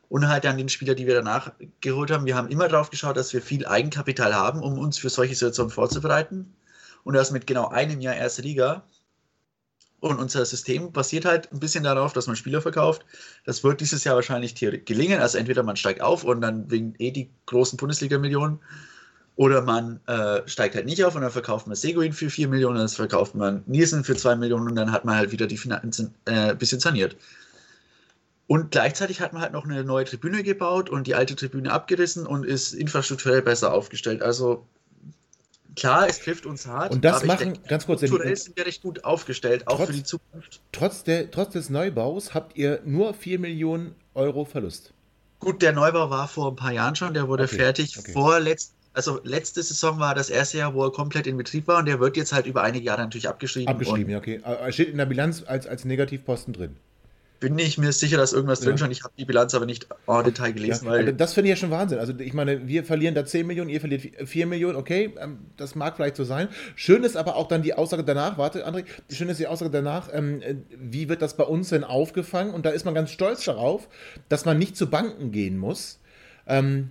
[0.08, 2.24] und halt dann den Spieler, die wir danach geholt haben.
[2.24, 5.70] Wir haben immer darauf geschaut, dass wir viel Eigenkapital haben, um uns für solche Situationen
[5.70, 6.54] vorzubereiten.
[7.04, 8.84] Und das mit genau einem Jahr erste Liga.
[10.00, 13.04] Und unser System basiert halt ein bisschen darauf, dass man Spieler verkauft.
[13.44, 15.20] Das wird dieses Jahr wahrscheinlich gelingen.
[15.20, 18.60] Also entweder man steigt auf und dann wegen eh die großen Bundesliga-Millionen.
[19.36, 22.78] Oder man äh, steigt halt nicht auf und dann verkauft man Seguin für 4 Millionen,
[22.78, 26.12] dann verkauft man Nielsen für 2 Millionen und dann hat man halt wieder die Finanzen
[26.24, 27.16] äh, ein bisschen saniert.
[28.48, 32.26] Und gleichzeitig hat man halt noch eine neue Tribüne gebaut und die alte Tribüne abgerissen
[32.26, 34.22] und ist infrastrukturell besser aufgestellt.
[34.22, 34.66] Also
[35.76, 36.92] klar, es trifft uns hart.
[36.92, 39.92] Und das machen, denke, ganz kurz, Strukturell sind wir recht gut aufgestellt, auch Trotz- für
[39.92, 40.60] die Zukunft.
[40.72, 44.94] trotz, der, trotz des Neubaus habt ihr nur 4 Millionen Euro Verlust.
[45.40, 47.98] Gut, der Neubau war vor ein paar Jahren schon, der wurde Okay, fertig.
[47.98, 48.12] okay.
[48.12, 51.78] Vor letzt, also letzte Saison war das erste Jahr, wo er komplett in Betrieb war
[51.78, 53.68] und der wird jetzt halt über einige Jahre natürlich abgeschrieben.
[53.68, 54.40] Abgeschrieben, ja, okay.
[54.42, 56.76] Er steht in der Bilanz als, als Negativposten drin.
[57.40, 58.92] Bin ich mir sicher, dass irgendwas drin stand.
[58.92, 60.86] Ich habe die Bilanz aber nicht en Detail gelesen.
[60.86, 61.98] Ja, weil das finde ich ja schon Wahnsinn.
[61.98, 65.74] Also ich meine, wir verlieren da 10 Millionen, ihr verliert 4 Millionen, okay, ähm, das
[65.74, 66.48] mag vielleicht so sein.
[66.74, 70.08] Schön ist aber auch dann die Aussage danach, warte André, schön ist die Aussage danach,
[70.12, 72.52] ähm, äh, wie wird das bei uns denn aufgefangen?
[72.52, 73.88] Und da ist man ganz stolz darauf,
[74.28, 76.00] dass man nicht zu Banken gehen muss.
[76.46, 76.90] Ähm,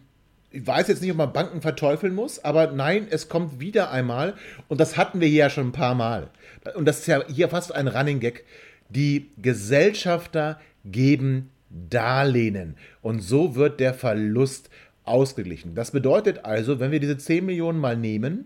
[0.50, 4.34] ich weiß jetzt nicht, ob man Banken verteufeln muss, aber nein, es kommt wieder einmal,
[4.70, 6.30] und das hatten wir hier ja schon ein paar Mal.
[6.76, 8.46] Und das ist ja hier fast ein Running Gag
[8.90, 14.70] die Gesellschafter geben Darlehen und so wird der Verlust
[15.04, 15.76] ausgeglichen.
[15.76, 18.46] Das bedeutet also, wenn wir diese 10 Millionen mal nehmen,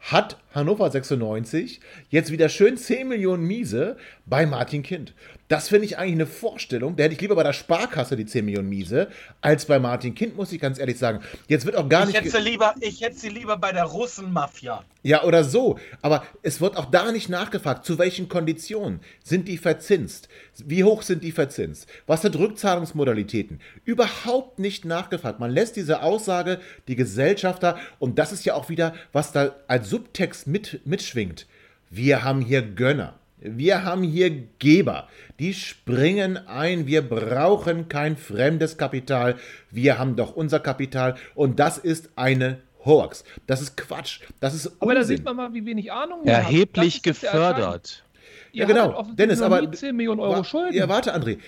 [0.00, 1.80] hat Hannover 96
[2.10, 3.96] jetzt wieder schön 10 Millionen Miese
[4.26, 5.14] bei Martin Kind.
[5.52, 6.96] Das finde ich eigentlich eine Vorstellung.
[6.96, 9.08] Da hätte ich lieber bei der Sparkasse die 10 Millionen Miese,
[9.42, 11.20] als bei Martin Kind, muss ich ganz ehrlich sagen.
[11.46, 12.24] Jetzt wird auch gar ich nicht.
[12.24, 14.82] Hätte lieber, ich hätte sie lieber bei der Russenmafia.
[15.02, 15.78] Ja, oder so.
[16.00, 20.30] Aber es wird auch da nicht nachgefragt, zu welchen Konditionen sind die verzinst?
[20.64, 21.86] Wie hoch sind die verzinst?
[22.06, 23.60] Was sind Rückzahlungsmodalitäten?
[23.84, 25.38] Überhaupt nicht nachgefragt.
[25.38, 29.90] Man lässt diese Aussage, die Gesellschafter, und das ist ja auch wieder, was da als
[29.90, 31.46] Subtext mit, mitschwingt.
[31.90, 33.18] Wir haben hier Gönner.
[33.44, 35.08] Wir haben hier Geber,
[35.40, 36.86] die springen ein.
[36.86, 39.36] Wir brauchen kein fremdes Kapital.
[39.70, 43.24] Wir haben doch unser Kapital und das ist eine Hoax.
[43.46, 44.20] Das ist Quatsch.
[44.40, 48.04] Das ist Aber da sieht man mal, wie wenig Ahnung wir Erheblich gefördert.
[48.52, 49.06] Ja, genau.
[49.14, 50.74] Dennis, aber 10 Millionen Euro wa Schulden.
[50.74, 51.38] Ja, warte, André.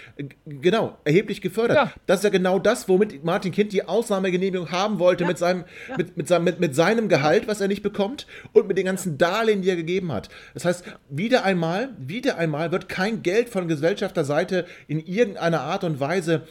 [0.47, 1.76] Genau, erheblich gefördert.
[1.76, 1.93] Ja.
[2.06, 5.28] Das ist ja genau das, womit Martin Kind die Ausnahmegenehmigung haben wollte ja.
[5.28, 5.97] mit, seinem, ja.
[5.98, 9.18] mit, mit, seinem, mit, mit seinem Gehalt, was er nicht bekommt, und mit den ganzen
[9.18, 10.31] Darlehen, die er gegeben hat.
[10.55, 16.01] Das heißt, wieder einmal, wieder einmal wird kein Geld von Gesellschafterseite in irgendeiner Art und
[16.01, 16.43] Weise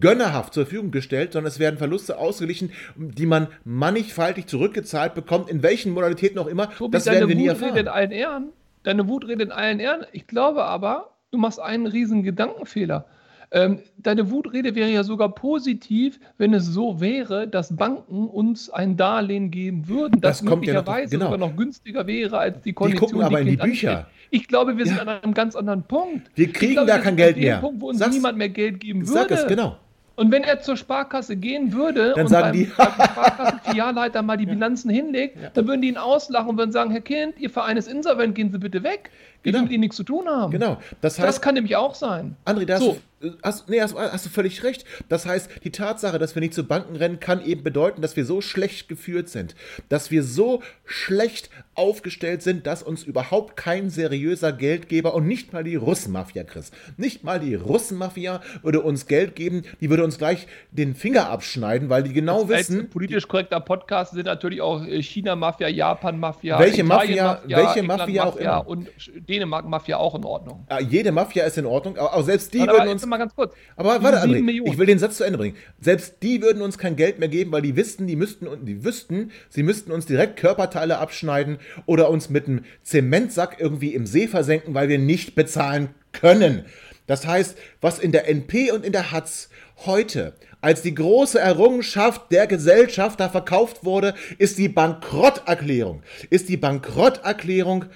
[0.00, 5.62] gönnerhaft zur Verfügung gestellt, sondern es werden Verluste ausgeglichen, die man mannigfaltig zurückgezahlt bekommt, in
[5.62, 6.70] welchen Modalitäten auch immer.
[6.70, 7.76] Tobi, das werden wir nie erfahren.
[7.76, 8.52] In allen Ehren
[8.82, 10.06] deine Wut redet in allen Ehren.
[10.12, 13.06] Ich glaube aber, du machst einen riesen Gedankenfehler.
[13.54, 18.96] Ähm, deine Wutrede wäre ja sogar positiv, wenn es so wäre, dass Banken uns ein
[18.96, 21.34] Darlehen geben würden, das, das möglicherweise ja noch, genau.
[21.36, 23.08] sogar noch günstiger wäre als die Kondition.
[23.08, 23.90] Die gucken aber die in die Bücher.
[23.90, 24.14] Ansteht.
[24.30, 25.02] Ich glaube, wir sind ja.
[25.02, 26.30] an einem ganz anderen Punkt.
[26.34, 27.58] Wir kriegen glaube, da kein Geld mehr.
[27.58, 29.12] Punkt, wo uns Sag's, niemand mehr Geld geben würde.
[29.12, 29.76] Sag es, genau.
[30.14, 34.46] Und wenn er zur Sparkasse gehen würde dann und sagen beim, die Sparkassenfilialleiter mal die
[34.52, 35.50] Bilanzen hinlegt, ja.
[35.54, 38.50] dann würden die ihn auslachen und würden sagen, Herr Kind, Ihr Verein ist insolvent, gehen
[38.52, 39.10] Sie bitte weg.
[39.42, 39.64] Wir genau.
[39.64, 40.52] mit Ihnen nichts zu tun haben.
[40.52, 40.78] Genau.
[41.00, 42.36] Das, heißt, das kann nämlich auch sein.
[42.44, 42.98] André, das so.
[43.42, 44.84] Hast, nee, hast, hast, du völlig recht.
[45.08, 48.24] Das heißt, die Tatsache, dass wir nicht zu Banken rennen, kann eben bedeuten, dass wir
[48.24, 49.54] so schlecht geführt sind,
[49.88, 55.64] dass wir so schlecht aufgestellt sind, dass uns überhaupt kein seriöser Geldgeber und nicht mal
[55.64, 60.46] die Russenmafia, Chris, nicht mal die Russenmafia würde uns Geld geben, die würde uns gleich
[60.70, 62.90] den Finger abschneiden, weil die genau das wissen.
[62.90, 68.66] politisch korrekter Podcast sind natürlich auch äh, China-Mafia, Japan-Mafia, welche Mafia, welche Mafia auch immer.
[68.66, 68.88] Und
[69.28, 70.66] Dänemark-Mafia auch in Ordnung.
[70.68, 73.34] Ja, jede Mafia ist in Ordnung, aber auch selbst die aber würden uns mal ganz
[73.34, 73.54] kurz.
[73.76, 75.56] Aber warte, André, ich will den Satz zu Ende bringen.
[75.80, 79.30] Selbst die würden uns kein Geld mehr geben, weil die wüssten, die müssten, die wüssten,
[79.48, 84.74] sie müssten uns direkt Körperteile abschneiden oder uns mit einem Zementsack irgendwie im See versenken,
[84.74, 86.64] weil wir nicht bezahlen können.
[87.06, 89.50] Das heißt, was in der NP und in der HATZ
[89.84, 96.02] heute als die große Errungenschaft der Gesellschafter verkauft wurde, ist die Bankrotterklärung.
[96.30, 97.86] Ist die Bankrotterklärung,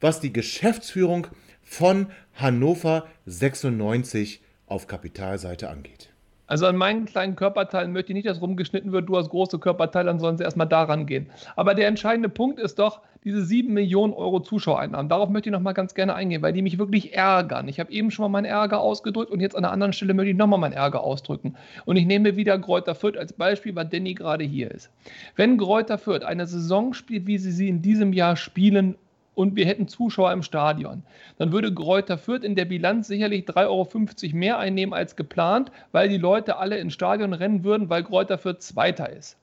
[0.00, 1.28] was die Geschäftsführung
[1.62, 6.10] von Hannover 96 auf Kapitalseite angeht.
[6.46, 10.06] Also an meinen kleinen Körperteilen möchte ich nicht, dass rumgeschnitten wird, du hast große Körperteile,
[10.06, 11.30] dann sollen sie erstmal daran gehen.
[11.54, 15.08] Aber der entscheidende Punkt ist doch diese 7 Millionen Euro Zuschauereinnahmen.
[15.08, 17.68] Darauf möchte ich nochmal ganz gerne eingehen, weil die mich wirklich ärgern.
[17.68, 20.30] Ich habe eben schon mal meinen Ärger ausgedrückt und jetzt an einer anderen Stelle möchte
[20.30, 21.54] ich nochmal meinen Ärger ausdrücken.
[21.84, 24.90] Und ich nehme wieder Gräuter Fürth als Beispiel, weil Danny gerade hier ist.
[25.36, 28.96] Wenn Gräuter Fürth eine Saison spielt, wie sie sie in diesem Jahr spielen
[29.34, 31.02] und wir hätten Zuschauer im Stadion,
[31.38, 36.08] dann würde Gräuter Fürth in der Bilanz sicherlich 3,50 Euro mehr einnehmen als geplant, weil
[36.08, 39.36] die Leute alle ins Stadion rennen würden, weil Gräuter Fürth Zweiter ist.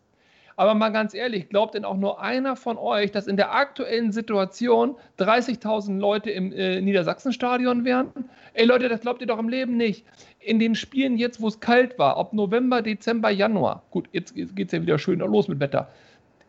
[0.59, 4.11] Aber mal ganz ehrlich, glaubt denn auch nur einer von euch, dass in der aktuellen
[4.11, 8.07] Situation 30.000 Leute im äh, Niedersachsenstadion wären?
[8.55, 10.03] Ey Leute, das glaubt ihr doch im Leben nicht.
[10.39, 14.55] In den Spielen jetzt, wo es kalt war, ob November, Dezember, Januar, gut, jetzt geht
[14.57, 15.89] es ja wieder schön los mit Wetter,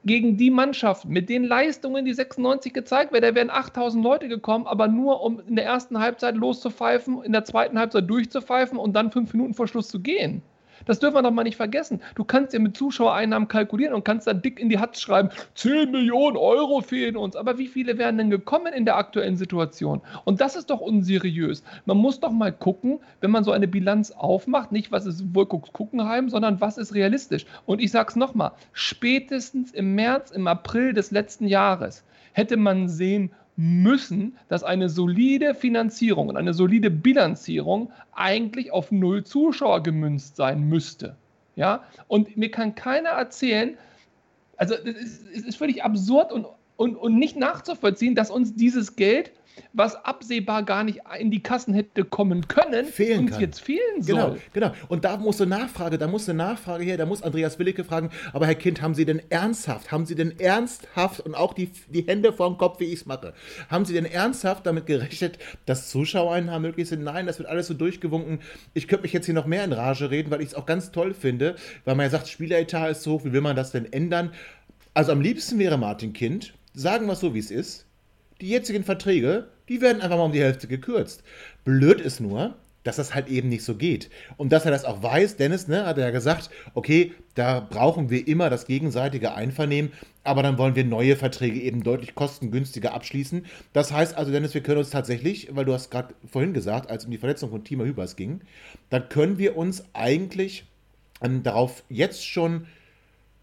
[0.04, 4.66] gegen die Mannschaft mit den Leistungen, die 96 gezeigt werden, da wären 8000 Leute gekommen,
[4.66, 9.10] aber nur um in der ersten Halbzeit loszupfeifen, in der zweiten Halbzeit durchzupfeifen und dann
[9.10, 10.42] fünf Minuten vor Schluss zu gehen.
[10.86, 12.00] Das dürfen wir doch mal nicht vergessen.
[12.14, 15.90] Du kannst ja mit Zuschauereinnahmen kalkulieren und kannst dann dick in die Hatz schreiben, 10
[15.90, 17.36] Millionen Euro fehlen uns.
[17.36, 20.00] Aber wie viele wären denn gekommen in der aktuellen Situation?
[20.24, 21.62] Und das ist doch unseriös.
[21.86, 25.72] Man muss doch mal gucken, wenn man so eine Bilanz aufmacht, nicht was ist Wolkucks
[25.72, 27.46] Kuckenheim, sondern was ist realistisch.
[27.66, 32.88] Und ich sage es nochmal, spätestens im März, im April des letzten Jahres hätte man
[32.88, 40.36] sehen müssen, dass eine solide Finanzierung und eine solide Bilanzierung eigentlich auf null Zuschauer gemünzt
[40.36, 41.16] sein müsste.
[41.56, 41.82] Ja?
[42.06, 43.76] Und mir kann keiner erzählen,
[44.56, 46.46] also es ist, ist, völlig absurd und,
[46.78, 49.32] und, und nicht nachzuvollziehen, dass uns dieses Geld
[49.72, 53.40] was absehbar gar nicht in die Kassen hätte kommen können, fehlen uns kann.
[53.40, 54.38] jetzt fehlen Genau, soll.
[54.52, 54.70] genau.
[54.86, 58.10] Und da muss eine Nachfrage, da muss eine Nachfrage her, da muss Andreas Willicke fragen,
[58.32, 62.02] aber Herr Kind, haben Sie denn ernsthaft, haben Sie denn ernsthaft und auch die, die
[62.06, 63.34] Hände vorm Kopf, wie ich es mache,
[63.68, 67.02] haben Sie denn ernsthaft damit gerechnet, dass Zuschauereinnahmen möglich sind?
[67.02, 68.38] Nein, das wird alles so durchgewunken.
[68.74, 70.92] Ich könnte mich jetzt hier noch mehr in Rage reden, weil ich es auch ganz
[70.92, 73.92] toll finde, weil man ja sagt, Spieleretat ist so hoch, wie will man das denn
[73.92, 74.30] ändern?
[74.94, 77.86] Also am liebsten wäre Martin Kind, sagen wir es so, wie es ist,
[78.40, 81.24] die jetzigen Verträge, die werden einfach mal um die Hälfte gekürzt.
[81.64, 84.10] Blöd ist nur, dass das halt eben nicht so geht.
[84.36, 88.10] Und dass er das auch weiß, Dennis, ne, hat er ja gesagt, okay, da brauchen
[88.10, 89.92] wir immer das gegenseitige Einvernehmen,
[90.22, 93.44] aber dann wollen wir neue Verträge eben deutlich kostengünstiger abschließen.
[93.72, 97.06] Das heißt also, Dennis, wir können uns tatsächlich, weil du hast gerade vorhin gesagt, als
[97.06, 98.40] um die Verletzung von Timo Hübers ging,
[98.88, 100.64] dann können wir uns eigentlich
[101.22, 102.68] ähm, darauf jetzt schon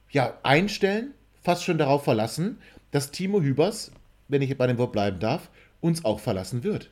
[0.09, 1.13] ja, einstellen,
[1.43, 2.57] fast schon darauf verlassen,
[2.95, 3.91] dass Timo Hübers,
[4.29, 5.49] wenn ich bei dem Wort bleiben darf,
[5.81, 6.89] uns auch verlassen wird.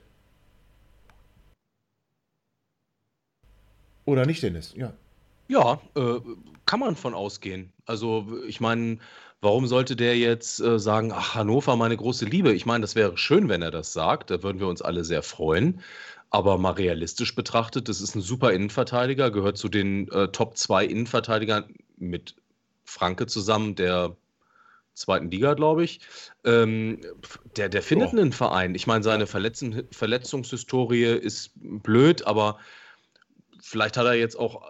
[4.04, 4.74] Oder nicht, Dennis?
[4.76, 4.94] Ja.
[5.48, 6.20] Ja, äh,
[6.66, 7.72] kann man von ausgehen.
[7.86, 8.98] Also, ich meine,
[9.40, 12.52] warum sollte der jetzt äh, sagen, ach, Hannover, meine große Liebe?
[12.52, 14.30] Ich meine, das wäre schön, wenn er das sagt.
[14.30, 15.80] Da würden wir uns alle sehr freuen.
[16.32, 20.84] Aber mal realistisch betrachtet, das ist ein super Innenverteidiger, gehört zu den äh, Top 2
[20.84, 22.36] Innenverteidigern mit
[22.84, 24.18] Franke zusammen, der
[24.94, 26.00] zweiten Liga, glaube ich.
[26.44, 27.02] Ähm,
[27.58, 28.18] der, der findet Oh.
[28.18, 28.76] einen Verein.
[28.76, 32.60] Ich meine, seine Verletzen, Verletzungshistorie ist blöd, aber
[33.62, 34.62] vielleicht hat er jetzt auch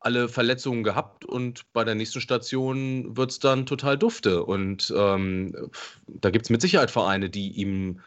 [0.00, 4.44] alle Verletzungen gehabt und bei der nächsten Station wird es dann total dufte.
[4.44, 5.70] Und ähm,
[6.06, 8.00] da gibt es mit Sicherheit Vereine, die ihm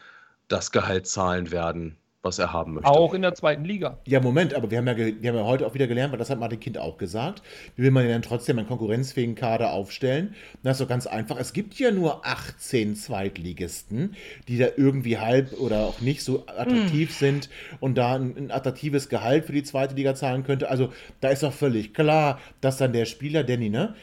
[0.48, 2.88] das Gehalt zahlen werden, was er haben möchte.
[2.88, 3.98] Auch in der zweiten Liga.
[4.06, 6.30] Ja, Moment, aber wir haben ja, wir haben ja heute auch wieder gelernt, weil das
[6.30, 7.42] hat Martin Kind auch gesagt.
[7.74, 10.34] Wie will man denn dann trotzdem einen konkurrenzfähigen Kader aufstellen?
[10.62, 11.36] Das ist doch ganz einfach.
[11.38, 14.14] Es gibt ja nur 18 Zweitligisten,
[14.46, 17.50] die da irgendwie halb oder auch nicht so attraktiv sind
[17.80, 20.70] und da ein, ein attraktives Gehalt für die zweite Liga zahlen könnte.
[20.70, 23.96] Also da ist doch völlig klar, dass dann der Spieler, Danny, ne,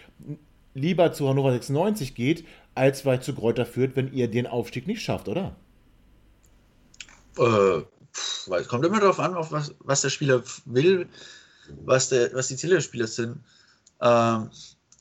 [0.73, 2.43] lieber zu Hannover 96 geht,
[2.75, 5.55] als vielleicht zu Kräuter führt, wenn ihr den Aufstieg nicht schafft, oder?
[7.37, 7.83] Äh,
[8.47, 11.07] weil es kommt immer darauf an, auf was, was der Spieler will,
[11.85, 13.37] was, der, was die Ziele des Spielers sind.
[14.01, 14.49] Ähm,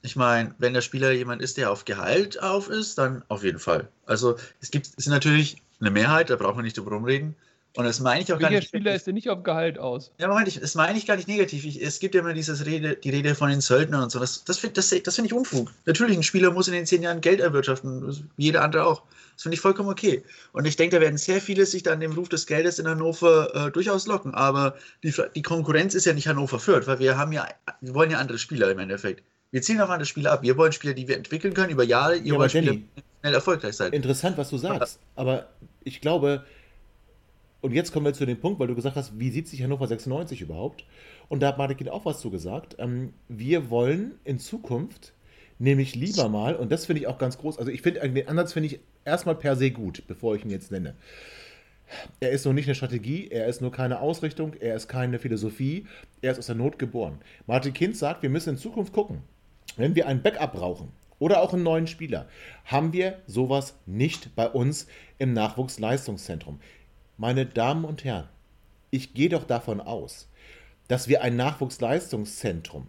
[0.02, 3.58] ich meine, wenn der Spieler jemand ist, der auf Gehalt auf ist, dann auf jeden
[3.58, 3.88] Fall.
[4.06, 7.34] Also es gibt es ist natürlich eine Mehrheit, da braucht man nicht drüber rumreden.
[7.76, 8.68] Und das meine ich auch gar Welcher nicht.
[8.68, 10.10] Spieler ist denn nicht auf Gehalt aus?
[10.18, 11.64] Ja, Moment, ich, das meine ich gar nicht negativ.
[11.64, 14.18] Ich, es gibt ja immer dieses Rede, die Rede von den Söldnern und so.
[14.18, 15.70] Das, das finde das, das find ich Unfug.
[15.84, 19.02] Natürlich, ein Spieler muss in den zehn Jahren Geld erwirtschaften, jeder andere auch.
[19.34, 20.24] Das finde ich vollkommen okay.
[20.52, 23.54] Und ich denke, da werden sehr viele sich dann dem Ruf des Geldes in Hannover
[23.54, 24.34] äh, durchaus locken.
[24.34, 24.74] Aber
[25.04, 27.46] die, die Konkurrenz ist ja nicht Hannover Fürth, weil wir haben ja,
[27.80, 29.22] wir wollen ja andere Spieler im Endeffekt.
[29.52, 30.42] Wir zielen auf andere Spieler ab.
[30.42, 32.16] Wir wollen Spieler, die wir entwickeln können über Jahre.
[32.16, 32.84] Ihr Ja, wollt Spieler, die
[33.20, 33.92] schnell erfolgreich sein.
[33.92, 34.98] Interessant, was du sagst.
[35.14, 35.46] Aber
[35.84, 36.44] ich glaube,
[37.60, 39.86] und jetzt kommen wir zu dem Punkt, weil du gesagt hast, wie sieht sich Hannover
[39.86, 40.84] 96 überhaupt?
[41.28, 42.76] Und da hat Martin auch was zu gesagt.
[42.78, 45.12] Ähm, wir wollen in Zukunft
[45.58, 48.52] nämlich lieber mal, und das finde ich auch ganz groß, also ich finde, den Ansatz
[48.52, 50.94] finde ich erstmal per se gut, bevor ich ihn jetzt nenne.
[52.20, 55.86] Er ist nur nicht eine Strategie, er ist nur keine Ausrichtung, er ist keine Philosophie,
[56.20, 57.18] er ist aus der Not geboren.
[57.46, 59.22] Martin Kind sagt, wir müssen in Zukunft gucken,
[59.76, 62.28] wenn wir ein Backup brauchen oder auch einen neuen Spieler,
[62.64, 64.86] haben wir sowas nicht bei uns
[65.18, 66.60] im Nachwuchsleistungszentrum.
[67.20, 68.28] Meine Damen und Herren,
[68.92, 70.28] ich gehe doch davon aus,
[70.86, 72.86] dass wir ein Nachwuchsleistungszentrum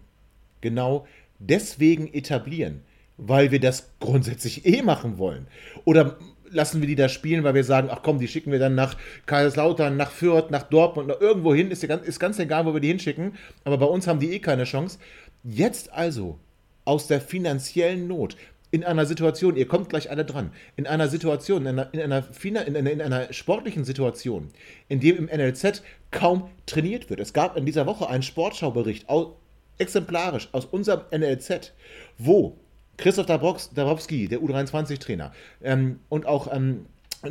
[0.61, 1.07] genau
[1.39, 2.84] deswegen etablieren,
[3.18, 5.47] weil wir das grundsätzlich eh machen wollen.
[5.84, 6.18] Oder
[6.51, 8.97] lassen wir die da spielen, weil wir sagen, ach komm, die schicken wir dann nach
[9.26, 12.89] Kaiserslautern, nach Fürth, nach Dortmund, nach irgendwo hin, ist, ist ganz egal, wo wir die
[12.89, 13.34] hinschicken,
[13.64, 14.99] aber bei uns haben die eh keine Chance.
[15.43, 16.38] Jetzt also
[16.85, 18.38] aus der finanziellen Not,
[18.72, 22.24] in einer Situation, ihr kommt gleich alle dran, in einer Situation, in einer, in einer,
[22.44, 24.50] in einer, in einer sportlichen Situation,
[24.88, 25.82] in dem im NLZ
[26.12, 27.20] kaum trainiert wird.
[27.20, 29.38] Es gab in dieser Woche einen Sportschaubericht, au,
[29.80, 31.74] exemplarisch aus unserem NLZ,
[32.18, 32.58] wo
[32.98, 35.32] Christoph Dabrowski, der U23-Trainer,
[35.64, 36.86] ähm, und auch ähm,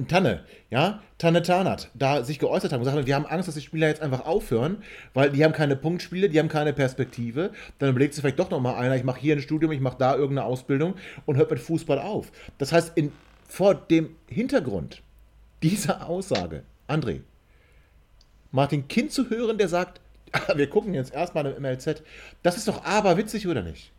[0.07, 3.55] Tanne, ja, Tanne Tarnat, da sich geäußert haben und gesagt haben, wir haben Angst, dass
[3.55, 4.83] die Spieler jetzt einfach aufhören,
[5.15, 7.53] weil die haben keine Punktspiele, die haben keine Perspektive.
[7.79, 10.15] Dann überlegt sich vielleicht doch nochmal einer, ich mache hier ein Studium, ich mache da
[10.15, 10.95] irgendeine Ausbildung
[11.25, 12.31] und hört mit Fußball auf.
[12.59, 13.13] Das heißt, in,
[13.49, 15.03] vor dem Hintergrund
[15.63, 17.23] dieser Aussage, André,
[18.51, 20.03] Martin Kind zu hören, der sagt,
[20.55, 22.03] wir gucken jetzt erstmal im MLZ,
[22.43, 23.91] das ist doch aber witzig, oder nicht?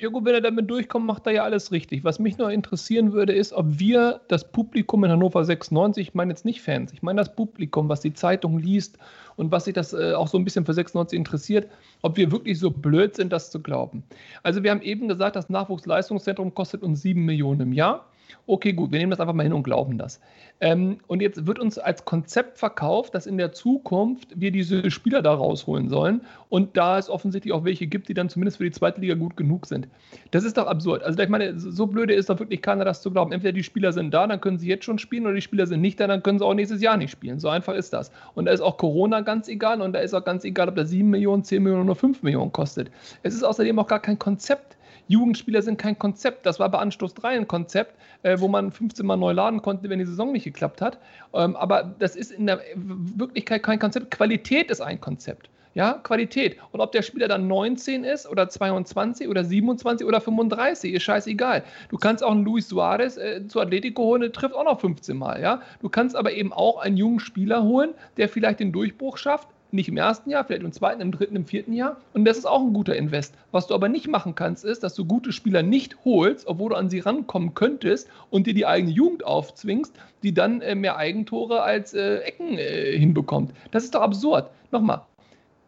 [0.00, 2.02] Gut, wenn er damit durchkommt, macht er ja alles richtig.
[2.02, 6.32] Was mich nur interessieren würde, ist, ob wir das Publikum in Hannover 96, ich meine
[6.32, 8.98] jetzt nicht Fans, ich meine das Publikum, was die Zeitung liest
[9.36, 11.70] und was sich das äh, auch so ein bisschen für 96 interessiert,
[12.02, 14.02] ob wir wirklich so blöd sind, das zu glauben.
[14.42, 18.06] Also wir haben eben gesagt, das Nachwuchsleistungszentrum kostet uns 7 Millionen im Jahr.
[18.46, 20.20] Okay, gut, wir nehmen das einfach mal hin und glauben das.
[20.60, 25.20] Ähm, und jetzt wird uns als Konzept verkauft, dass in der Zukunft wir diese Spieler
[25.20, 26.20] da rausholen sollen.
[26.48, 29.36] Und da es offensichtlich auch welche gibt, die dann zumindest für die zweite Liga gut
[29.36, 29.88] genug sind.
[30.30, 31.02] Das ist doch absurd.
[31.02, 33.32] Also ich meine, so blöde ist doch wirklich keiner, das zu glauben.
[33.32, 35.80] Entweder die Spieler sind da, dann können sie jetzt schon spielen, oder die Spieler sind
[35.80, 37.40] nicht da, dann können sie auch nächstes Jahr nicht spielen.
[37.40, 38.12] So einfach ist das.
[38.34, 40.90] Und da ist auch Corona ganz egal und da ist auch ganz egal, ob das
[40.90, 42.90] 7 Millionen, 10 Millionen oder 5 Millionen kostet.
[43.22, 44.76] Es ist außerdem auch gar kein Konzept.
[45.08, 46.46] Jugendspieler sind kein Konzept.
[46.46, 49.88] Das war bei Anstoß 3 ein Konzept, äh, wo man 15 Mal neu laden konnte,
[49.88, 50.98] wenn die Saison nicht geklappt hat.
[51.34, 54.10] Ähm, aber das ist in der Wirklichkeit kein Konzept.
[54.10, 55.48] Qualität ist ein Konzept.
[55.74, 56.58] Ja, Qualität.
[56.72, 61.64] Und ob der Spieler dann 19 ist oder 22 oder 27 oder 35, ist scheißegal.
[61.88, 65.16] Du kannst auch einen Luis Suarez äh, zu Atletico holen, der trifft auch noch 15
[65.16, 65.40] Mal.
[65.40, 65.62] Ja?
[65.80, 69.88] Du kannst aber eben auch einen jungen Spieler holen, der vielleicht den Durchbruch schafft, nicht
[69.88, 72.00] im ersten Jahr, vielleicht im zweiten, im dritten, im vierten Jahr.
[72.12, 73.34] Und das ist auch ein guter Invest.
[73.50, 76.76] Was du aber nicht machen kannst, ist, dass du gute Spieler nicht holst, obwohl du
[76.76, 81.62] an sie rankommen könntest und dir die eigene Jugend aufzwingst, die dann äh, mehr Eigentore
[81.62, 83.52] als äh, Ecken äh, hinbekommt.
[83.70, 84.50] Das ist doch absurd.
[84.70, 85.02] Nochmal,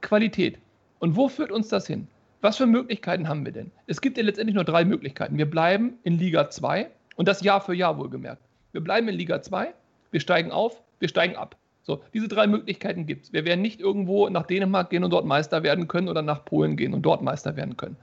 [0.00, 0.58] Qualität.
[0.98, 2.08] Und wo führt uns das hin?
[2.40, 3.70] Was für Möglichkeiten haben wir denn?
[3.86, 5.38] Es gibt ja letztendlich nur drei Möglichkeiten.
[5.38, 8.42] Wir bleiben in Liga 2 und das Jahr für Jahr wohlgemerkt.
[8.72, 9.72] Wir bleiben in Liga 2,
[10.10, 11.56] wir steigen auf, wir steigen ab.
[11.84, 13.32] So, diese drei Möglichkeiten gibt es.
[13.32, 16.76] Wir werden nicht irgendwo nach Dänemark gehen und dort Meister werden können oder nach Polen
[16.76, 17.96] gehen und dort Meister werden können.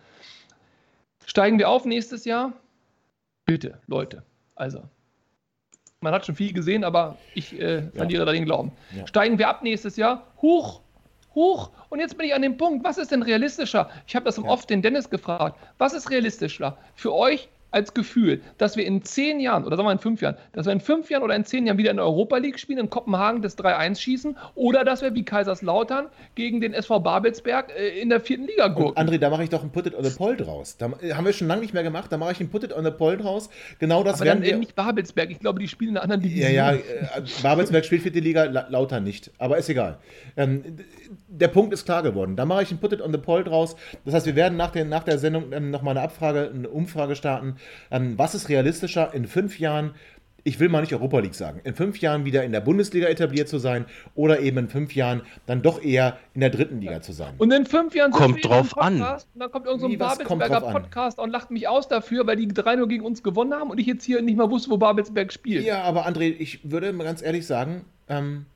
[1.26, 2.54] Steigen wir auf nächstes Jahr?
[3.46, 4.24] Bitte, Leute.
[4.56, 4.84] Also,
[6.00, 8.26] man hat schon viel gesehen, aber ich äh, verliere ja.
[8.26, 8.72] da den Glauben.
[8.96, 9.08] Ja.
[9.08, 10.28] Steigen wir ab nächstes Jahr?
[10.42, 10.82] Huch,
[11.34, 11.72] huch.
[11.90, 13.90] Und jetzt bin ich an dem Punkt, was ist denn realistischer?
[14.06, 14.44] Ich habe das ja.
[14.44, 15.60] oft den Dennis gefragt.
[15.80, 19.94] Was ist realistischer für euch als Gefühl, dass wir in zehn Jahren oder sagen wir
[19.94, 22.06] in fünf Jahren, dass wir in fünf Jahren oder in zehn Jahren wieder in der
[22.06, 26.74] Europa League spielen, in Kopenhagen das 3-1 schießen oder dass wir wie Kaiserslautern gegen den
[26.74, 28.96] SV Babelsberg äh, in der vierten Liga gucken.
[28.96, 30.78] André, da mache ich doch ein Put it on the Poll draus.
[30.78, 32.74] Da äh, haben wir schon lange nicht mehr gemacht, da mache ich ein Put it
[32.74, 33.50] on the Poll draus.
[33.80, 34.58] Genau das Aber dann wir...
[34.58, 36.52] nicht Babelsberg, ich glaube, die spielen in einer anderen Division.
[36.54, 36.82] Ja, ja, äh,
[37.42, 39.32] Babelsberg spielt vierte Liga, Lautern nicht.
[39.38, 39.98] Aber ist egal.
[40.36, 40.64] Ähm,
[41.28, 42.36] der Punkt ist klar geworden.
[42.36, 43.76] Da mache ich ein Put it on the Poll draus.
[44.06, 47.16] Das heißt, wir werden nach der, nach der Sendung ähm, nochmal eine Abfrage, eine Umfrage
[47.16, 47.56] starten.
[47.90, 49.92] Ähm, was ist realistischer in fünf Jahren?
[50.44, 51.62] Ich will mal nicht Europa League sagen.
[51.64, 53.86] In fünf Jahren wieder in der Bundesliga etabliert zu sein
[54.16, 57.36] oder eben in fünf Jahren dann doch eher in der dritten Liga zu sein.
[57.38, 59.02] Und in fünf Jahren kommt drauf an.
[59.02, 62.76] Und dann kommt irgendein so Babelsberger Podcast und lacht mich aus dafür, weil die drei
[62.76, 65.64] nur gegen uns gewonnen haben und ich jetzt hier nicht mal wusste, wo Babelsberg spielt.
[65.64, 68.48] Ja, aber André, ich würde mal ganz ehrlich sagen, ähm,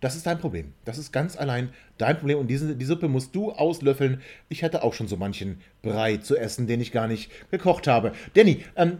[0.00, 0.74] das ist dein Problem.
[0.84, 2.38] Das ist ganz allein dein Problem.
[2.38, 4.20] Und diese, die Suppe musst du auslöffeln.
[4.48, 8.12] Ich hatte auch schon so manchen Brei zu essen, den ich gar nicht gekocht habe.
[8.34, 8.98] Danny, ähm,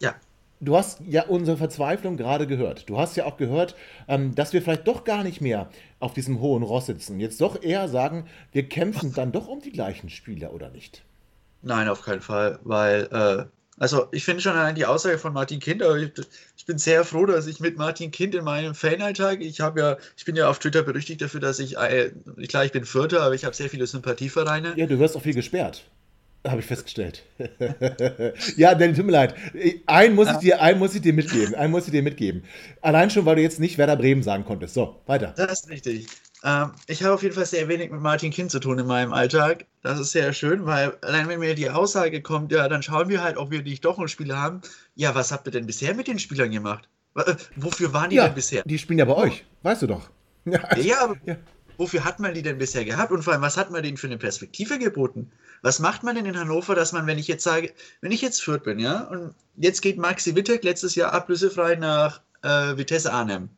[0.00, 0.14] ja.
[0.60, 2.88] Du hast ja unsere Verzweiflung gerade gehört.
[2.88, 3.74] Du hast ja auch gehört,
[4.08, 5.68] ähm, dass wir vielleicht doch gar nicht mehr
[5.98, 7.20] auf diesem hohen Ross sitzen.
[7.20, 11.04] Jetzt doch eher sagen, wir kämpfen dann doch um die gleichen Spieler, oder nicht?
[11.62, 13.44] Nein, auf keinen Fall, weil äh,
[13.78, 16.12] also ich finde schon allein die Aussage von Martin Kind, aber ich,
[16.56, 19.96] ich, bin sehr froh, dass ich mit Martin Kind in meinem Fanalltag, ich habe ja,
[20.16, 22.12] ich bin ja auf Twitter berüchtigt dafür, dass ich, äh,
[22.48, 24.74] klar, ich bin Vierter, aber ich habe sehr viele Sympathievereine.
[24.76, 25.84] Ja, du wirst auch viel gesperrt.
[26.46, 27.22] Habe ich festgestellt.
[28.56, 29.34] ja, Danny, tut mir leid.
[29.86, 31.54] Einen muss, ich dir, einen muss ich dir mitgeben.
[31.54, 32.44] Einen muss ich dir mitgeben.
[32.82, 34.74] Allein schon, weil du jetzt nicht Werder Bremen sagen konntest.
[34.74, 35.32] So, weiter.
[35.36, 36.06] Das ist richtig.
[36.44, 39.14] Ähm, ich habe auf jeden Fall sehr wenig mit Martin Kind zu tun in meinem
[39.14, 39.64] Alltag.
[39.82, 43.22] Das ist sehr schön, weil allein wenn mir die Aussage kommt, ja, dann schauen wir
[43.22, 44.60] halt, ob wir nicht doch einen Spieler haben.
[44.94, 46.86] Ja, was habt ihr denn bisher mit den Spielern gemacht?
[47.16, 48.62] Äh, wofür waren die ja, denn bisher?
[48.66, 50.10] Die spielen ja bei euch, weißt du doch.
[50.46, 51.36] Ja, ja aber ja.
[51.76, 53.12] Wofür hat man die denn bisher gehabt?
[53.12, 55.30] Und vor allem, was hat man denen für eine Perspektive geboten?
[55.62, 58.42] Was macht man denn in Hannover, dass man, wenn ich jetzt sage, wenn ich jetzt
[58.42, 63.48] Fürth bin, ja, und jetzt geht Maxi Wittek letztes Jahr ablösefrei nach äh, Vitesse Arnhem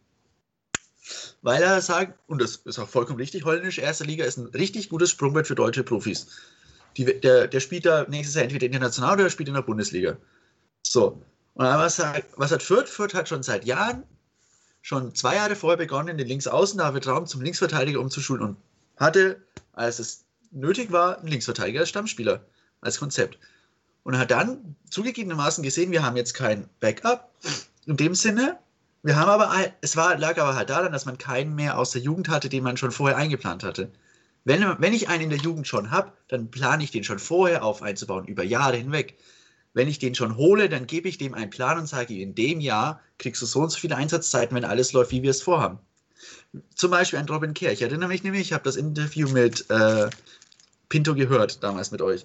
[1.43, 4.89] weil er sagt, und das ist auch vollkommen richtig, holländische erste Liga ist ein richtig
[4.89, 6.27] gutes Sprungbrett für deutsche Profis.
[6.97, 10.17] Die, der, der spielt da nächstes Jahr entweder international oder spielt in der Bundesliga.
[10.83, 11.23] So.
[11.55, 12.89] Und was hat, was hat Fürth?
[12.89, 14.03] Fürth hat schon seit Jahren,
[14.87, 18.57] schon zwei Jahre vorher begonnen, den Linksaußen David Raum zum Linksverteidiger umzuschulen und
[18.97, 19.43] hatte,
[19.73, 22.47] als es nötig war, einen Linksverteidiger als Stammspieler,
[22.83, 23.37] als Konzept.
[24.05, 27.33] Und hat dann zugegebenermaßen gesehen, wir haben jetzt kein Backup
[27.87, 28.61] in dem Sinne,
[29.03, 32.03] wir haben aber, es war, lag aber halt daran, dass man keinen mehr aus der
[32.03, 33.91] Jugend hatte, den man schon vorher eingeplant hatte.
[34.45, 37.65] Wenn, wenn ich einen in der Jugend schon habe, dann plane ich den schon vorher
[37.65, 39.19] auf einzubauen, über Jahre hinweg.
[39.77, 42.61] Wenn ich den schon hole, dann gebe ich dem einen Plan und sage, in dem
[42.61, 45.79] Jahr kriegst du so und so viele Einsatzzeiten, wenn alles läuft, wie wir es vorhaben.
[46.75, 47.73] Zum Beispiel ein Robin Kerr.
[47.73, 50.09] Ich erinnere mich nämlich, ich habe das Interview mit äh,
[50.89, 52.25] Pinto gehört, damals mit euch.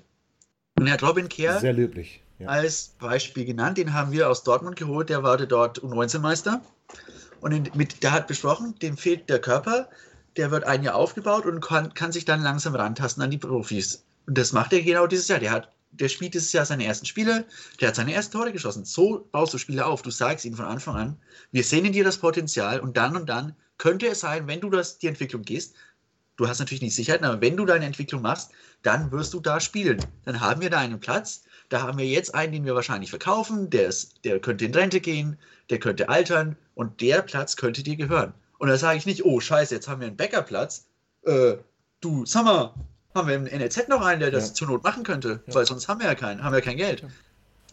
[0.79, 2.23] Und er hat Robin Kerr Sehr löblich.
[2.39, 2.47] Ja.
[2.47, 3.77] als Beispiel genannt.
[3.77, 5.09] Den haben wir aus Dortmund geholt.
[5.09, 6.61] Der war dort U19-Meister.
[7.41, 9.89] Und in, mit, der hat besprochen, dem fehlt der Körper.
[10.37, 14.05] Der wird ein Jahr aufgebaut und kann, kann sich dann langsam rantasten an die Profis.
[14.25, 15.39] Und das macht er genau dieses Jahr.
[15.39, 17.45] Der, hat, der spielt dieses Jahr seine ersten Spiele.
[17.79, 18.85] Der hat seine ersten Tore geschossen.
[18.85, 20.01] So baust du Spiele auf.
[20.01, 21.17] Du sagst ihnen von Anfang an,
[21.51, 24.69] wir sehen in dir das Potenzial und dann und dann könnte es sein, wenn du
[24.69, 25.75] das, die Entwicklung gehst,
[26.37, 28.51] du hast natürlich nicht Sicherheit, aber wenn du deine Entwicklung machst,
[28.83, 30.03] dann wirst du da spielen.
[30.25, 31.43] Dann haben wir da einen Platz.
[31.69, 33.69] Da haben wir jetzt einen, den wir wahrscheinlich verkaufen.
[33.69, 35.37] Der, ist, der könnte in Rente gehen,
[35.69, 38.33] der könnte altern und der Platz könnte dir gehören.
[38.57, 40.85] Und da sage ich nicht, oh Scheiße, jetzt haben wir einen Backup-Platz.
[41.25, 41.55] Äh,
[42.01, 42.73] du, sag
[43.15, 44.53] haben wir im NLZ noch einen, der das Ja.
[44.55, 45.41] zur Not machen könnte?
[45.47, 45.55] Ja.
[45.55, 47.03] Weil sonst haben wir ja keinen, haben wir kein Geld.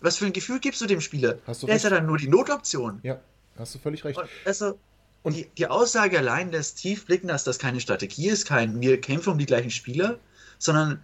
[0.00, 1.38] Was für ein Gefühl gibst du dem Spieler?
[1.46, 1.98] Hast du der ist ja recht.
[2.00, 3.00] dann nur die Notoption.
[3.02, 3.18] ja,
[3.58, 4.18] hast du völlig recht.
[4.18, 4.78] Und Also,
[5.22, 9.00] Und- die, die Aussage allein lässt tief blicken, dass das keine Strategie ist, kein wir
[9.00, 10.18] kämpfen um die gleichen Spieler,
[10.58, 11.00] sondern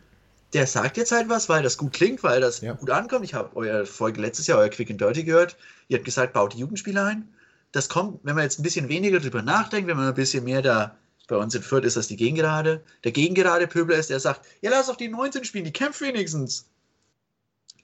[0.52, 2.74] der sagt jetzt halt was, weil das gut klingt, weil das Ja.
[2.74, 3.24] gut ankommt.
[3.24, 5.56] Ich habe eure Folge letztes Jahr, euer Quick and Dirty gehört.
[5.89, 7.28] Ihr habt gesagt, baut die Jugendspieler ein.
[7.73, 10.62] Das kommt, wenn man jetzt ein bisschen weniger drüber nachdenkt, wenn man ein bisschen mehr
[10.62, 10.97] da,
[11.29, 14.71] bei uns in Fürth ist das die Gegengerade, der Gegengerade Pöbel ist, der sagt, ja,
[14.71, 16.69] lass doch die 19 spielen, die kämpfen wenigstens.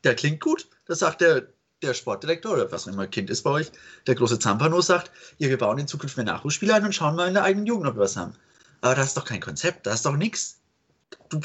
[0.05, 0.69] Der klingt gut.
[0.87, 1.47] Das sagt der,
[1.83, 3.73] der Sportdirektor oder was auch immer Kind ist bei euch,
[4.07, 7.29] der große Zampano sagt, ja, wir bauen in Zukunft mehr Nachwuchsspieler ein und schauen mal
[7.29, 8.35] in der eigenen Jugend, ob wir was haben.
[8.83, 10.59] Aber das ist doch kein Konzept, das ist doch nichts.
[11.29, 11.41] Du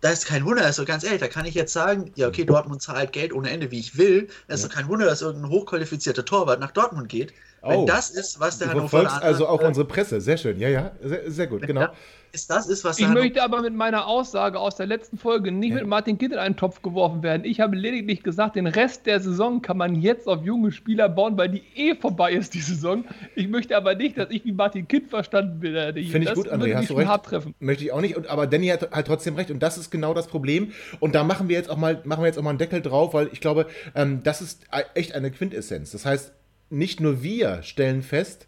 [0.00, 2.80] da ist kein Wunder, also ganz ehrlich, da kann ich jetzt sagen, ja, okay, Dortmund
[2.80, 4.28] zahlt Geld ohne Ende, wie ich will.
[4.48, 7.34] Es ist doch kein Wunder, dass irgendein hochqualifizierter Torwart nach Dortmund geht.
[7.62, 7.86] Wenn Oh.
[7.86, 10.20] das ist, was der Du Hannover verfolgst also auch äh, unsere Presse.
[10.20, 10.58] Sehr schön.
[10.58, 11.80] Ja, ja, sehr, sehr gut, genau.
[11.82, 11.92] da-
[12.32, 15.50] ist das ist, was Ich Hannover- möchte aber mit meiner Aussage aus der letzten Folge
[15.50, 15.76] nicht Ja.
[15.80, 17.44] mit Martin Kind in einen Topf geworfen werden.
[17.44, 21.36] Ich habe lediglich gesagt, den Rest der Saison kann man jetzt auf junge Spieler bauen,
[21.36, 23.04] weil die eh vorbei ist, die Saison.
[23.34, 26.00] Ich möchte aber nicht, dass ich wie Martin Kind verstanden werde.
[26.04, 27.08] Finde ich Das gut, André, mich hast du recht.
[27.08, 27.52] hart treffen.
[27.58, 30.14] Möchte ich auch nicht, und, aber Danny hat halt trotzdem recht und das ist genau
[30.14, 30.70] das Problem.
[31.00, 33.12] Und da machen wir jetzt auch mal, machen wir jetzt auch mal einen Deckel drauf,
[33.12, 33.66] weil ich glaube,
[33.96, 35.90] ähm, das ist e- echt eine Quintessenz.
[35.90, 36.32] Das heißt,
[36.70, 38.46] nicht nur wir stellen fest,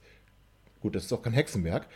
[0.81, 1.87] gut, das ist auch kein Hexenwerk,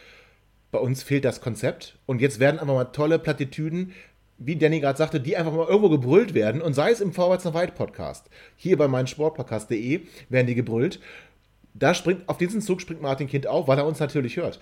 [0.71, 3.93] bei uns fehlt das Konzept und jetzt werden einfach mal tolle Plattitüden,
[4.39, 7.45] wie Danny gerade sagte, die einfach mal irgendwo gebrüllt werden und sei es im Vorwärts
[7.45, 11.01] nach Weit Podcast, hier bei meinsportpodcast.de werden die gebrüllt.
[11.73, 14.61] Da springt, auf diesen Zug springt Martin Kind auf, weil er uns natürlich hört.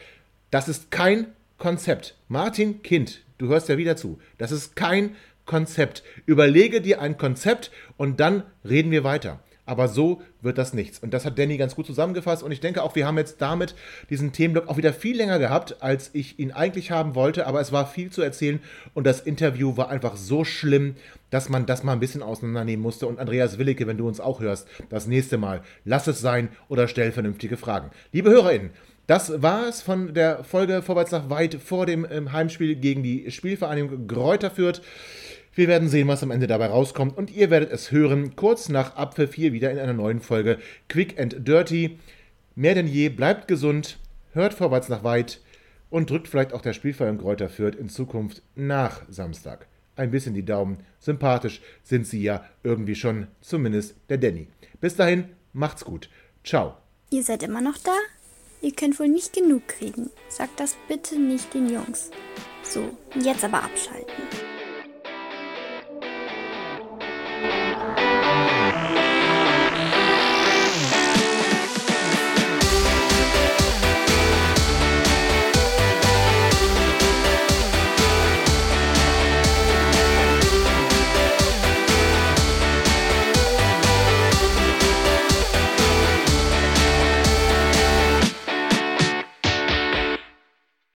[0.50, 1.28] Das ist kein
[1.58, 2.16] Konzept.
[2.28, 4.18] Martin Kind, du hörst ja wieder zu.
[4.38, 5.16] Das ist kein
[5.46, 6.02] Konzept.
[6.26, 9.40] Überlege dir ein Konzept und dann reden wir weiter.
[9.66, 10.98] Aber so wird das nichts.
[10.98, 12.42] Und das hat Danny ganz gut zusammengefasst.
[12.42, 13.74] Und ich denke auch, wir haben jetzt damit
[14.10, 17.46] diesen Themenblock auch wieder viel länger gehabt, als ich ihn eigentlich haben wollte.
[17.46, 18.60] Aber es war viel zu erzählen.
[18.92, 20.96] Und das Interview war einfach so schlimm,
[21.30, 23.06] dass man das mal ein bisschen auseinandernehmen musste.
[23.06, 26.86] Und Andreas Willicke, wenn du uns auch hörst, das nächste Mal, lass es sein oder
[26.86, 27.90] stell vernünftige Fragen.
[28.12, 28.70] Liebe HörerInnen,
[29.06, 33.30] das war es von der Folge Vorwärts nach weit vor dem ähm, Heimspiel gegen die
[33.30, 34.80] Spielvereinigung Gräuter Fürth.
[35.56, 38.96] Wir werden sehen, was am Ende dabei rauskommt und ihr werdet es hören, kurz nach
[38.96, 40.58] Apfel 4 wieder in einer neuen Folge
[40.88, 41.98] Quick and Dirty.
[42.56, 43.98] Mehr denn je, bleibt gesund,
[44.32, 45.40] hört vorwärts nach weit
[45.90, 49.68] und drückt vielleicht auch der Spielverein Gräuter Fürth in Zukunft nach Samstag.
[49.94, 54.48] Ein bisschen die Daumen, sympathisch sind sie ja irgendwie schon, zumindest der Danny.
[54.80, 56.10] Bis dahin, macht's gut.
[56.42, 56.76] Ciao.
[57.10, 57.96] Ihr seid immer noch da?
[58.60, 60.10] Ihr könnt wohl nicht genug kriegen.
[60.28, 62.10] Sagt das bitte nicht den Jungs.
[62.64, 62.90] So,
[63.22, 64.53] jetzt aber abschalten.